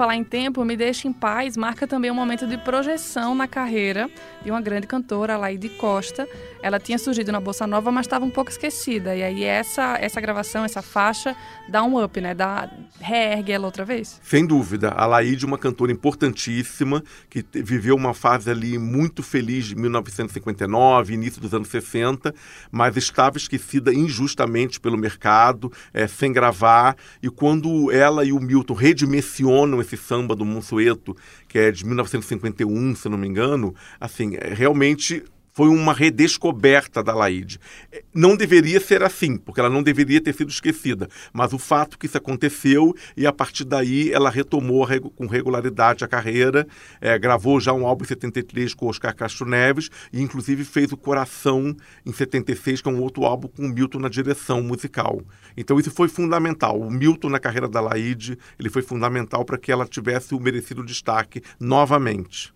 falar 0.00 0.16
em 0.16 0.24
tempo, 0.24 0.64
Me 0.64 0.78
Deixe 0.78 1.06
em 1.06 1.12
Paz 1.12 1.58
marca 1.58 1.86
também 1.86 2.10
um 2.10 2.14
momento 2.14 2.46
de 2.46 2.56
projeção 2.56 3.34
na 3.34 3.46
carreira 3.46 4.08
de 4.42 4.50
uma 4.50 4.58
grande 4.58 4.86
cantora, 4.86 5.36
Laide 5.36 5.68
Costa. 5.68 6.26
Ela 6.62 6.80
tinha 6.80 6.98
surgido 6.98 7.30
na 7.30 7.38
Bossa 7.38 7.66
Nova, 7.66 7.92
mas 7.92 8.06
estava 8.06 8.24
um 8.24 8.30
pouco 8.30 8.50
esquecida. 8.50 9.14
E 9.14 9.22
aí 9.22 9.44
essa, 9.44 9.98
essa 9.98 10.18
gravação, 10.18 10.64
essa 10.64 10.80
faixa, 10.80 11.36
dá 11.68 11.82
um 11.82 12.02
up, 12.02 12.18
né? 12.18 12.34
Dá, 12.34 12.70
reergue 12.98 13.52
ela 13.52 13.66
outra 13.66 13.84
vez. 13.84 14.18
Sem 14.22 14.46
dúvida. 14.46 14.88
A 14.90 15.04
Laide 15.04 15.44
é 15.44 15.46
uma 15.46 15.58
cantora 15.58 15.92
importantíssima, 15.92 17.04
que 17.28 17.44
viveu 17.52 17.94
uma 17.94 18.14
fase 18.14 18.50
ali 18.50 18.78
muito 18.78 19.22
feliz 19.22 19.66
de 19.66 19.76
1959, 19.76 21.12
início 21.12 21.42
dos 21.42 21.52
anos 21.52 21.68
60, 21.68 22.34
mas 22.70 22.96
estava 22.96 23.36
esquecida 23.36 23.92
injustamente 23.92 24.80
pelo 24.80 24.96
mercado, 24.96 25.70
é, 25.92 26.06
sem 26.06 26.32
gravar. 26.32 26.96
E 27.22 27.28
quando 27.28 27.90
ela 27.90 28.24
e 28.24 28.32
o 28.32 28.40
Milton 28.40 28.72
redimensionam 28.72 29.78
esse 29.94 29.96
samba 29.96 30.36
do 30.36 30.44
Monsueto, 30.44 31.16
que 31.48 31.58
é 31.58 31.70
de 31.70 31.84
1951, 31.84 32.94
se 32.94 33.08
não 33.08 33.18
me 33.18 33.26
engano, 33.26 33.74
assim, 34.00 34.36
é, 34.36 34.54
realmente 34.54 35.24
foi 35.60 35.68
uma 35.68 35.92
redescoberta 35.92 37.02
da 37.02 37.14
Laide. 37.14 37.60
Não 38.14 38.34
deveria 38.34 38.80
ser 38.80 39.02
assim, 39.02 39.36
porque 39.36 39.60
ela 39.60 39.68
não 39.68 39.82
deveria 39.82 40.18
ter 40.18 40.34
sido 40.34 40.48
esquecida, 40.48 41.06
mas 41.34 41.52
o 41.52 41.58
fato 41.58 41.98
que 41.98 42.06
isso 42.06 42.16
aconteceu 42.16 42.94
e 43.14 43.26
a 43.26 43.32
partir 43.32 43.66
daí 43.66 44.10
ela 44.10 44.30
retomou 44.30 44.88
com 45.14 45.26
regularidade 45.26 46.02
a 46.02 46.08
carreira, 46.08 46.66
é, 46.98 47.18
gravou 47.18 47.60
já 47.60 47.74
um 47.74 47.86
álbum 47.86 48.04
em 48.04 48.08
73 48.08 48.72
com 48.72 48.86
Oscar 48.86 49.14
Castro 49.14 49.46
Neves 49.46 49.90
e 50.10 50.22
inclusive 50.22 50.64
fez 50.64 50.92
o 50.92 50.96
Coração 50.96 51.76
em 52.06 52.12
76, 52.14 52.80
que 52.80 52.88
é 52.88 52.92
um 52.92 53.02
outro 53.02 53.26
álbum 53.26 53.48
com 53.48 53.66
o 53.66 53.68
Milton 53.68 53.98
na 53.98 54.08
direção 54.08 54.62
musical. 54.62 55.20
Então 55.58 55.78
isso 55.78 55.90
foi 55.90 56.08
fundamental. 56.08 56.80
O 56.80 56.90
Milton 56.90 57.28
na 57.28 57.38
carreira 57.38 57.68
da 57.68 57.82
Laide, 57.82 58.38
ele 58.58 58.70
foi 58.70 58.80
fundamental 58.80 59.44
para 59.44 59.58
que 59.58 59.70
ela 59.70 59.84
tivesse 59.84 60.34
o 60.34 60.40
merecido 60.40 60.82
destaque 60.82 61.42
novamente. 61.60 62.50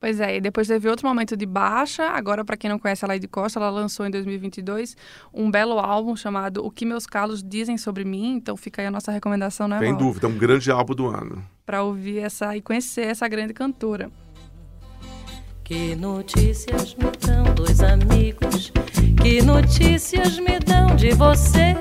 Pois 0.00 0.18
é, 0.18 0.38
e 0.38 0.40
depois 0.40 0.66
teve 0.66 0.88
outro 0.88 1.06
momento 1.06 1.36
de 1.36 1.44
baixa. 1.44 2.04
Agora, 2.04 2.42
para 2.42 2.56
quem 2.56 2.70
não 2.70 2.78
conhece 2.78 3.04
a 3.04 3.08
Lady 3.08 3.28
Costa, 3.28 3.60
ela 3.60 3.68
lançou 3.68 4.06
em 4.06 4.10
2022 4.10 4.96
um 5.32 5.50
belo 5.50 5.78
álbum 5.78 6.16
chamado 6.16 6.64
O 6.64 6.70
que 6.70 6.86
Meus 6.86 7.04
Calos 7.04 7.42
Dizem 7.42 7.76
Sobre 7.76 8.02
Mim. 8.02 8.36
Então 8.36 8.56
fica 8.56 8.80
aí 8.80 8.88
a 8.88 8.90
nossa 8.90 9.12
recomendação, 9.12 9.68
né, 9.68 9.78
Sem 9.78 9.94
dúvida, 9.94 10.26
é 10.26 10.30
um 10.30 10.38
grande 10.38 10.70
álbum 10.70 10.94
do 10.94 11.06
ano. 11.06 11.44
Para 11.66 11.82
ouvir 11.82 12.20
essa 12.20 12.56
e 12.56 12.62
conhecer 12.62 13.08
essa 13.08 13.28
grande 13.28 13.52
cantora. 13.52 14.10
Que 15.62 15.94
notícias 15.94 16.94
me 16.94 17.10
dão 17.20 17.54
dois 17.54 17.82
amigos? 17.82 18.72
Que 19.22 19.42
notícias 19.42 20.38
me 20.38 20.58
dão 20.60 20.96
de 20.96 21.10
você? 21.10 21.76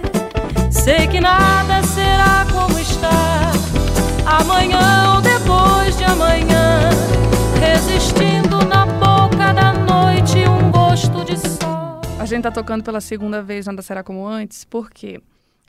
Sei 0.70 1.08
que 1.08 1.22
nada 1.22 1.82
será 1.84 2.46
como 2.52 2.78
está 2.78 3.52
amanhã 4.26 5.16
ou 5.16 5.22
depois 5.22 5.98
de 5.98 6.04
amanhã 6.04 6.90
A 12.20 12.26
gente 12.26 12.44
tá 12.44 12.52
tocando 12.52 12.84
pela 12.84 13.02
segunda 13.02 13.42
vez 13.42 13.66
Nada 13.66 13.82
Será 13.82 14.04
Como 14.04 14.28
Antes, 14.28 14.66
porque 14.66 15.22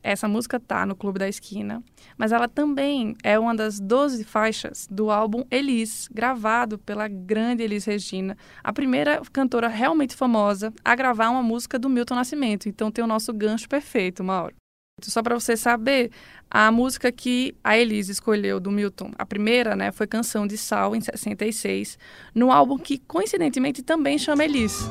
essa 0.02 0.26
música 0.26 0.58
tá 0.58 0.84
no 0.84 0.96
Clube 0.96 1.18
da 1.18 1.28
Esquina, 1.28 1.82
mas 2.16 2.32
ela 2.32 2.48
também 2.48 3.14
é 3.22 3.38
uma 3.38 3.54
das 3.54 3.78
12 3.78 4.24
faixas 4.24 4.88
do 4.90 5.10
álbum 5.10 5.44
Elis, 5.50 6.08
gravado 6.12 6.78
pela 6.78 7.06
grande 7.06 7.62
Elis 7.62 7.84
Regina, 7.84 8.36
a 8.64 8.72
primeira 8.72 9.20
cantora 9.32 9.68
realmente 9.68 10.16
famosa 10.16 10.72
a 10.84 10.94
gravar 10.94 11.30
uma 11.30 11.42
música 11.42 11.78
do 11.78 11.88
Milton 11.88 12.14
Nascimento. 12.14 12.68
Então 12.68 12.90
tem 12.90 13.04
o 13.04 13.08
nosso 13.08 13.32
gancho 13.32 13.68
perfeito, 13.68 14.24
Mauro. 14.24 14.59
Só 15.08 15.22
para 15.22 15.38
você 15.38 15.56
saber, 15.56 16.10
a 16.50 16.72
música 16.72 17.12
que 17.12 17.54
a 17.62 17.78
Elise 17.78 18.10
escolheu 18.10 18.58
do 18.58 18.72
Milton, 18.72 19.12
a 19.16 19.24
primeira, 19.24 19.76
né, 19.76 19.92
foi 19.92 20.08
Canção 20.08 20.48
de 20.48 20.58
Sal, 20.58 20.96
em 20.96 21.00
66, 21.00 21.96
no 22.34 22.50
álbum 22.50 22.76
que, 22.76 22.98
coincidentemente, 22.98 23.84
também 23.84 24.18
chama 24.18 24.44
Elise. 24.44 24.84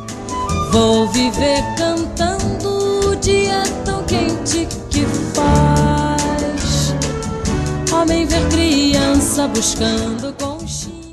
Vou 0.72 1.10
viver 1.10 1.62
cantando 1.78 3.10
o 3.10 3.16
dia 3.18 3.62
tão 3.84 4.06
quente 4.06 4.68
que 4.90 5.06
faz. 5.36 6.94
Homem 7.92 8.26
ver 8.26 8.48
criança 8.50 9.48
buscando. 9.50 10.49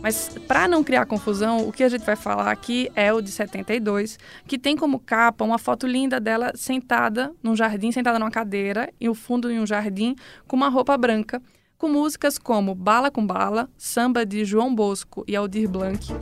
Mas 0.06 0.30
para 0.46 0.68
não 0.68 0.84
criar 0.84 1.04
confusão, 1.04 1.66
o 1.66 1.72
que 1.72 1.82
a 1.82 1.88
gente 1.88 2.04
vai 2.04 2.14
falar 2.14 2.52
aqui 2.52 2.88
é 2.94 3.12
o 3.12 3.20
de 3.20 3.28
72, 3.28 4.20
que 4.46 4.56
tem 4.56 4.76
como 4.76 5.00
capa 5.00 5.44
uma 5.44 5.58
foto 5.58 5.84
linda 5.84 6.20
dela 6.20 6.52
sentada 6.54 7.32
num 7.42 7.56
jardim, 7.56 7.90
sentada 7.90 8.16
numa 8.16 8.30
cadeira, 8.30 8.88
e 9.00 9.08
o 9.08 9.16
fundo 9.16 9.50
em 9.50 9.58
um 9.58 9.66
jardim, 9.66 10.14
com 10.46 10.54
uma 10.54 10.68
roupa 10.68 10.96
branca, 10.96 11.42
com 11.76 11.88
músicas 11.88 12.38
como 12.38 12.72
Bala 12.72 13.10
com 13.10 13.26
Bala, 13.26 13.68
Samba 13.76 14.24
de 14.24 14.44
João 14.44 14.72
Bosco 14.72 15.24
e 15.26 15.34
Aldir 15.34 15.68
Blanc. 15.68 16.14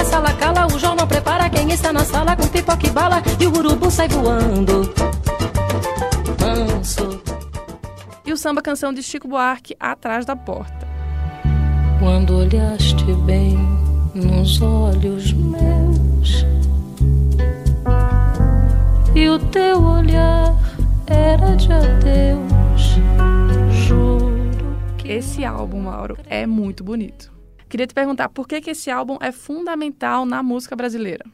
A 0.00 0.04
sala 0.04 0.34
cala, 0.34 0.66
o 0.66 0.76
jornal 0.76 1.06
prepara 1.06 1.48
quem 1.48 1.70
está 1.70 1.92
na 1.92 2.04
sala 2.04 2.34
com 2.34 2.48
pipoca 2.48 2.84
e 2.84 2.90
bala 2.90 3.22
e 3.38 3.46
o 3.46 3.56
urubu 3.56 3.92
sai 3.92 4.08
voando. 4.08 4.92
Manso. 6.40 7.22
E 8.26 8.32
o 8.32 8.36
samba 8.36 8.60
canção 8.60 8.92
de 8.92 9.04
Chico 9.04 9.28
Buarque, 9.28 9.76
Atrás 9.78 10.26
da 10.26 10.34
Porta 10.34 10.91
quando 12.02 12.36
olhaste 12.36 13.14
bem 13.24 13.56
nos 14.12 14.60
olhos 14.60 15.32
meus 15.32 16.44
e 19.14 19.28
o 19.28 19.38
teu 19.38 19.80
olhar 19.80 20.52
era 21.06 21.54
de 21.54 21.72
adeus. 21.72 22.96
Juro 23.86 24.34
que 24.98 25.12
esse 25.12 25.44
álbum, 25.44 25.82
Mauro, 25.82 26.18
é 26.26 26.44
muito 26.44 26.82
bonito. 26.82 27.32
Queria 27.68 27.86
te 27.86 27.94
perguntar 27.94 28.28
por 28.30 28.48
que, 28.48 28.60
que 28.60 28.70
esse 28.70 28.90
álbum 28.90 29.16
é 29.20 29.30
fundamental 29.30 30.26
na 30.26 30.42
música 30.42 30.74
brasileira? 30.74 31.24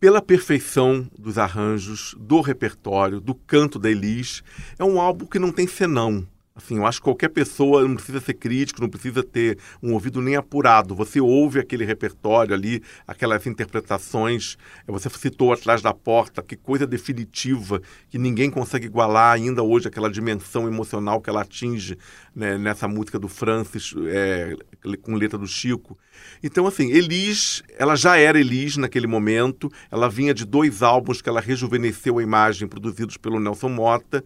Pela 0.00 0.20
perfeição 0.20 1.08
dos 1.16 1.38
arranjos, 1.38 2.16
do 2.18 2.40
repertório, 2.40 3.20
do 3.20 3.32
canto 3.32 3.78
da 3.78 3.88
Elis, 3.88 4.42
é 4.76 4.82
um 4.82 5.00
álbum 5.00 5.24
que 5.24 5.38
não 5.38 5.52
tem 5.52 5.68
senão 5.68 6.26
Assim, 6.56 6.78
eu 6.78 6.86
acho 6.86 7.00
que 7.00 7.04
qualquer 7.04 7.28
pessoa 7.28 7.86
não 7.86 7.96
precisa 7.96 8.18
ser 8.18 8.32
crítico, 8.32 8.80
não 8.80 8.88
precisa 8.88 9.22
ter 9.22 9.58
um 9.82 9.92
ouvido 9.92 10.22
nem 10.22 10.36
apurado. 10.36 10.94
Você 10.94 11.20
ouve 11.20 11.60
aquele 11.60 11.84
repertório 11.84 12.54
ali, 12.54 12.82
aquelas 13.06 13.46
interpretações. 13.46 14.56
É, 14.88 14.90
você 14.90 15.10
citou 15.10 15.52
atrás 15.52 15.82
da 15.82 15.92
porta, 15.92 16.42
que 16.42 16.56
coisa 16.56 16.86
definitiva, 16.86 17.82
que 18.08 18.16
ninguém 18.16 18.50
consegue 18.50 18.86
igualar 18.86 19.34
ainda 19.34 19.62
hoje 19.62 19.88
aquela 19.88 20.10
dimensão 20.10 20.66
emocional 20.66 21.20
que 21.20 21.28
ela 21.28 21.42
atinge 21.42 21.98
né, 22.34 22.56
nessa 22.56 22.88
música 22.88 23.18
do 23.18 23.28
Francis, 23.28 23.92
é, 24.08 24.56
com 25.02 25.14
letra 25.14 25.38
do 25.38 25.46
Chico. 25.46 25.98
Então, 26.42 26.66
assim, 26.66 26.90
Elis, 26.90 27.62
ela 27.78 27.96
já 27.96 28.16
era 28.16 28.40
Elis 28.40 28.78
naquele 28.78 29.06
momento. 29.06 29.70
Ela 29.90 30.08
vinha 30.08 30.32
de 30.32 30.46
dois 30.46 30.82
álbuns 30.82 31.20
que 31.20 31.28
ela 31.28 31.42
rejuvenesceu 31.42 32.18
a 32.18 32.22
imagem, 32.22 32.66
produzidos 32.66 33.18
pelo 33.18 33.38
Nelson 33.38 33.68
Mota 33.68 34.24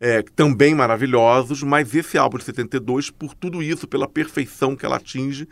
é, 0.00 0.22
também 0.34 0.74
maravilhosos, 0.74 1.62
mas 1.62 1.94
esse 1.94 2.16
álbum 2.16 2.38
de 2.38 2.44
72, 2.44 3.10
por 3.10 3.34
tudo 3.34 3.62
isso, 3.62 3.86
pela 3.86 4.08
perfeição 4.08 4.74
que 4.74 4.86
ela 4.86 4.96
atinge, 4.96 5.46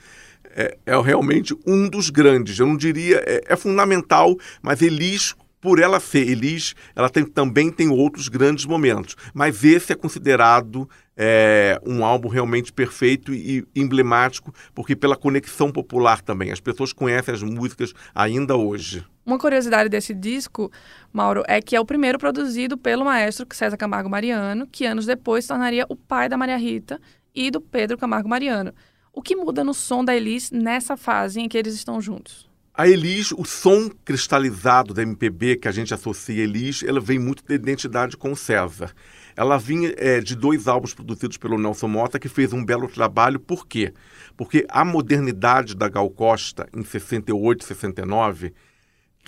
é, 0.57 0.77
é 0.87 1.01
realmente 1.01 1.55
um 1.67 1.89
dos 1.89 2.09
grandes. 2.09 2.59
Eu 2.59 2.67
não 2.67 2.77
diria, 2.77 3.23
é, 3.27 3.43
é 3.47 3.57
fundamental, 3.57 4.37
mas 4.63 4.81
Elis 4.81 5.37
por 5.61 5.81
ela 5.81 5.99
ser 5.99 6.29
Elis, 6.29 6.75
ela 6.95 7.11
tem, 7.11 7.25
também 7.25 7.71
tem 7.71 7.89
outros 7.89 8.29
grandes 8.29 8.65
momentos. 8.65 9.17
Mas 9.35 9.65
esse 9.65 9.93
é 9.93 9.97
considerado 9.97 10.89
é, 11.21 11.81
um 11.85 12.05
álbum 12.05 12.29
realmente 12.29 12.73
perfeito 12.73 13.35
e 13.35 13.67
emblemático, 13.75 14.55
porque 14.73 14.95
pela 14.95 15.17
conexão 15.17 15.73
popular 15.73 16.23
também. 16.23 16.53
As 16.53 16.61
pessoas 16.61 16.93
conhecem 16.93 17.35
as 17.35 17.43
músicas 17.43 17.93
ainda 18.15 18.57
hoje. 18.57 19.05
Uma 19.27 19.39
curiosidade 19.39 19.89
desse 19.89 20.15
disco, 20.15 20.71
Mauro, 21.13 21.43
é 21.49 21.61
que 21.61 21.75
é 21.75 21.81
o 21.81 21.85
primeiro 21.85 22.19
produzido 22.19 22.79
pelo 22.79 23.05
maestro 23.05 23.45
César 23.53 23.77
Camargo 23.77 24.09
Mariano, 24.09 24.67
que 24.67 24.87
anos 24.87 25.05
depois 25.05 25.45
se 25.45 25.49
tornaria 25.49 25.85
o 25.89 25.97
pai 25.97 26.29
da 26.29 26.37
Maria 26.37 26.57
Rita 26.57 27.01
e 27.35 27.51
do 27.51 27.61
Pedro 27.61 27.99
Camargo 27.99 28.29
Mariano. 28.29 28.73
O 29.13 29.21
que 29.21 29.35
muda 29.35 29.65
no 29.65 29.75
som 29.75 30.05
da 30.05 30.15
Elis 30.15 30.53
nessa 30.53 30.97
fase 30.97 31.41
em 31.41 31.49
que 31.49 31.59
eles 31.59 31.75
estão 31.75 32.01
juntos? 32.01 32.49
A 32.73 32.87
Elis, 32.87 33.33
o 33.33 33.45
som 33.45 33.91
cristalizado 34.05 34.95
da 34.95 35.03
MPB 35.03 35.57
que 35.57 35.67
a 35.67 35.73
gente 35.73 35.93
associa 35.93 36.41
a 36.41 36.45
Elis, 36.45 36.85
ela 36.85 37.01
vem 37.01 37.19
muito 37.19 37.45
da 37.45 37.53
identidade 37.53 38.17
com 38.17 38.31
o 38.31 38.37
César. 38.37 38.95
Ela 39.39 39.57
vinha 39.57 39.95
é, 39.97 40.19
de 40.21 40.35
dois 40.35 40.67
álbuns 40.67 40.93
produzidos 40.93 41.37
pelo 41.37 41.57
Nelson 41.57 41.87
Mota, 41.87 42.19
que 42.19 42.29
fez 42.29 42.53
um 42.53 42.65
belo 42.65 42.89
trabalho. 42.89 43.39
Por 43.39 43.69
quê? 43.69 43.95
Porque 44.37 44.67
a 44.69 44.85
modernidade 44.85 45.77
da 45.77 45.89
Gal 45.89 46.11
Costa, 46.11 46.69
em 46.75 46.83
68, 46.83 47.63
69, 47.63 48.53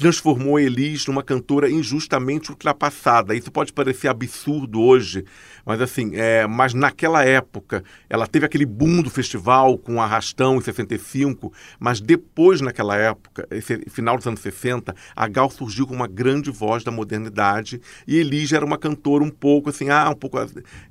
transformou 0.01 0.59
Elis 0.59 1.07
numa 1.07 1.23
cantora 1.23 1.71
injustamente 1.71 2.51
ultrapassada. 2.51 3.35
Isso 3.35 3.53
pode 3.53 3.71
parecer 3.71 4.09
absurdo 4.09 4.81
hoje, 4.81 5.27
mas 5.65 5.79
assim, 5.79 6.13
é, 6.15 6.47
mas 6.47 6.73
naquela 6.73 7.23
época 7.23 7.85
ela 8.09 8.27
teve 8.27 8.47
aquele 8.47 8.65
boom 8.65 9.03
do 9.03 9.11
festival 9.11 9.77
com 9.77 10.01
Arrastão 10.01 10.57
em 10.57 10.63
65, 10.63 11.53
mas 11.79 12.01
depois 12.01 12.63
naquela 12.63 12.97
época, 12.97 13.47
final 13.89 14.17
dos 14.17 14.27
anos 14.27 14.41
60, 14.41 14.95
a 15.15 15.29
Gal 15.29 15.51
surgiu 15.51 15.87
com 15.87 15.95
uma 15.95 16.09
grande 16.09 16.51
voz 16.51 16.83
da 16.83 16.91
modernidade 16.91 17.79
e 18.09 18.17
Elis 18.17 18.53
era 18.53 18.65
uma 18.65 18.79
cantora 18.79 19.23
um 19.23 19.31
pouco 19.31 19.69
assim, 19.69 19.91
ah, 19.91 20.09
um 20.09 20.17
pouco 20.17 20.39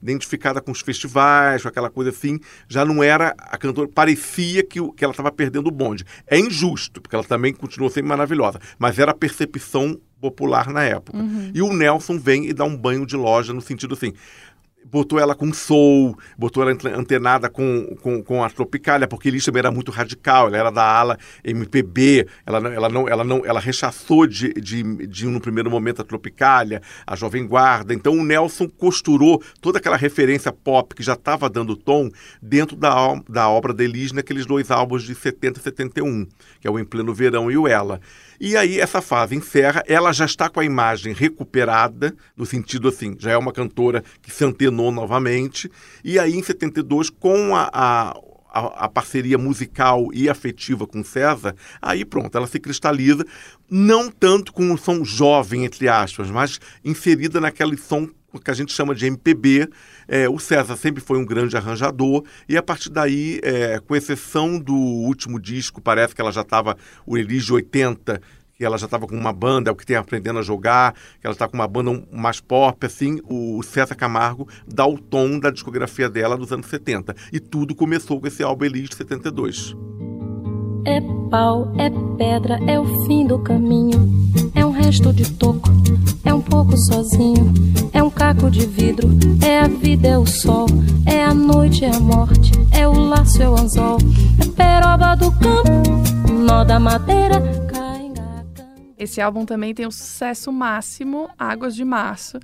identificada 0.04 0.62
com 0.62 0.72
os 0.72 0.82
festivais, 0.82 1.63
com 1.63 1.67
aquela 1.67 1.89
coisa 1.89 2.12
assim, 2.12 2.39
já 2.67 2.86
não 2.86 3.02
era 3.02 3.34
a 3.39 3.58
cantora, 3.58 3.88
parecia 3.88 4.62
que, 4.62 4.80
que 4.91 5.04
ela 5.04 5.13
estava 5.13 5.32
perdendo 5.32 5.65
o 5.65 5.72
bonde. 5.72 6.06
É 6.28 6.38
injusto, 6.38 7.02
porque 7.02 7.15
ela 7.15 7.24
também 7.24 7.52
continuou 7.52 7.89
sendo 7.89 8.08
maravilhosa, 8.08 8.60
mas 8.78 8.99
era 9.02 9.12
a 9.12 9.16
percepção 9.16 10.00
popular 10.20 10.70
na 10.70 10.84
época. 10.84 11.18
Uhum. 11.18 11.52
E 11.54 11.62
o 11.62 11.74
Nelson 11.74 12.20
vem 12.20 12.48
e 12.48 12.54
dá 12.54 12.66
um 12.66 12.76
banho 12.76 13.06
de 13.06 13.16
loja 13.16 13.54
no 13.54 13.62
sentido 13.62 13.94
assim, 13.94 14.14
botou 14.86 15.20
ela 15.20 15.36
com 15.36 15.54
soul, 15.54 16.18
botou 16.38 16.64
ela 16.64 16.78
antenada 16.96 17.50
com, 17.50 17.96
com, 18.02 18.24
com 18.24 18.44
a 18.44 18.50
Tropicália, 18.50 19.08
porque 19.08 19.28
Elis 19.28 19.46
também 19.46 19.60
era 19.60 19.72
muito 19.72 19.92
radical, 19.92 20.48
ela 20.48 20.58
era 20.58 20.72
da 20.72 20.84
ala 20.84 21.18
MPB, 21.44 22.28
ela, 22.46 22.58
ela, 22.74 22.90
não, 22.90 23.08
ela, 23.08 23.24
não, 23.24 23.46
ela 23.46 23.60
rechaçou 23.60 24.26
de, 24.26 24.54
de, 24.54 25.08
de, 25.08 25.26
no 25.26 25.40
primeiro 25.40 25.70
momento 25.70 26.02
a 26.02 26.06
Tropicália, 26.06 26.82
a 27.06 27.16
Jovem 27.16 27.46
Guarda. 27.46 27.94
Então 27.94 28.14
o 28.14 28.24
Nelson 28.24 28.68
costurou 28.68 29.42
toda 29.62 29.78
aquela 29.78 29.98
referência 29.98 30.52
pop 30.52 30.96
que 30.96 31.04
já 31.04 31.14
estava 31.14 31.50
dando 31.50 31.76
tom 31.76 32.10
dentro 32.42 32.76
da, 32.76 32.94
da 33.28 33.50
obra 33.50 33.74
da 33.74 33.84
Elis 33.84 34.12
naqueles 34.12 34.46
dois 34.46 34.72
álbuns 34.72 35.04
de 35.04 35.14
70 35.14 35.60
e 35.60 35.64
71, 35.64 36.28
que 36.60 36.68
é 36.68 36.72
o 36.72 36.80
Em 36.80 36.86
Pleno 36.86 37.14
Verão 37.14 37.52
e 37.52 37.58
o 37.58 37.68
Ela. 37.68 38.02
E 38.39 38.56
aí 38.56 38.80
essa 38.80 39.02
fase 39.02 39.36
encerra, 39.36 39.84
ela 39.86 40.13
já 40.13 40.25
está 40.25 40.49
com 40.49 40.60
a 40.60 40.65
imagem 40.65 41.13
recuperada, 41.13 42.15
no 42.38 42.45
sentido 42.45 42.88
assim, 42.88 43.15
já 43.19 43.32
é 43.32 43.38
uma 43.38 43.52
cantora 43.52 44.04
que 44.21 44.32
se 44.32 44.45
antenou 44.45 44.91
novamente, 44.91 45.69
e 46.04 46.17
aí 46.17 46.36
em 46.36 46.43
72, 46.43 47.10
com 47.10 47.56
a, 47.56 47.69
a 47.73 48.13
a, 48.52 48.86
a, 48.86 48.89
parceria 48.89 49.38
musical 49.38 50.08
e 50.12 50.28
afetiva 50.28 50.88
com 50.88 51.04
César, 51.04 51.56
aí 51.80 52.04
pronto, 52.04 52.36
ela 52.36 52.47
se 52.47 52.60
cristaliza, 52.60 53.23
não 53.69 54.10
tanto 54.10 54.52
com 54.52 54.63
um 54.63 54.75
som 54.75 55.06
jovem, 55.06 55.65
entre 55.65 55.88
aspas, 55.88 56.32
mas 56.32 56.60
inserida 56.84 57.39
naquele 57.39 57.78
som 57.78 58.10
que 58.38 58.52
a 58.52 58.54
gente 58.54 58.74
chama 58.74 58.94
de 58.94 59.08
MPB. 59.08 59.70
É, 60.08 60.28
o 60.28 60.38
César 60.38 60.76
sempre 60.76 61.02
foi 61.02 61.18
um 61.18 61.26
grande 61.26 61.56
arranjador 61.56 62.24
e 62.48 62.58
a 62.58 62.62
partir 62.62 62.89
daí, 62.89 63.39
é, 63.42 63.80
com 63.80 63.96
exceção 63.96 64.60
do 64.60 64.76
último 64.76 65.39
disco, 65.39 65.82
parece 65.82 66.13
que 66.13 66.22
ela 66.22 66.32
já 66.32 66.42
estava, 66.42 66.76
o 67.06 67.18
Elige 67.18 67.54
80, 67.54 68.22
que 68.60 68.65
ela 68.65 68.78
já 68.78 68.86
estava 68.86 69.08
com 69.08 69.15
uma 69.15 69.32
banda, 69.32 69.70
é 69.70 69.74
o 69.74 69.76
que 69.76 69.86
tem 69.86 69.96
aprendendo 69.96 70.38
a 70.38 70.42
jogar, 70.42 70.94
que 70.94 71.26
ela 71.26 71.34
está 71.34 71.48
com 71.48 71.56
uma 71.56 71.68
banda 71.68 72.04
mais 72.12 72.42
pop, 72.42 72.86
assim, 72.86 73.22
o 73.24 73.63
César 73.63 73.96
Camargo 73.96 74.50
dá 74.68 74.86
o 74.86 75.00
tom 75.00 75.39
da 75.39 75.50
discografia 75.50 76.10
dela 76.10 76.36
dos 76.36 76.52
anos 76.52 76.68
70. 76.68 77.15
E 77.32 77.39
tudo 77.39 77.74
começou 77.74 78.20
com 78.20 78.28
esse 78.28 78.44
álbum 78.44 78.65
Elis 78.65 78.89
de 78.89 78.96
72. 78.98 79.74
É 80.86 81.00
pau, 81.32 81.74
é 81.78 81.89
pedra, 82.18 82.60
é 82.68 82.78
o 82.78 83.06
fim 83.06 83.26
do 83.26 83.39
caminho. 83.39 84.29
Resto 84.89 85.13
de 85.13 85.32
toco, 85.34 85.69
é 86.25 86.34
um 86.34 86.41
pouco 86.41 86.75
sozinho. 86.75 87.54
É 87.93 88.02
um 88.02 88.10
caco 88.10 88.49
de 88.49 88.65
vidro, 88.65 89.08
é 89.39 89.60
a 89.60 89.67
vida, 89.67 90.08
é 90.08 90.17
o 90.17 90.25
sol. 90.25 90.65
É 91.06 91.23
a 91.23 91.32
noite, 91.32 91.86
é 91.86 91.91
a 91.91 91.99
morte, 91.99 92.54
é 92.71 92.88
o 92.88 92.93
laço, 92.93 93.39
é 93.39 93.47
o 93.47 93.54
anzol. 93.54 93.99
É 94.41 94.47
peroba 94.47 95.13
do 95.13 95.32
campo, 95.34 96.32
nó 96.43 96.63
da 96.63 96.80
madeira. 96.80 97.39
Esse 98.97 99.21
álbum 99.21 99.45
também 99.45 99.75
tem 99.75 99.86
o 99.86 99.91
sucesso 99.91 100.52
máximo, 100.52 101.30
Águas 101.38 101.75
de 101.75 101.86
Março. 101.86 102.39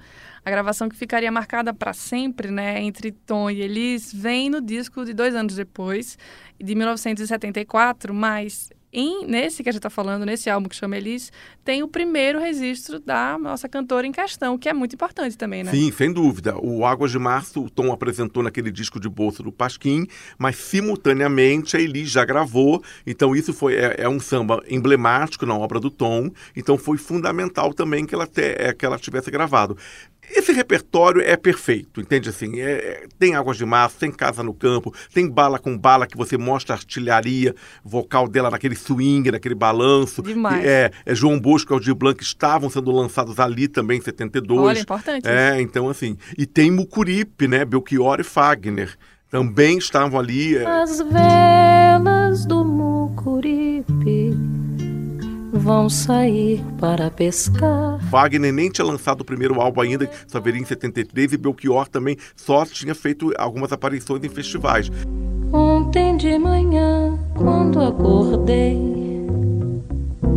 A 0.45 0.51
gravação 0.51 0.87
que 0.87 0.95
ficaria 0.95 1.31
marcada 1.31 1.73
para 1.73 1.93
sempre, 1.93 2.51
né, 2.51 2.79
entre 2.79 3.11
Tom 3.11 3.49
e 3.49 3.59
Elis, 3.59 4.13
vem 4.13 4.51
no 4.51 4.61
disco 4.61 5.03
de 5.03 5.15
dois 5.15 5.33
anos 5.33 5.55
depois, 5.55 6.15
de 6.61 6.75
1974, 6.75 8.13
mas 8.13 8.69
em, 8.97 9.27
nesse 9.27 9.61
que 9.61 9.67
a 9.67 9.73
gente 9.73 9.79
está 9.79 9.89
falando, 9.89 10.25
nesse 10.25 10.49
álbum 10.49 10.69
que 10.69 10.75
chama 10.75 10.95
Elis, 10.95 11.29
tem 11.65 11.83
o 11.83 11.87
primeiro 11.87 12.39
registro 12.39 12.97
da 12.97 13.37
nossa 13.37 13.67
cantora 13.67 14.07
em 14.07 14.11
questão, 14.11 14.57
que 14.57 14.69
é 14.69 14.73
muito 14.73 14.93
importante 14.93 15.37
também, 15.37 15.65
né? 15.65 15.71
Sim, 15.71 15.91
sem 15.91 16.13
dúvida. 16.13 16.55
O 16.57 16.85
Águas 16.85 17.11
de 17.11 17.19
Março, 17.19 17.61
o 17.61 17.69
Tom 17.69 17.91
apresentou 17.91 18.41
naquele 18.41 18.71
disco 18.71 18.97
de 18.97 19.09
bolsa 19.09 19.43
do 19.43 19.51
Pasquim, 19.51 20.07
mas 20.37 20.55
simultaneamente 20.55 21.75
a 21.75 21.81
Elis 21.81 22.09
já 22.09 22.23
gravou, 22.23 22.81
então 23.05 23.35
isso 23.35 23.53
foi 23.53 23.75
é, 23.75 23.95
é, 23.97 24.09
um 24.09 24.19
samba 24.19 24.63
emblemático 24.69 25.45
na 25.45 25.57
obra 25.57 25.77
do 25.77 25.91
Tom, 25.91 26.31
então 26.55 26.77
foi 26.77 26.97
fundamental 26.97 27.73
também 27.73 28.05
que 28.05 28.15
ela, 28.15 28.25
te, 28.25 28.41
é, 28.41 28.73
que 28.73 28.85
ela 28.85 28.97
tivesse 28.97 29.29
gravado. 29.29 29.77
Esse 30.29 30.51
repertório 30.51 31.21
é 31.21 31.35
perfeito, 31.35 32.01
entende 32.01 32.29
assim? 32.29 32.59
É, 32.59 32.71
é, 32.71 33.07
tem 33.19 33.35
Águas 33.35 33.57
de 33.57 33.65
Março, 33.65 33.97
tem 33.97 34.11
Casa 34.11 34.43
no 34.43 34.53
Campo, 34.53 34.93
tem 35.13 35.29
Bala 35.29 35.59
com 35.59 35.77
Bala, 35.77 36.07
que 36.07 36.17
você 36.17 36.37
mostra 36.37 36.75
a 36.75 36.77
artilharia 36.77 37.55
vocal 37.83 38.27
dela 38.27 38.49
naquele 38.49 38.75
swing, 38.75 39.31
naquele 39.31 39.55
balanço. 39.55 40.21
Demais. 40.21 40.63
É, 40.65 40.91
é 41.05 41.15
João 41.15 41.39
Bosco 41.39 41.71
e 41.71 41.73
Aldir 41.73 41.95
Blanc 41.95 42.21
estavam 42.21 42.69
sendo 42.69 42.91
lançados 42.91 43.39
ali 43.39 43.67
também 43.67 43.99
em 43.99 44.01
72. 44.01 44.59
Olha, 44.59 44.79
importante. 44.79 45.27
É, 45.27 45.59
então 45.61 45.89
assim. 45.89 46.17
E 46.37 46.45
tem 46.45 46.71
Mucuripe, 46.71 47.47
né? 47.47 47.65
Belchior 47.65 48.19
e 48.19 48.23
Fagner. 48.23 48.97
Também 49.29 49.77
estavam 49.77 50.19
ali. 50.19 50.55
É... 50.55 50.65
As 50.65 50.99
velas 50.99 52.45
do 52.45 52.63
Mucuripe 52.63 54.14
vão 55.65 55.89
sair 55.89 56.63
para 56.79 57.09
pescar. 57.09 57.97
Wagner 58.11 58.53
nem 58.53 58.69
tinha 58.69 58.85
lançado 58.85 59.21
o 59.21 59.25
primeiro 59.25 59.59
álbum 59.59 59.81
ainda, 59.81 60.07
só 60.27 60.39
veria 60.39 60.61
em 60.61 60.65
73, 60.65 61.33
e 61.33 61.37
Belchior 61.37 61.87
também 61.87 62.15
só 62.35 62.63
tinha 62.65 62.93
feito 62.93 63.33
algumas 63.35 63.71
aparições 63.71 64.23
em 64.23 64.29
festivais. 64.29 64.91
Ontem 65.51 66.17
de 66.17 66.37
manhã, 66.37 67.17
quando 67.35 67.81
acordei, 67.81 68.77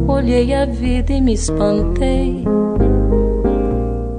olhei 0.07 0.55
a 0.55 0.65
vida 0.65 1.13
e 1.13 1.21
me 1.21 1.35
espantei. 1.35 2.45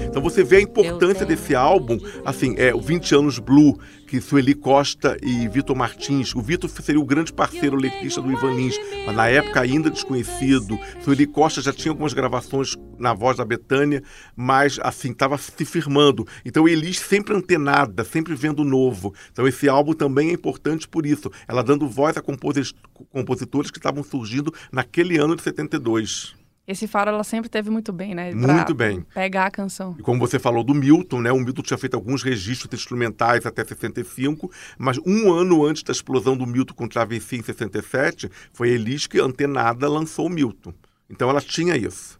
Então 0.09 0.23
você 0.23 0.43
vê 0.43 0.57
a 0.57 0.61
importância 0.61 1.23
desse 1.23 1.53
álbum, 1.53 1.99
assim, 2.25 2.55
é 2.57 2.73
o 2.73 2.81
20 2.81 3.13
anos 3.13 3.37
Blue, 3.37 3.79
que 4.07 4.19
Sueli 4.19 4.55
Costa 4.55 5.15
e 5.21 5.47
Vitor 5.47 5.75
Martins. 5.75 6.33
O 6.33 6.41
Vitor 6.41 6.67
seria 6.67 6.99
o 6.99 7.05
grande 7.05 7.31
parceiro 7.31 7.75
letrista 7.75 8.19
do 8.19 8.31
Ivan 8.31 8.55
Lins, 8.55 8.75
mas 9.05 9.15
na 9.15 9.27
época 9.27 9.61
ainda 9.61 9.87
desconhecido. 9.87 10.79
Sueli 11.03 11.27
Costa 11.27 11.61
já 11.61 11.71
tinha 11.71 11.91
algumas 11.91 12.11
gravações 12.11 12.75
na 12.97 13.13
voz 13.13 13.37
da 13.37 13.45
Betânia, 13.45 14.01
mas 14.35 14.79
assim, 14.81 15.11
estava 15.11 15.37
se 15.37 15.63
firmando. 15.63 16.27
Então 16.43 16.67
Elis 16.67 16.99
sempre 16.99 17.35
antenada, 17.35 18.03
sempre 18.03 18.33
vendo 18.33 18.63
novo. 18.63 19.13
Então 19.31 19.47
esse 19.47 19.69
álbum 19.69 19.93
também 19.93 20.29
é 20.29 20.33
importante 20.33 20.87
por 20.87 21.05
isso. 21.05 21.31
Ela 21.47 21.61
dando 21.61 21.87
voz 21.87 22.17
a 22.17 22.21
compositores 22.21 23.69
que 23.69 23.77
estavam 23.77 24.03
surgindo 24.03 24.51
naquele 24.71 25.19
ano 25.19 25.35
de 25.35 25.43
72. 25.43 26.38
Esse 26.69 26.85
faro 26.85 27.09
ela 27.09 27.23
sempre 27.23 27.49
teve 27.49 27.71
muito 27.71 27.91
bem, 27.91 28.13
né? 28.13 28.31
Muito 28.31 28.75
bem. 28.75 29.01
Pegar 29.11 29.47
a 29.47 29.51
canção. 29.51 29.95
E 29.97 30.03
como 30.03 30.19
você 30.19 30.37
falou 30.37 30.63
do 30.63 30.75
Milton, 30.75 31.19
né? 31.19 31.31
O 31.31 31.39
Milton 31.39 31.63
tinha 31.63 31.79
feito 31.79 31.95
alguns 31.95 32.21
registros 32.21 32.71
instrumentais 32.79 33.43
até 33.43 33.65
65, 33.65 34.51
mas 34.77 34.99
um 35.03 35.33
ano 35.33 35.65
antes 35.65 35.81
da 35.81 35.91
explosão 35.91 36.37
do 36.37 36.45
Milton 36.45 36.75
com 36.75 36.87
Travessia 36.87 37.39
em 37.39 37.41
67, 37.41 38.29
foi 38.53 38.69
Elis 38.69 39.07
que 39.07 39.19
antenada 39.19 39.89
lançou 39.89 40.27
o 40.27 40.29
Milton. 40.29 40.71
Então 41.09 41.27
ela 41.27 41.41
tinha 41.41 41.75
isso. 41.75 42.19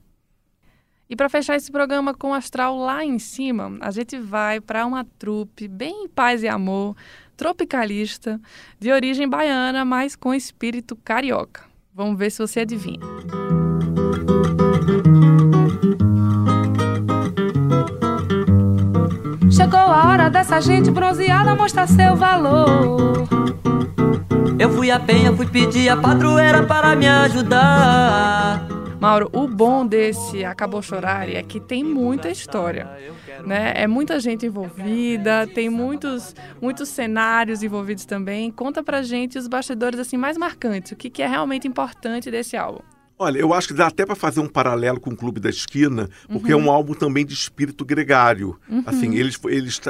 E 1.07 1.15
para 1.15 1.29
fechar 1.29 1.55
esse 1.55 1.71
programa 1.71 2.15
com 2.15 2.31
o 2.31 2.33
astral 2.33 2.75
lá 2.75 3.05
em 3.05 3.19
cima, 3.19 3.77
a 3.79 3.91
gente 3.91 4.17
vai 4.17 4.59
para 4.59 4.83
uma 4.83 5.05
trupe 5.19 5.67
bem 5.67 6.07
paz 6.07 6.41
e 6.41 6.47
amor, 6.47 6.97
tropicalista, 7.37 8.41
de 8.79 8.91
origem 8.91 9.29
baiana, 9.29 9.85
mas 9.85 10.15
com 10.15 10.33
espírito 10.33 10.95
carioca. 10.95 11.65
Vamos 11.93 12.17
ver 12.17 12.31
se 12.31 12.39
você 12.39 12.61
adivinha. 12.61 13.68
Chegou 19.69 19.81
a 19.81 20.07
hora 20.07 20.29
dessa 20.31 20.59
gente 20.59 20.89
bronzeada 20.89 21.53
mostrar 21.53 21.85
seu 21.85 22.15
valor. 22.15 23.27
Eu 24.57 24.71
fui 24.71 24.89
a 24.89 24.99
penha, 24.99 25.31
fui 25.31 25.45
pedir 25.45 25.89
a 25.89 25.95
padroeira 25.95 26.65
para 26.65 26.95
me 26.95 27.07
ajudar. 27.07 28.67
Mauro, 28.99 29.29
o 29.31 29.47
bom 29.47 29.85
desse 29.85 30.43
Acabou 30.43 30.81
Chorar 30.81 31.29
é 31.29 31.43
que 31.43 31.59
tem 31.59 31.83
muita 31.83 32.31
história. 32.31 32.89
Né? 33.45 33.73
É 33.75 33.85
muita 33.85 34.19
gente 34.19 34.43
envolvida, 34.43 35.45
tem 35.45 35.69
muitos, 35.69 36.35
muitos 36.59 36.89
cenários 36.89 37.61
envolvidos 37.61 38.05
também. 38.05 38.49
Conta 38.49 38.81
pra 38.81 39.03
gente 39.03 39.37
os 39.37 39.47
bastidores 39.47 39.99
assim 39.99 40.17
mais 40.17 40.35
marcantes, 40.35 40.93
o 40.93 40.95
que, 40.95 41.11
que 41.11 41.21
é 41.21 41.27
realmente 41.27 41.67
importante 41.67 42.31
desse 42.31 42.57
álbum. 42.57 42.81
Olha, 43.21 43.37
eu 43.37 43.53
acho 43.53 43.67
que 43.67 43.73
dá 43.73 43.87
até 43.87 44.05
para 44.05 44.15
fazer 44.15 44.39
um 44.39 44.47
paralelo 44.47 44.97
com 44.97 45.09
o 45.09 45.15
Clube 45.15 45.41
da 45.41 45.49
Esquina, 45.49 46.09
porque 46.29 46.53
uhum. 46.53 46.61
é 46.61 46.63
um 46.63 46.71
álbum 46.71 46.93
também 46.93 47.25
de 47.25 47.33
espírito 47.33 47.83
gregário. 47.83 48.57
Uhum. 48.69 48.81
Assim, 48.85 49.13
eles, 49.13 49.37
eles 49.43 49.81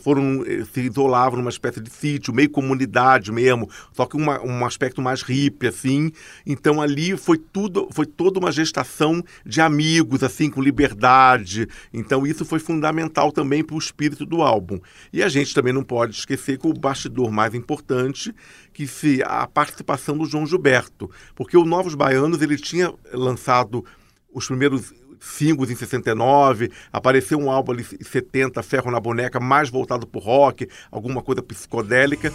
foram 0.00 0.44
eh, 0.46 0.64
se 0.72 0.80
isolavam 0.80 1.38
numa 1.38 1.50
espécie 1.50 1.80
de 1.80 1.90
sítio, 1.90 2.34
meio 2.34 2.48
comunidade 2.48 3.30
mesmo, 3.30 3.68
só 3.92 4.06
que 4.06 4.16
uma, 4.16 4.40
um 4.42 4.64
aspecto 4.64 5.02
mais 5.02 5.22
hippie, 5.22 5.66
assim. 5.66 6.10
Então 6.46 6.80
ali 6.80 7.16
foi 7.16 7.38
tudo, 7.38 7.88
foi 7.92 8.06
toda 8.06 8.38
uma 8.38 8.50
gestação 8.50 9.22
de 9.44 9.60
amigos, 9.60 10.22
assim, 10.22 10.50
com 10.50 10.62
liberdade. 10.62 11.68
Então 11.92 12.26
isso 12.26 12.44
foi 12.44 12.58
fundamental 12.58 13.30
também 13.30 13.62
para 13.62 13.76
o 13.76 13.78
espírito 13.78 14.24
do 14.24 14.42
álbum. 14.42 14.78
E 15.12 15.22
a 15.22 15.28
gente 15.28 15.54
também 15.54 15.72
não 15.72 15.82
pode 15.82 16.16
esquecer 16.16 16.58
que 16.58 16.66
o 16.66 16.72
bastidor 16.72 17.30
mais 17.30 17.54
importante 17.54 18.34
que 18.78 18.86
se 18.86 19.20
a 19.24 19.44
participação 19.44 20.16
do 20.16 20.24
João 20.24 20.46
Gilberto, 20.46 21.10
porque 21.34 21.56
o 21.56 21.64
Novos 21.64 21.96
Baianos 21.96 22.40
ele 22.40 22.56
tinha 22.56 22.94
lançado 23.12 23.84
os 24.32 24.46
primeiros 24.46 24.94
singles 25.18 25.68
em 25.68 25.74
69, 25.74 26.70
apareceu 26.92 27.40
um 27.40 27.50
álbum 27.50 27.72
ali 27.72 27.84
em 28.00 28.04
70, 28.04 28.62
Ferro 28.62 28.92
na 28.92 29.00
Boneca, 29.00 29.40
mais 29.40 29.68
voltado 29.68 30.06
pro 30.06 30.20
rock, 30.20 30.68
alguma 30.92 31.20
coisa 31.20 31.42
psicodélica. 31.42 32.32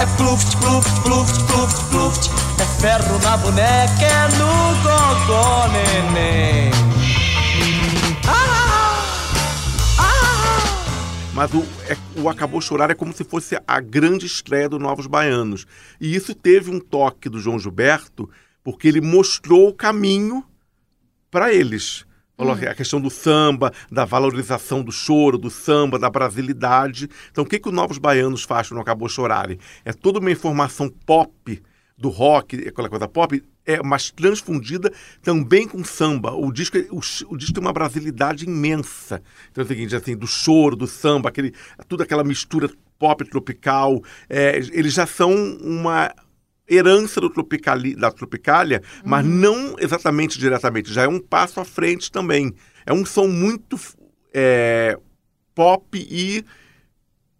É 0.00 0.06
pluft, 0.16 0.56
pluft, 0.56 1.00
pluft, 1.02 1.44
pluft, 1.44 1.84
pluft, 1.90 2.30
é 2.60 2.80
ferro 2.80 3.20
na 3.20 3.36
boneca, 3.36 4.04
é 4.04 4.28
no 4.36 4.82
gogó, 4.82 5.68
neném. 5.68 6.72
Ah, 8.26 9.04
ah. 10.00 10.58
Mas 11.34 11.54
o, 11.54 11.64
é, 11.88 11.96
o 12.20 12.28
Acabou 12.28 12.60
Chorar 12.60 12.90
é 12.90 12.94
como 12.94 13.12
se 13.12 13.24
fosse 13.24 13.58
a 13.66 13.80
grande 13.80 14.26
estreia 14.26 14.68
do 14.68 14.78
Novos 14.78 15.06
Baianos. 15.06 15.66
E 16.00 16.14
isso 16.14 16.34
teve 16.34 16.70
um 16.70 16.80
toque 16.80 17.28
do 17.28 17.38
João 17.38 17.58
Gilberto, 17.58 18.28
porque 18.62 18.88
ele 18.88 19.00
mostrou 19.00 19.68
o 19.68 19.74
caminho 19.74 20.44
para 21.30 21.52
eles. 21.52 22.04
Falou 22.36 22.54
uhum. 22.54 22.68
a 22.68 22.74
questão 22.74 23.00
do 23.00 23.10
samba, 23.10 23.72
da 23.90 24.04
valorização 24.04 24.82
do 24.82 24.92
choro, 24.92 25.36
do 25.36 25.50
samba, 25.50 25.98
da 25.98 26.08
brasilidade. 26.08 27.08
Então, 27.30 27.44
o 27.44 27.46
que, 27.46 27.58
que 27.58 27.68
o 27.68 27.72
Novos 27.72 27.98
Baianos 27.98 28.44
faz 28.44 28.68
quando 28.68 28.80
acabou 28.80 29.08
chorarem? 29.08 29.58
É 29.84 29.92
toda 29.92 30.20
uma 30.20 30.30
informação 30.30 30.88
pop 30.88 31.62
do 31.96 32.08
rock, 32.08 32.68
aquela 32.68 32.88
coisa 32.88 33.08
pop, 33.08 33.42
é, 33.68 33.82
mas 33.82 34.10
transfundida 34.10 34.90
também 35.22 35.68
com 35.68 35.84
samba. 35.84 36.32
O 36.32 36.50
disco, 36.50 36.78
o, 36.90 37.00
o, 37.32 37.36
disco 37.36 37.52
tem 37.52 37.62
uma 37.62 37.72
brasilidade 37.72 38.46
imensa. 38.46 39.22
Então 39.50 39.60
é 39.60 39.64
o 39.66 39.68
seguinte, 39.68 39.94
assim, 39.94 40.16
do 40.16 40.26
choro, 40.26 40.74
do 40.74 40.86
samba, 40.86 41.28
aquele, 41.28 41.52
tudo 41.86 42.02
aquela 42.02 42.24
mistura 42.24 42.70
pop 42.98 43.22
tropical. 43.28 44.02
É, 44.26 44.56
eles 44.72 44.94
já 44.94 45.06
são 45.06 45.34
uma 45.60 46.10
herança 46.66 47.20
do 47.20 47.28
tropicali, 47.28 47.94
da 47.94 48.10
Tropicália, 48.10 48.82
uhum. 48.96 49.02
mas 49.04 49.26
não 49.26 49.76
exatamente 49.78 50.38
diretamente, 50.38 50.92
já 50.92 51.02
é 51.02 51.08
um 51.08 51.20
passo 51.20 51.60
à 51.60 51.64
frente 51.64 52.10
também. 52.10 52.54
É 52.86 52.92
um 52.92 53.04
som 53.04 53.26
muito 53.26 53.78
é, 54.32 54.98
pop 55.54 55.84
e 56.10 56.44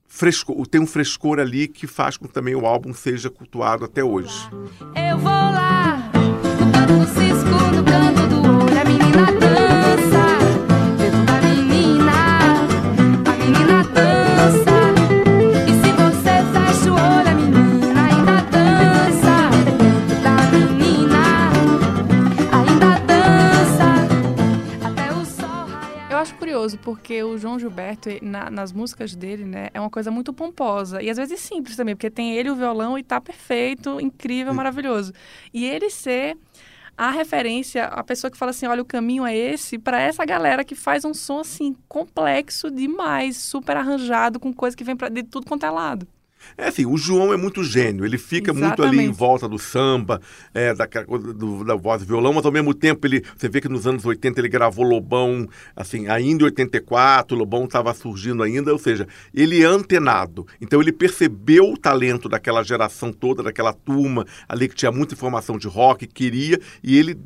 fresco, 0.06 0.66
tem 0.66 0.80
um 0.80 0.86
frescor 0.86 1.38
ali 1.38 1.68
que 1.68 1.86
faz 1.86 2.16
com 2.16 2.26
que 2.26 2.34
também 2.34 2.54
o 2.54 2.66
álbum 2.66 2.92
seja 2.92 3.30
cultuado 3.30 3.84
até 3.84 4.02
hoje. 4.02 4.34
Eu 4.96 5.18
vou 5.18 5.30
lá, 5.30 5.97
curioso 26.58 26.78
porque 26.78 27.22
o 27.22 27.38
João 27.38 27.58
Gilberto, 27.58 28.08
na, 28.20 28.50
nas 28.50 28.72
músicas 28.72 29.14
dele, 29.14 29.44
né, 29.44 29.68
é 29.72 29.80
uma 29.80 29.90
coisa 29.90 30.10
muito 30.10 30.32
pomposa. 30.32 31.00
E 31.00 31.08
às 31.08 31.16
vezes 31.16 31.40
simples 31.40 31.76
também, 31.76 31.94
porque 31.94 32.10
tem 32.10 32.34
ele 32.34 32.50
o 32.50 32.56
violão 32.56 32.98
e 32.98 33.02
tá 33.02 33.20
perfeito, 33.20 34.00
incrível, 34.00 34.52
maravilhoso. 34.52 35.12
E 35.54 35.64
ele 35.64 35.88
ser 35.88 36.36
a 36.96 37.10
referência, 37.10 37.84
a 37.84 38.02
pessoa 38.02 38.30
que 38.30 38.36
fala 38.36 38.50
assim, 38.50 38.66
olha, 38.66 38.82
o 38.82 38.84
caminho 38.84 39.24
é 39.24 39.36
esse, 39.36 39.78
para 39.78 40.00
essa 40.00 40.24
galera 40.24 40.64
que 40.64 40.74
faz 40.74 41.04
um 41.04 41.14
som 41.14 41.40
assim 41.40 41.76
complexo 41.88 42.70
demais, 42.70 43.36
super 43.36 43.76
arranjado, 43.76 44.40
com 44.40 44.52
coisa 44.52 44.76
que 44.76 44.82
vem 44.82 44.96
pra, 44.96 45.08
de 45.08 45.22
tudo 45.22 45.46
quanto 45.46 45.64
é 45.64 45.70
lado. 45.70 46.08
É 46.56 46.68
assim, 46.68 46.86
o 46.86 46.96
João 46.96 47.32
é 47.32 47.36
muito 47.36 47.62
gênio, 47.62 48.04
ele 48.04 48.18
fica 48.18 48.50
Exatamente. 48.50 48.80
muito 48.80 48.82
ali 48.82 49.08
em 49.08 49.12
volta 49.12 49.48
do 49.48 49.58
samba, 49.58 50.20
é, 50.52 50.74
da, 50.74 50.86
do, 50.86 51.64
da 51.64 51.74
voz 51.74 52.02
e 52.02 52.04
violão, 52.04 52.32
mas 52.32 52.44
ao 52.44 52.52
mesmo 52.52 52.74
tempo 52.74 53.06
ele, 53.06 53.22
você 53.36 53.48
vê 53.48 53.60
que 53.60 53.68
nos 53.68 53.86
anos 53.86 54.04
80 54.04 54.40
ele 54.40 54.48
gravou 54.48 54.84
Lobão, 54.84 55.48
assim, 55.76 56.08
ainda 56.08 56.42
em 56.42 56.46
84, 56.46 57.36
Lobão 57.36 57.64
estava 57.64 57.92
surgindo 57.94 58.42
ainda, 58.42 58.72
ou 58.72 58.78
seja, 58.78 59.06
ele 59.34 59.62
é 59.62 59.66
antenado. 59.66 60.46
Então 60.60 60.80
ele 60.80 60.92
percebeu 60.92 61.72
o 61.72 61.76
talento 61.76 62.28
daquela 62.28 62.62
geração 62.62 63.12
toda, 63.12 63.42
daquela 63.42 63.72
turma 63.72 64.26
ali 64.48 64.68
que 64.68 64.74
tinha 64.74 64.92
muita 64.92 65.14
informação 65.14 65.58
de 65.58 65.68
rock, 65.68 66.06
queria, 66.06 66.60
e 66.82 66.98
ele 66.98 67.18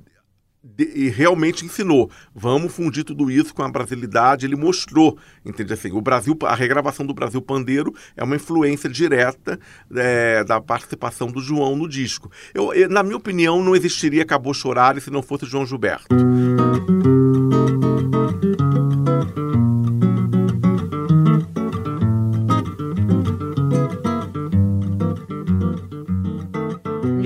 e 0.78 1.08
realmente 1.08 1.64
ensinou. 1.64 2.10
Vamos 2.34 2.72
fundir 2.74 3.04
tudo 3.04 3.30
isso 3.30 3.54
com 3.54 3.62
a 3.62 3.68
brasilidade. 3.68 4.46
Ele 4.46 4.56
mostrou, 4.56 5.18
entende 5.44 5.72
assim, 5.72 5.90
o 5.92 6.00
Brasil, 6.00 6.38
a 6.44 6.54
regravação 6.54 7.04
do 7.04 7.14
Brasil 7.14 7.42
Pandeiro 7.42 7.92
é 8.16 8.22
uma 8.22 8.36
influência 8.36 8.88
direta 8.88 9.58
é, 9.94 10.44
da 10.44 10.60
participação 10.60 11.30
do 11.30 11.40
João 11.40 11.76
no 11.76 11.88
disco. 11.88 12.30
Eu, 12.54 12.72
na 12.88 13.02
minha 13.02 13.16
opinião, 13.16 13.62
não 13.62 13.74
existiria 13.74 14.22
Acabou 14.22 14.54
Chorar 14.54 15.00
se 15.00 15.10
não 15.10 15.22
fosse 15.22 15.46
João 15.46 15.66
Gilberto. 15.66 16.14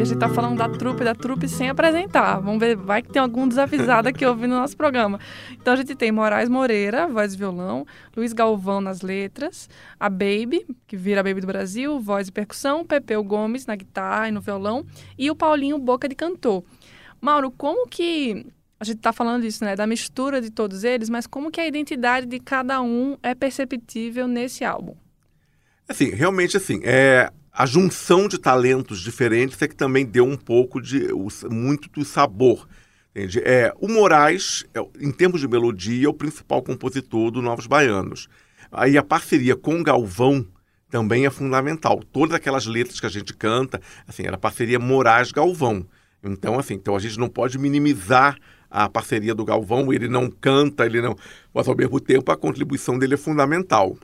Gente 0.06 0.18
tá 0.20 0.28
falando 0.28 0.56
da 0.56 0.68
trupe, 0.68 1.02
da 1.02 1.14
trupe 1.16 1.48
sem 1.48 1.68
apresentar. 1.68 2.38
Vamos 2.38 2.60
ver, 2.60 2.76
vai 2.76 3.02
que 3.02 3.10
tem 3.10 3.20
algum 3.20 3.46
desavisado 3.48 4.08
aqui 4.08 4.24
ouvindo 4.24 4.52
o 4.52 4.56
nosso 4.56 4.76
programa. 4.76 5.18
Então 5.50 5.74
a 5.74 5.76
gente 5.76 5.96
tem 5.96 6.12
Moraes 6.12 6.48
Moreira, 6.48 7.08
voz 7.08 7.34
e 7.34 7.36
violão, 7.36 7.84
Luiz 8.16 8.32
Galvão 8.32 8.80
nas 8.80 9.02
letras, 9.02 9.68
a 9.98 10.08
Baby, 10.08 10.64
que 10.86 10.96
vira 10.96 11.20
a 11.20 11.24
Baby 11.24 11.40
do 11.40 11.46
Brasil, 11.48 11.98
voz 11.98 12.28
e 12.28 12.32
percussão, 12.32 12.84
Pepeu 12.84 13.22
Gomes 13.24 13.66
na 13.66 13.74
guitarra 13.74 14.28
e 14.28 14.30
no 14.30 14.40
violão, 14.40 14.86
e 15.18 15.28
o 15.28 15.34
Paulinho 15.34 15.76
Boca 15.76 16.08
de 16.08 16.14
Cantor. 16.14 16.62
Mauro, 17.20 17.50
como 17.50 17.88
que 17.88 18.46
a 18.78 18.84
gente 18.84 18.98
está 18.98 19.12
falando 19.12 19.42
disso, 19.42 19.64
né, 19.64 19.74
da 19.74 19.88
mistura 19.88 20.40
de 20.40 20.50
todos 20.50 20.84
eles, 20.84 21.08
mas 21.08 21.26
como 21.26 21.50
que 21.50 21.60
a 21.60 21.66
identidade 21.66 22.26
de 22.26 22.38
cada 22.38 22.80
um 22.80 23.18
é 23.24 23.34
perceptível 23.34 24.28
nesse 24.28 24.64
álbum? 24.64 24.94
Assim, 25.88 26.10
realmente 26.10 26.56
assim, 26.56 26.80
é, 26.84 27.32
a 27.58 27.64
junção 27.64 28.28
de 28.28 28.36
talentos 28.36 29.00
diferentes 29.00 29.60
é 29.62 29.66
que 29.66 29.74
também 29.74 30.04
deu 30.04 30.26
um 30.26 30.36
pouco 30.36 30.78
de 30.78 31.08
muito 31.50 31.88
do 31.88 32.04
sabor. 32.04 32.68
Entende? 33.14 33.40
É, 33.42 33.72
o 33.80 33.88
Moraes, 33.88 34.66
é, 34.74 34.86
em 35.00 35.10
termos 35.10 35.40
de 35.40 35.48
melodia, 35.48 36.04
é 36.04 36.08
o 36.08 36.12
principal 36.12 36.62
compositor 36.62 37.30
do 37.30 37.40
Novos 37.40 37.66
Baianos. 37.66 38.28
Aí 38.70 38.98
a 38.98 39.02
parceria 39.02 39.56
com 39.56 39.82
Galvão 39.82 40.46
também 40.90 41.24
é 41.24 41.30
fundamental. 41.30 42.02
Todas 42.12 42.34
aquelas 42.34 42.66
letras 42.66 43.00
que 43.00 43.06
a 43.06 43.08
gente 43.10 43.32
canta, 43.32 43.80
assim, 44.06 44.24
era 44.26 44.36
parceria 44.36 44.78
Moraes-Galvão. 44.78 45.86
Então, 46.22 46.58
assim, 46.58 46.74
então 46.74 46.94
a 46.94 46.98
gente 46.98 47.18
não 47.18 47.28
pode 47.28 47.58
minimizar 47.58 48.36
a 48.70 48.86
parceria 48.86 49.34
do 49.34 49.46
Galvão, 49.46 49.90
ele 49.90 50.08
não 50.08 50.30
canta, 50.30 50.84
ele 50.84 51.00
não. 51.00 51.16
Mas 51.54 51.66
ao 51.66 51.74
mesmo 51.74 51.98
tempo 52.00 52.30
a 52.30 52.36
contribuição 52.36 52.98
dele 52.98 53.14
é 53.14 53.16
fundamental. 53.16 53.96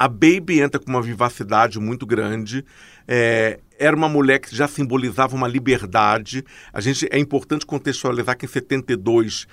A 0.00 0.08
Baby 0.08 0.62
entra 0.62 0.80
com 0.80 0.88
uma 0.88 1.02
vivacidade 1.02 1.78
muito 1.78 2.06
grande. 2.06 2.64
É, 3.06 3.60
era 3.78 3.94
uma 3.94 4.08
mulher 4.08 4.38
que 4.38 4.56
já 4.56 4.66
simbolizava 4.66 5.36
uma 5.36 5.46
liberdade. 5.46 6.42
A 6.72 6.80
gente 6.80 7.06
é 7.12 7.18
importante 7.18 7.66
contextualizar 7.66 8.34
que 8.34 8.46
em 8.46 8.48
72 8.48 9.46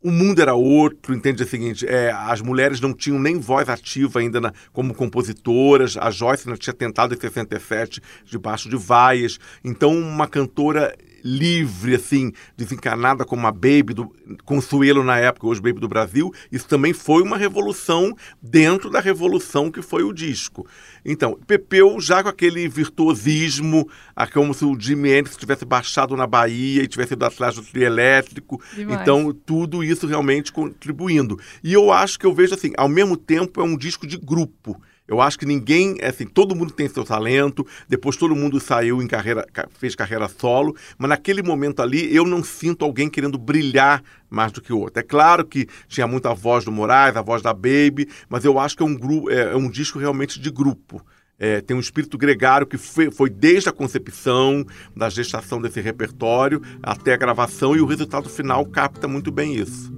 o 0.00 0.12
mundo 0.12 0.40
era 0.40 0.54
outro, 0.54 1.12
entende 1.12 1.42
o 1.42 1.48
seguinte, 1.48 1.84
é, 1.88 2.12
as 2.12 2.40
mulheres 2.40 2.78
não 2.78 2.92
tinham 2.92 3.18
nem 3.18 3.40
voz 3.40 3.68
ativa 3.68 4.20
ainda 4.20 4.40
na, 4.40 4.52
como 4.70 4.94
compositoras, 4.94 5.96
a 5.96 6.10
Joyce 6.10 6.46
não 6.46 6.58
tinha 6.58 6.74
tentado 6.74 7.14
em 7.14 7.18
67 7.18 8.00
debaixo 8.26 8.68
de 8.68 8.76
vaias, 8.76 9.40
então 9.64 9.98
uma 9.98 10.28
cantora 10.28 10.94
livre, 11.24 11.94
assim, 11.94 12.32
desencanada 12.54 13.24
como 13.24 13.46
a 13.46 13.50
Baby 13.50 13.94
do 13.94 14.14
Consuelo 14.44 15.02
na 15.02 15.18
época, 15.18 15.46
hoje 15.46 15.60
Baby 15.60 15.80
do 15.80 15.88
Brasil, 15.88 16.30
isso 16.52 16.68
também 16.68 16.92
foi 16.92 17.22
uma 17.22 17.38
revolução 17.38 18.14
dentro 18.42 18.90
da 18.90 19.00
revolução 19.00 19.70
que 19.70 19.80
foi 19.80 20.02
o 20.02 20.12
disco. 20.12 20.66
Então, 21.04 21.38
Pepeu 21.46 21.98
já 21.98 22.22
com 22.22 22.28
aquele 22.28 22.68
virtuosismo, 22.68 23.88
como 24.32 24.52
se 24.52 24.64
o 24.64 24.78
Jimmy 24.78 25.10
Hendrix 25.10 25.36
tivesse 25.36 25.64
baixado 25.64 26.16
na 26.16 26.26
Bahia 26.26 26.82
e 26.82 26.88
tivesse 26.88 27.14
ido 27.14 27.24
atrás 27.24 27.54
do 27.54 27.62
trio 27.62 27.84
elétrico. 27.84 28.60
Demais. 28.74 29.00
Então, 29.00 29.32
tudo 29.32 29.82
isso 29.82 30.06
realmente 30.06 30.52
contribuindo. 30.52 31.38
E 31.62 31.72
eu 31.72 31.90
acho 31.90 32.18
que 32.18 32.26
eu 32.26 32.34
vejo 32.34 32.54
assim, 32.54 32.72
ao 32.76 32.88
mesmo 32.88 33.16
tempo 33.16 33.60
é 33.60 33.64
um 33.64 33.76
disco 33.76 34.06
de 34.06 34.18
grupo 34.18 34.80
Eu 35.06 35.20
acho 35.20 35.38
que 35.38 35.44
ninguém, 35.44 35.98
assim, 36.02 36.24
todo 36.24 36.56
mundo 36.56 36.72
tem 36.72 36.88
seu 36.88 37.04
talento, 37.04 37.66
depois 37.86 38.16
todo 38.16 38.34
mundo 38.34 38.58
saiu 38.58 39.02
em 39.02 39.06
carreira, 39.06 39.46
fez 39.78 39.94
carreira 39.94 40.28
solo, 40.28 40.74
mas 40.96 41.10
naquele 41.10 41.42
momento 41.42 41.82
ali 41.82 42.14
eu 42.14 42.24
não 42.24 42.42
sinto 42.42 42.86
alguém 42.86 43.10
querendo 43.10 43.36
brilhar 43.36 44.02
mais 44.30 44.50
do 44.50 44.62
que 44.62 44.72
o 44.72 44.78
outro. 44.78 44.98
É 44.98 45.02
claro 45.02 45.44
que 45.44 45.68
tinha 45.88 46.06
muita 46.06 46.32
voz 46.32 46.64
do 46.64 46.72
Moraes, 46.72 47.16
a 47.16 47.22
voz 47.22 47.42
da 47.42 47.52
Baby, 47.52 48.08
mas 48.30 48.46
eu 48.46 48.58
acho 48.58 48.78
que 48.78 48.82
é 48.82 48.86
um, 48.86 48.94
grupo, 48.94 49.30
é, 49.30 49.52
é 49.52 49.56
um 49.56 49.68
disco 49.68 49.98
realmente 49.98 50.40
de 50.40 50.50
grupo. 50.50 51.04
É, 51.38 51.60
tem 51.60 51.76
um 51.76 51.80
espírito 51.80 52.16
gregário 52.16 52.66
que 52.66 52.78
foi, 52.78 53.10
foi, 53.10 53.28
desde 53.28 53.68
a 53.68 53.72
concepção, 53.72 54.64
da 54.96 55.10
gestação 55.10 55.60
desse 55.60 55.82
repertório, 55.82 56.62
até 56.82 57.12
a 57.12 57.16
gravação, 57.16 57.76
e 57.76 57.80
o 57.80 57.86
resultado 57.86 58.30
final 58.30 58.64
capta 58.64 59.06
muito 59.06 59.30
bem 59.30 59.54
isso. 59.54 59.92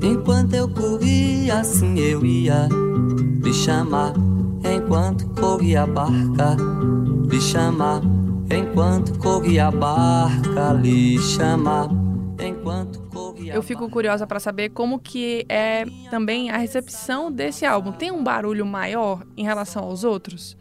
Enquanto 0.00 0.54
eu 0.54 0.68
corria, 0.72 1.58
assim 1.58 1.98
eu 1.98 2.24
ia 2.24 2.68
lhe 3.18 3.52
chamar. 3.52 4.12
Enquanto 4.64 5.28
corria 5.40 5.82
a 5.82 5.86
barca, 5.86 6.56
lhe 7.28 7.40
chamar. 7.40 8.02
Enquanto 8.50 9.18
corria 9.18 9.68
a 9.68 9.70
barca, 9.70 10.72
lhe 10.72 11.18
chamar. 11.18 11.88
Enquanto 12.40 13.00
corria 13.10 13.54
Eu 13.54 13.62
fico 13.62 13.88
curiosa 13.88 14.26
para 14.26 14.40
saber 14.40 14.70
como 14.70 14.98
que 14.98 15.44
é 15.48 15.84
também 16.10 16.50
a 16.50 16.56
recepção 16.56 17.30
desse 17.30 17.64
álbum. 17.64 17.92
Tem 17.92 18.10
um 18.10 18.22
barulho 18.22 18.66
maior 18.66 19.24
em 19.36 19.44
relação 19.44 19.84
aos 19.84 20.04
outros? 20.04 20.56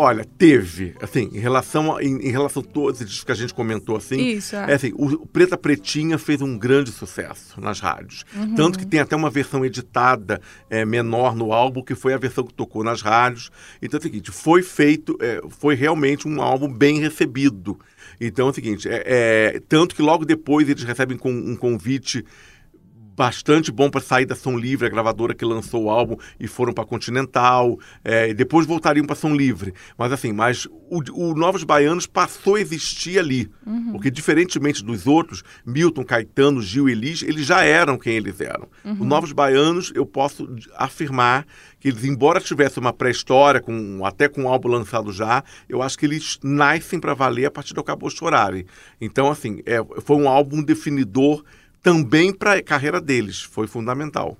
Olha, 0.00 0.24
teve, 0.24 0.94
assim, 1.02 1.28
em 1.32 1.40
relação 1.40 1.96
a, 1.96 2.00
em, 2.00 2.28
em, 2.28 2.30
relação 2.30 2.62
a 2.62 2.64
todos 2.64 3.00
esses 3.00 3.24
que 3.24 3.32
a 3.32 3.34
gente 3.34 3.52
comentou, 3.52 3.96
assim, 3.96 4.28
Isso, 4.28 4.54
é. 4.54 4.70
é 4.70 4.74
assim, 4.74 4.92
o, 4.94 5.26
Preta 5.26 5.58
Pretinha 5.58 6.16
fez 6.16 6.40
um 6.40 6.56
grande 6.56 6.92
sucesso 6.92 7.60
nas 7.60 7.80
rádios. 7.80 8.24
Uhum. 8.32 8.54
Tanto 8.54 8.78
que 8.78 8.86
tem 8.86 9.00
até 9.00 9.16
uma 9.16 9.28
versão 9.28 9.64
editada 9.64 10.40
é, 10.70 10.84
menor 10.84 11.34
no 11.34 11.52
álbum, 11.52 11.82
que 11.82 11.96
foi 11.96 12.14
a 12.14 12.16
versão 12.16 12.44
que 12.44 12.54
tocou 12.54 12.84
nas 12.84 13.02
rádios. 13.02 13.50
Então 13.82 13.98
é 13.98 14.00
o 14.00 14.02
seguinte, 14.04 14.30
foi 14.30 14.62
feito, 14.62 15.18
é, 15.20 15.40
foi 15.48 15.74
realmente 15.74 16.28
um 16.28 16.40
álbum 16.40 16.72
bem 16.72 17.00
recebido. 17.00 17.76
Então 18.20 18.46
é 18.46 18.50
o 18.50 18.54
seguinte, 18.54 18.88
é, 18.88 19.02
é 19.04 19.60
tanto 19.68 19.96
que 19.96 20.02
logo 20.02 20.24
depois 20.24 20.68
eles 20.68 20.84
recebem 20.84 21.18
com, 21.18 21.32
um 21.32 21.56
convite 21.56 22.24
bastante 23.18 23.72
bom 23.72 23.90
para 23.90 24.00
sair 24.00 24.24
da 24.24 24.36
Som 24.36 24.56
Livre, 24.56 24.86
a 24.86 24.88
gravadora 24.88 25.34
que 25.34 25.44
lançou 25.44 25.84
o 25.84 25.90
álbum, 25.90 26.16
e 26.38 26.46
foram 26.46 26.72
para 26.72 26.84
Continental, 26.84 27.76
é, 28.04 28.28
e 28.28 28.34
depois 28.34 28.64
voltariam 28.64 29.04
para 29.04 29.16
Som 29.16 29.34
Livre. 29.34 29.74
Mas 29.98 30.12
assim, 30.12 30.32
mas 30.32 30.66
o, 30.66 31.02
o, 31.12 31.34
Novos 31.34 31.64
Baianos 31.64 32.06
passou 32.06 32.54
a 32.54 32.60
existir 32.60 33.18
ali. 33.18 33.50
Uhum. 33.66 33.90
Porque 33.90 34.08
diferentemente 34.08 34.84
dos 34.84 35.08
outros, 35.08 35.42
Milton, 35.66 36.04
Caetano, 36.04 36.62
Gil 36.62 36.88
e 36.88 36.92
Elis, 36.92 37.24
eles 37.24 37.44
já 37.44 37.64
eram 37.64 37.98
quem 37.98 38.14
eles 38.14 38.40
eram. 38.40 38.68
Uhum. 38.84 38.92
Os 38.92 39.06
Novos 39.06 39.32
Baianos, 39.32 39.90
eu 39.96 40.06
posso 40.06 40.48
afirmar 40.76 41.44
que 41.80 41.88
eles, 41.88 42.04
embora 42.04 42.40
tivessem 42.40 42.80
uma 42.80 42.92
pré-história, 42.92 43.60
com, 43.60 44.04
até 44.04 44.28
com 44.28 44.42
um 44.42 44.48
álbum 44.48 44.68
lançado 44.68 45.12
já, 45.12 45.42
eu 45.68 45.82
acho 45.82 45.98
que 45.98 46.06
eles 46.06 46.38
nascem 46.40 47.00
para 47.00 47.14
valer 47.14 47.46
a 47.46 47.50
partir 47.50 47.74
do 47.74 47.80
Acabou 47.80 48.10
Chorarem. 48.10 48.64
Então, 49.00 49.28
assim, 49.28 49.60
é, 49.66 49.78
foi 50.02 50.16
um 50.16 50.28
álbum 50.28 50.62
definidor 50.62 51.42
também 51.82 52.32
para 52.32 52.54
a 52.54 52.62
carreira 52.62 53.00
deles. 53.00 53.42
Foi 53.42 53.66
fundamental. 53.66 54.36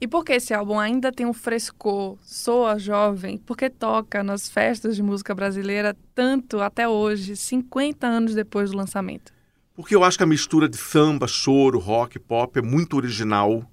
E 0.00 0.08
por 0.08 0.24
que 0.24 0.32
esse 0.32 0.52
álbum 0.52 0.80
ainda 0.80 1.12
tem 1.12 1.24
um 1.24 1.32
frescor, 1.32 2.18
soa 2.22 2.76
jovem? 2.76 3.38
Porque 3.38 3.70
toca 3.70 4.24
nas 4.24 4.48
festas 4.48 4.96
de 4.96 5.02
música 5.02 5.32
brasileira 5.32 5.96
tanto 6.12 6.60
até 6.60 6.88
hoje, 6.88 7.36
50 7.36 8.04
anos 8.04 8.34
depois 8.34 8.72
do 8.72 8.76
lançamento? 8.76 9.32
Porque 9.76 9.94
eu 9.94 10.02
acho 10.02 10.18
que 10.18 10.24
a 10.24 10.26
mistura 10.26 10.68
de 10.68 10.76
samba, 10.76 11.28
choro, 11.28 11.78
rock, 11.78 12.18
pop 12.18 12.58
é 12.58 12.62
muito 12.62 12.96
original. 12.96 13.64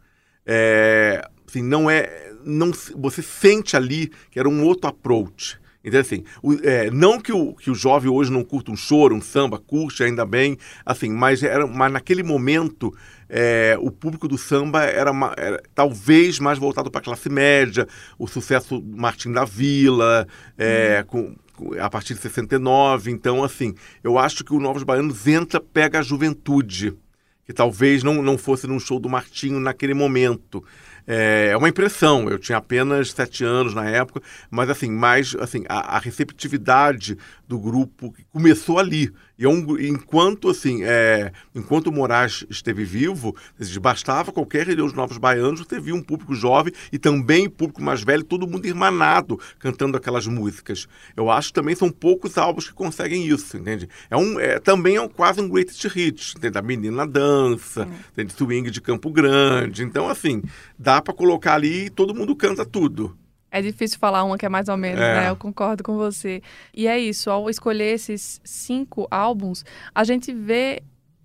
É, 0.45 1.27
assim, 1.47 1.63
não 1.63 1.89
é, 1.89 2.31
não, 2.45 2.71
você 2.95 3.23
sente 3.23 3.75
ali 3.75 4.11
que 4.29 4.39
era 4.39 4.47
um 4.47 4.63
outro 4.63 4.87
approach. 4.87 5.59
Então, 5.83 5.99
assim, 5.99 6.23
o, 6.43 6.53
é, 6.61 6.91
não 6.91 7.19
que 7.19 7.31
o, 7.31 7.53
que 7.53 7.71
o 7.71 7.75
jovem 7.75 8.11
hoje 8.11 8.31
não 8.31 8.43
curta 8.43 8.71
um 8.71 8.75
choro, 8.75 9.15
um 9.15 9.21
samba, 9.21 9.57
curte 9.57 10.03
ainda 10.03 10.25
bem, 10.25 10.57
assim, 10.85 11.09
mas, 11.09 11.41
era, 11.41 11.65
mas 11.65 11.91
naquele 11.91 12.21
momento 12.21 12.93
é, 13.29 13.77
o 13.79 13.89
público 13.89 14.27
do 14.27 14.37
samba 14.37 14.83
era, 14.83 15.11
era 15.37 15.61
talvez 15.73 16.39
mais 16.39 16.57
voltado 16.57 16.91
para 16.91 16.99
a 16.99 17.03
classe 17.03 17.29
média, 17.29 17.87
o 18.17 18.27
sucesso 18.27 18.79
do 18.79 18.97
Martim 18.97 19.31
da 19.31 19.45
Vila, 19.45 20.27
é, 20.57 21.03
com, 21.07 21.35
a 21.79 21.89
partir 21.89 22.13
de 22.13 22.21
69. 22.21 23.11
Então, 23.11 23.43
assim, 23.43 23.73
eu 24.03 24.17
acho 24.17 24.43
que 24.43 24.53
o 24.53 24.59
Novos 24.59 24.83
Baianos 24.83 25.27
entra, 25.27 25.61
pega 25.61 25.99
a 25.99 26.03
juventude, 26.03 26.97
que 27.45 27.53
talvez 27.53 28.03
não, 28.03 28.21
não 28.21 28.37
fosse 28.37 28.67
num 28.67 28.79
show 28.79 28.99
do 28.99 29.09
Martinho 29.09 29.59
naquele 29.59 29.93
momento. 29.93 30.63
É, 31.07 31.49
é 31.51 31.57
uma 31.57 31.69
impressão. 31.69 32.29
Eu 32.29 32.37
tinha 32.37 32.57
apenas 32.57 33.11
sete 33.11 33.43
anos 33.43 33.73
na 33.73 33.89
época, 33.89 34.21
mas 34.49 34.69
assim, 34.69 34.91
mais 34.91 35.35
assim, 35.39 35.63
a, 35.67 35.95
a 35.95 35.99
receptividade 35.99 37.17
do 37.47 37.59
grupo 37.59 38.13
começou 38.31 38.79
ali. 38.79 39.11
E 39.39 39.45
é 39.45 39.87
enquanto 39.87 40.49
assim, 40.49 40.83
é, 40.83 41.31
enquanto 41.55 41.87
o 41.87 41.93
Moraes 41.93 42.45
esteve 42.49 42.83
vivo, 42.83 43.33
bastava 43.79 44.33
qualquer 44.33 44.67
reunião 44.67 44.85
dos 44.85 44.95
novos 44.95 45.17
baianos, 45.17 45.61
você 45.61 45.79
via 45.79 45.95
um 45.95 46.03
público 46.03 46.35
jovem 46.35 46.73
e 46.91 46.99
também 46.99 47.49
público 47.49 47.81
mais 47.81 48.03
velho, 48.03 48.21
todo 48.21 48.45
mundo 48.45 48.65
irmanado 48.67 49.39
cantando 49.57 49.95
aquelas 49.95 50.27
músicas. 50.27 50.89
Eu 51.15 51.31
acho 51.31 51.47
que 51.47 51.53
também 51.53 51.73
são 51.73 51.89
poucos 51.89 52.37
álbuns 52.37 52.67
que 52.67 52.73
conseguem 52.73 53.25
isso, 53.25 53.55
entende? 53.55 53.87
É 54.09 54.17
um, 54.17 54.37
é, 54.37 54.59
também 54.59 54.97
é 54.97 55.01
um, 55.01 55.07
quase 55.07 55.39
um 55.39 55.47
greatest 55.47 55.85
hit, 55.87 56.33
entende? 56.35 56.57
A 56.57 56.61
menina 56.61 57.07
dança, 57.07 57.87
é. 58.17 58.23
de 58.25 58.33
swing 58.33 58.69
de 58.69 58.81
Campo 58.81 59.09
Grande. 59.09 59.83
Então, 59.83 60.09
assim, 60.09 60.43
dá 60.77 61.01
para 61.01 61.13
colocar 61.13 61.53
ali 61.53 61.85
e 61.85 61.89
todo 61.89 62.13
mundo 62.13 62.35
canta 62.35 62.65
tudo. 62.65 63.17
É 63.51 63.61
difícil 63.61 63.97
falar 63.97 64.23
uma 64.23 64.37
que 64.37 64.45
é 64.45 64.49
mais 64.49 64.69
ou 64.69 64.77
menos, 64.77 65.01
é. 65.01 65.21
né? 65.21 65.29
Eu 65.29 65.35
concordo 65.35 65.83
com 65.83 65.97
você. 65.97 66.41
E 66.73 66.87
é 66.87 66.99
isso, 66.99 67.29
ao 67.29 67.49
escolher 67.49 67.93
esses 67.93 68.39
cinco 68.43 69.07
álbuns, 69.09 69.65
a 69.93 70.03
gente 70.03 70.33
vê 70.33 70.83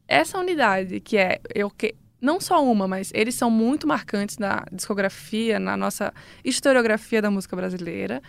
essa 0.08 0.38
unidade, 0.38 1.00
que 1.00 1.16
é 1.16 1.40
eu 1.54 1.70
que 1.70 1.94
não 2.20 2.40
só 2.40 2.64
uma, 2.64 2.88
mas 2.88 3.10
eles 3.14 3.34
são 3.34 3.50
muito 3.50 3.86
marcantes 3.86 4.38
na 4.38 4.64
discografia, 4.72 5.58
na 5.58 5.76
nossa 5.76 6.12
historiografia 6.42 7.20
da 7.20 7.30
música 7.30 7.54
brasileira. 7.54 8.22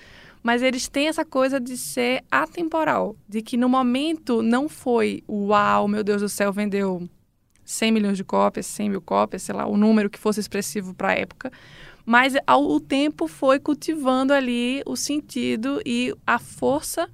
Mas 0.43 0.61
eles 0.61 0.87
têm 0.87 1.07
essa 1.07 1.25
coisa 1.25 1.59
de 1.59 1.75
ser 1.75 2.23
atemporal, 2.29 3.15
de 3.27 3.41
que 3.41 3.57
no 3.57 3.67
momento 3.67 4.43
não 4.43 4.69
foi 4.69 5.23
uau, 5.27 5.87
meu 5.87 6.03
Deus 6.03 6.21
do 6.21 6.29
céu, 6.29 6.53
vendeu 6.53 7.09
100 7.63 7.91
milhões 7.91 8.17
de 8.17 8.23
cópias, 8.23 8.67
100 8.67 8.89
mil 8.91 9.01
cópias, 9.01 9.41
sei 9.41 9.55
lá, 9.55 9.65
o 9.65 9.75
número 9.75 10.09
que 10.09 10.19
fosse 10.19 10.39
expressivo 10.39 10.93
para 10.93 11.09
a 11.09 11.13
época 11.13 11.51
mas 12.05 12.33
ao, 12.45 12.63
o 12.63 12.79
tempo 12.79 13.27
foi 13.27 13.59
cultivando 13.59 14.33
ali 14.33 14.81
o 14.85 14.95
sentido 14.95 15.81
e 15.85 16.13
a 16.25 16.37
força 16.37 17.09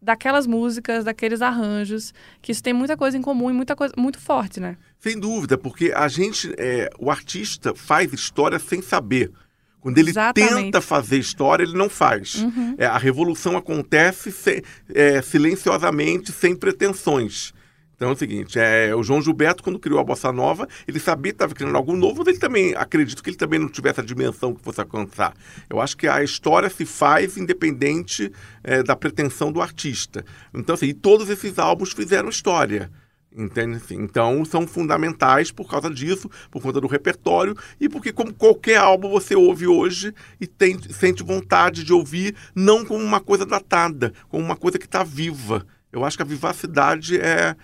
daquelas 0.00 0.46
músicas, 0.46 1.04
daqueles 1.04 1.42
arranjos, 1.42 2.14
que 2.40 2.52
isso 2.52 2.62
tem 2.62 2.72
muita 2.72 2.96
coisa 2.96 3.16
em 3.16 3.22
comum 3.22 3.50
e 3.50 3.52
muita 3.52 3.74
coisa 3.74 3.92
muito 3.96 4.20
forte, 4.20 4.60
né? 4.60 4.76
Sem 5.00 5.18
dúvida, 5.18 5.58
porque 5.58 5.92
a 5.94 6.06
gente, 6.06 6.52
é, 6.58 6.88
o 6.98 7.10
artista 7.10 7.74
faz 7.74 8.12
história 8.12 8.58
sem 8.58 8.80
saber. 8.80 9.32
Quando 9.80 9.98
ele 9.98 10.10
Exatamente. 10.10 10.54
tenta 10.54 10.80
fazer 10.80 11.18
história, 11.18 11.62
ele 11.62 11.76
não 11.76 11.88
faz. 11.88 12.36
Uhum. 12.36 12.74
É, 12.76 12.86
a 12.86 12.98
revolução 12.98 13.56
acontece 13.56 14.32
se, 14.32 14.62
é, 14.92 15.22
silenciosamente, 15.22 16.32
sem 16.32 16.54
pretensões. 16.56 17.52
Então 17.96 18.10
é 18.10 18.12
o 18.12 18.16
seguinte, 18.16 18.58
é, 18.58 18.94
o 18.94 19.02
João 19.02 19.22
Gilberto, 19.22 19.62
quando 19.62 19.78
criou 19.78 19.98
a 19.98 20.04
Bossa 20.04 20.30
Nova, 20.30 20.68
ele 20.86 21.00
sabia 21.00 21.32
que 21.32 21.36
estava 21.36 21.54
criando 21.54 21.76
algo 21.76 21.96
novo, 21.96 22.18
mas 22.18 22.28
ele 22.28 22.38
também, 22.38 22.74
acredito 22.76 23.22
que 23.22 23.30
ele 23.30 23.38
também 23.38 23.58
não 23.58 23.70
tivesse 23.70 24.00
a 24.00 24.04
dimensão 24.04 24.54
que 24.54 24.62
fosse 24.62 24.80
alcançar. 24.80 25.34
Eu 25.68 25.80
acho 25.80 25.96
que 25.96 26.06
a 26.06 26.22
história 26.22 26.68
se 26.68 26.84
faz 26.84 27.38
independente 27.38 28.30
é, 28.62 28.82
da 28.82 28.94
pretensão 28.94 29.50
do 29.50 29.62
artista. 29.62 30.24
Então, 30.52 30.74
assim, 30.74 30.92
todos 30.92 31.30
esses 31.30 31.58
álbuns 31.58 31.92
fizeram 31.92 32.28
história. 32.28 32.90
Entende? 33.34 33.76
Assim, 33.76 33.96
então, 33.96 34.44
são 34.44 34.66
fundamentais 34.66 35.50
por 35.50 35.68
causa 35.68 35.90
disso, 35.90 36.30
por 36.50 36.62
conta 36.62 36.80
do 36.80 36.86
repertório 36.86 37.54
e 37.78 37.88
porque, 37.88 38.12
como 38.12 38.32
qualquer 38.32 38.76
álbum, 38.76 39.10
você 39.10 39.34
ouve 39.34 39.66
hoje 39.66 40.14
e 40.40 40.46
tem, 40.46 40.78
sente 40.90 41.22
vontade 41.22 41.84
de 41.84 41.92
ouvir, 41.92 42.34
não 42.54 42.84
como 42.84 43.02
uma 43.02 43.20
coisa 43.20 43.44
datada, 43.44 44.12
como 44.28 44.42
uma 44.42 44.56
coisa 44.56 44.78
que 44.78 44.86
está 44.86 45.02
viva. 45.02 45.66
Eu 45.92 46.04
acho 46.04 46.16
que 46.16 46.22
a 46.22 46.26
vivacidade 46.26 47.18
é, 47.18 47.54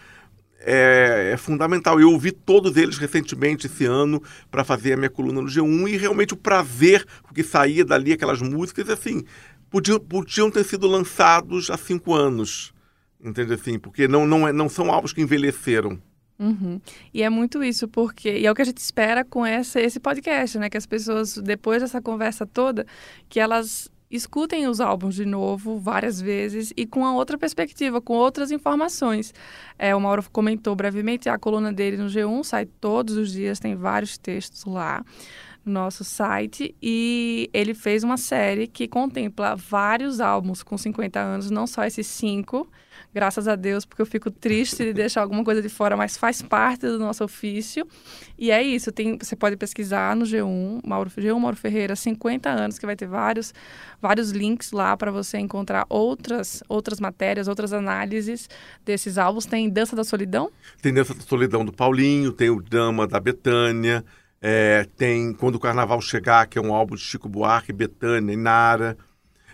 é, 0.65 1.31
é, 1.33 1.37
fundamental. 1.37 2.01
Eu 2.01 2.11
ouvi 2.11 2.33
todos 2.33 2.77
eles 2.77 2.99
recentemente 2.99 3.67
esse 3.67 3.85
ano 3.85 4.23
para 4.51 4.65
fazer 4.65 4.95
a 4.95 4.97
minha 4.97 5.11
coluna 5.11 5.41
no 5.41 5.49
G1 5.49 5.91
e 5.91 5.97
realmente 5.97 6.35
o 6.35 6.37
prazer 6.37 7.05
que 7.35 7.43
saía 7.43 7.85
dali, 7.85 8.13
aquelas 8.13 8.41
músicas, 8.41 8.89
assim, 8.89 9.25
podiam, 9.71 9.99
podiam 9.99 10.51
ter 10.51 10.65
sido 10.65 10.87
lançados 10.87 11.71
há 11.71 11.77
cinco 11.77 12.15
anos. 12.15 12.73
Entende 13.23 13.55
assim? 13.55 13.79
Porque 13.79 14.09
não, 14.09 14.27
não, 14.27 14.49
é, 14.49 14.53
não 14.53 14.69
são 14.69 14.91
álbuns 14.91 15.13
que 15.13 15.23
envelheceram. 15.23 16.01
Uhum. 16.39 16.81
E 17.15 17.23
é 17.23 17.31
muito 17.31 17.63
isso, 17.63 17.87
porque. 17.87 18.39
E 18.39 18.47
é 18.47 18.51
o 18.51 18.55
que 18.55 18.63
a 18.63 18.65
gente 18.65 18.79
espera 18.79 19.25
com 19.25 19.47
essa, 19.47 19.81
esse 19.81 20.01
podcast, 20.01 20.59
né? 20.59 20.69
Que 20.69 20.77
as 20.77 20.87
pessoas, 20.87 21.37
depois 21.37 21.83
dessa 21.83 22.03
conversa 22.03 22.45
toda, 22.45 22.85
que 23.29 23.39
elas 23.39 23.92
escutem 24.13 24.69
os 24.69 24.81
álbuns 24.81 25.15
de 25.15 25.25
novo 25.25 25.79
várias 25.79 26.21
vezes 26.21 26.73
e 26.77 26.87
com 26.87 27.05
a 27.07 27.15
outra 27.15 27.39
perspectiva, 27.39 28.01
com 28.01 28.15
outras 28.15 28.51
informações. 28.51 29.33
É, 29.79 29.97
o 29.97 30.01
Mauro 30.01 30.23
comentou 30.31 30.77
brevemente, 30.77 31.29
a 31.29 31.39
coluna 31.39 31.73
dele 31.73 31.97
no 31.97 32.07
G1 32.07 32.45
sai 32.45 32.67
todos 32.67 33.17
os 33.17 33.33
dias, 33.33 33.59
tem 33.59 33.75
vários 33.75 34.19
textos 34.19 34.65
lá. 34.65 35.05
no 35.65 35.73
nosso 35.73 36.05
site 36.05 36.75
e 36.83 37.49
ele 37.53 37.73
fez 37.73 38.05
uma 38.05 38.17
série 38.17 38.67
que 38.67 38.87
contempla 38.87 39.57
vários 39.57 40.21
álbuns 40.21 40.63
com 40.63 40.77
50 40.77 41.19
anos, 41.19 41.51
não 41.51 41.67
só 41.67 41.85
esses 41.85 42.07
cinco, 42.07 42.69
graças 43.15 43.47
a 43.47 43.55
Deus, 43.55 43.85
porque 43.85 44.01
eu 44.01 44.07
fico 44.07 44.31
triste 44.31 44.85
de 44.85 44.93
deixar 44.93 45.23
alguma 45.23 45.45
coisa 45.45 45.61
de 45.61 45.69
fora, 45.69 45.97
mas 45.97 46.17
faz 46.17 46.41
parte 46.41 46.87
do 46.87 46.99
nosso 46.99 47.23
ofício. 47.25 47.87
E 48.39 48.51
é 48.51 48.63
isso, 48.63 48.91
tem, 48.91 49.19
você 49.19 49.37
pode 49.37 49.57
pesquisar 49.57 50.17
no 50.17 50.25
G1, 50.25 50.81
Mauro, 50.85 51.11
G1 51.11 51.39
Mauro 51.39 51.57
Ferreira, 51.57 51.95
50 51.95 52.49
anos, 52.49 52.79
que 52.79 52.87
vai 52.87 52.97
ter 52.97 53.07
vários, 53.07 53.53
vários 54.01 54.31
links 54.31 54.73
lá 54.73 54.97
para 54.97 55.11
você 55.11 55.39
encontrar 55.39 55.87
outras, 55.89 56.63
outras 56.69 57.01
matérias, 57.01 57.49
outras 57.49 57.73
análises 57.73 58.49
desses 58.85 59.19
álbuns. 59.19 59.47
Tem 59.47 59.69
Dança 59.69 59.95
da 59.95 60.05
Solidão? 60.05 60.51
Tem 60.81 60.93
Dança 60.93 61.15
da 61.15 61.23
Solidão 61.23 61.65
do 61.65 61.73
Paulinho, 61.73 62.33
tem 62.33 62.51
o 62.51 62.63
Dama 62.63 63.07
da 63.07 63.21
Betânia, 63.21 64.05
é, 64.41 64.87
tem 64.97 65.33
Quando 65.35 65.57
o 65.57 65.61
Carnaval 65.61 66.01
Chegar, 66.01 66.47
que 66.47 66.59
é 66.59 66.63
um 66.63 66.75
álbum 66.75 66.97
de 66.97 67.03
Chico 67.03 67.29
Buarque, 67.29 67.73
Betânia 67.73 68.33
e 68.33 68.37
Nara. 68.37 68.97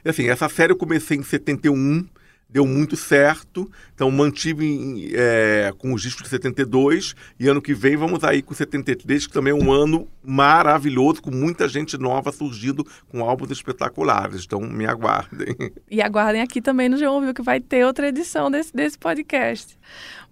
Assim, 0.04 0.28
essa 0.28 0.48
série 0.48 0.72
eu 0.72 0.76
comecei 0.76 1.18
em 1.18 1.22
71, 1.22 2.06
deu 2.48 2.66
muito 2.66 2.96
certo, 2.96 3.70
então 3.94 4.10
mantive 4.10 5.12
é, 5.14 5.72
com 5.76 5.92
os 5.92 6.00
discos 6.00 6.22
de 6.22 6.30
72 6.30 7.14
e 7.38 7.46
ano 7.46 7.60
que 7.60 7.74
vem 7.74 7.96
vamos 7.96 8.24
aí 8.24 8.40
com 8.40 8.54
73, 8.54 9.26
que 9.26 9.32
também 9.32 9.52
é 9.52 9.54
um 9.54 9.70
ano 9.70 10.08
maravilhoso, 10.24 11.20
com 11.20 11.30
muita 11.30 11.68
gente 11.68 11.98
nova 11.98 12.32
surgindo 12.32 12.86
com 13.08 13.22
álbuns 13.22 13.50
espetaculares, 13.50 14.44
então 14.44 14.60
me 14.60 14.86
aguardem. 14.86 15.56
E 15.90 16.02
aguardem 16.02 16.42
aqui 16.42 16.60
também 16.60 16.88
no 16.88 16.96
João 16.96 17.20
Viu 17.20 17.34
que 17.34 17.42
vai 17.42 17.60
ter 17.60 17.84
outra 17.84 18.08
edição 18.08 18.50
desse, 18.50 18.74
desse 18.74 18.98
podcast. 18.98 19.78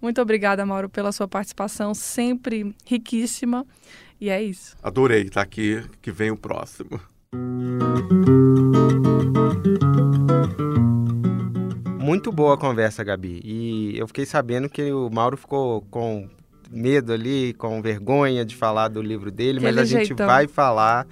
Muito 0.01 0.21
obrigada, 0.21 0.65
Mauro, 0.65 0.87
pela 0.87 1.11
sua 1.11 1.27
participação, 1.27 1.93
sempre 1.93 2.75
riquíssima, 2.85 3.65
e 4.19 4.29
é 4.29 4.41
isso. 4.41 4.75
Adorei 4.81 5.23
estar 5.23 5.41
aqui, 5.41 5.83
que 6.01 6.11
vem 6.11 6.31
o 6.31 6.37
próximo. 6.37 6.99
Muito 12.07 12.31
boa 12.31 12.53
a 12.53 12.57
conversa, 12.57 13.03
Gabi. 13.03 13.41
E 13.43 13.99
eu 13.99 14.07
fiquei 14.07 14.25
sabendo 14.25 14.69
que 14.69 14.93
o 14.93 15.09
Mauro 15.09 15.35
ficou 15.35 15.81
com 15.91 16.29
medo 16.71 17.11
ali, 17.11 17.53
com 17.55 17.81
vergonha 17.81 18.45
de 18.45 18.55
falar 18.55 18.87
do 18.87 19.01
livro 19.01 19.29
dele, 19.29 19.57
Aquele 19.59 19.75
mas 19.75 19.81
a 19.81 19.85
gente 19.85 20.07
jeitão. 20.07 20.25
vai 20.25 20.47
falar 20.47 21.05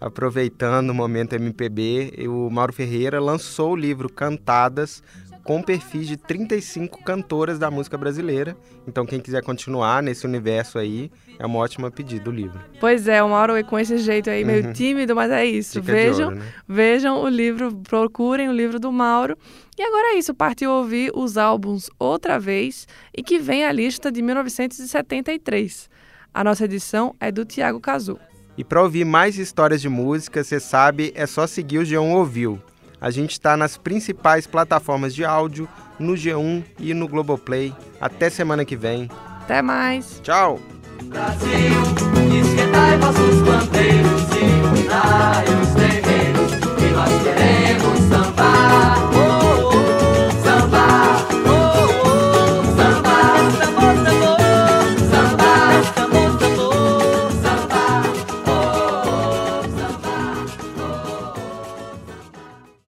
aproveitando 0.00 0.90
o 0.90 0.94
momento 0.94 1.34
MPB. 1.34 2.26
O 2.28 2.50
Mauro 2.50 2.72
Ferreira 2.72 3.20
lançou 3.20 3.74
o 3.74 3.76
livro 3.76 4.08
Cantadas 4.12 5.04
com 5.44 5.62
perfis 5.62 6.06
de 6.06 6.16
35 6.16 7.02
cantoras 7.02 7.58
da 7.58 7.70
música 7.70 7.96
brasileira. 7.96 8.56
Então, 8.86 9.06
quem 9.06 9.20
quiser 9.20 9.42
continuar 9.42 10.02
nesse 10.02 10.26
universo 10.26 10.78
aí, 10.78 11.10
é 11.38 11.46
uma 11.46 11.58
ótima 11.58 11.90
pedida 11.90 12.24
do 12.24 12.30
livro. 12.30 12.60
Pois 12.78 13.08
é, 13.08 13.22
o 13.22 13.28
Mauro 13.28 13.54
é 13.54 13.62
com 13.62 13.78
esse 13.78 13.98
jeito 13.98 14.28
aí, 14.30 14.44
meio 14.44 14.66
uhum. 14.66 14.72
tímido, 14.72 15.14
mas 15.14 15.30
é 15.30 15.44
isso. 15.44 15.80
Fica 15.80 15.92
vejam, 15.92 16.28
olho, 16.28 16.36
né? 16.38 16.46
vejam 16.68 17.22
o 17.22 17.28
livro, 17.28 17.74
procurem 17.76 18.48
o 18.48 18.52
livro 18.52 18.78
do 18.78 18.92
Mauro. 18.92 19.36
E 19.78 19.82
agora 19.82 20.14
é 20.14 20.18
isso, 20.18 20.34
partiu 20.34 20.70
ouvir 20.70 21.10
os 21.14 21.36
álbuns 21.36 21.88
outra 21.98 22.38
vez 22.38 22.86
e 23.16 23.22
que 23.22 23.38
vem 23.38 23.64
a 23.64 23.72
lista 23.72 24.12
de 24.12 24.20
1973. 24.20 25.88
A 26.32 26.44
nossa 26.44 26.64
edição 26.64 27.14
é 27.18 27.32
do 27.32 27.44
Tiago 27.44 27.80
Cazu. 27.80 28.18
E 28.56 28.64
para 28.64 28.82
ouvir 28.82 29.04
mais 29.04 29.38
histórias 29.38 29.80
de 29.80 29.88
música, 29.88 30.44
você 30.44 30.60
sabe, 30.60 31.12
é 31.14 31.26
só 31.26 31.46
seguir 31.46 31.78
o 31.78 31.82
G1 31.82 32.14
Ouviu. 32.14 32.60
A 33.00 33.10
gente 33.10 33.32
está 33.32 33.56
nas 33.56 33.76
principais 33.76 34.46
plataformas 34.46 35.14
de 35.14 35.24
áudio, 35.24 35.68
no 35.98 36.14
G1 36.14 36.62
e 36.78 36.92
no 36.92 37.08
Globoplay. 37.08 37.72
Até 38.00 38.28
semana 38.28 38.64
que 38.64 38.76
vem. 38.76 39.10
Até 39.42 39.62
mais. 39.62 40.20
Tchau. 40.22 40.60
Brasil. 41.04 42.00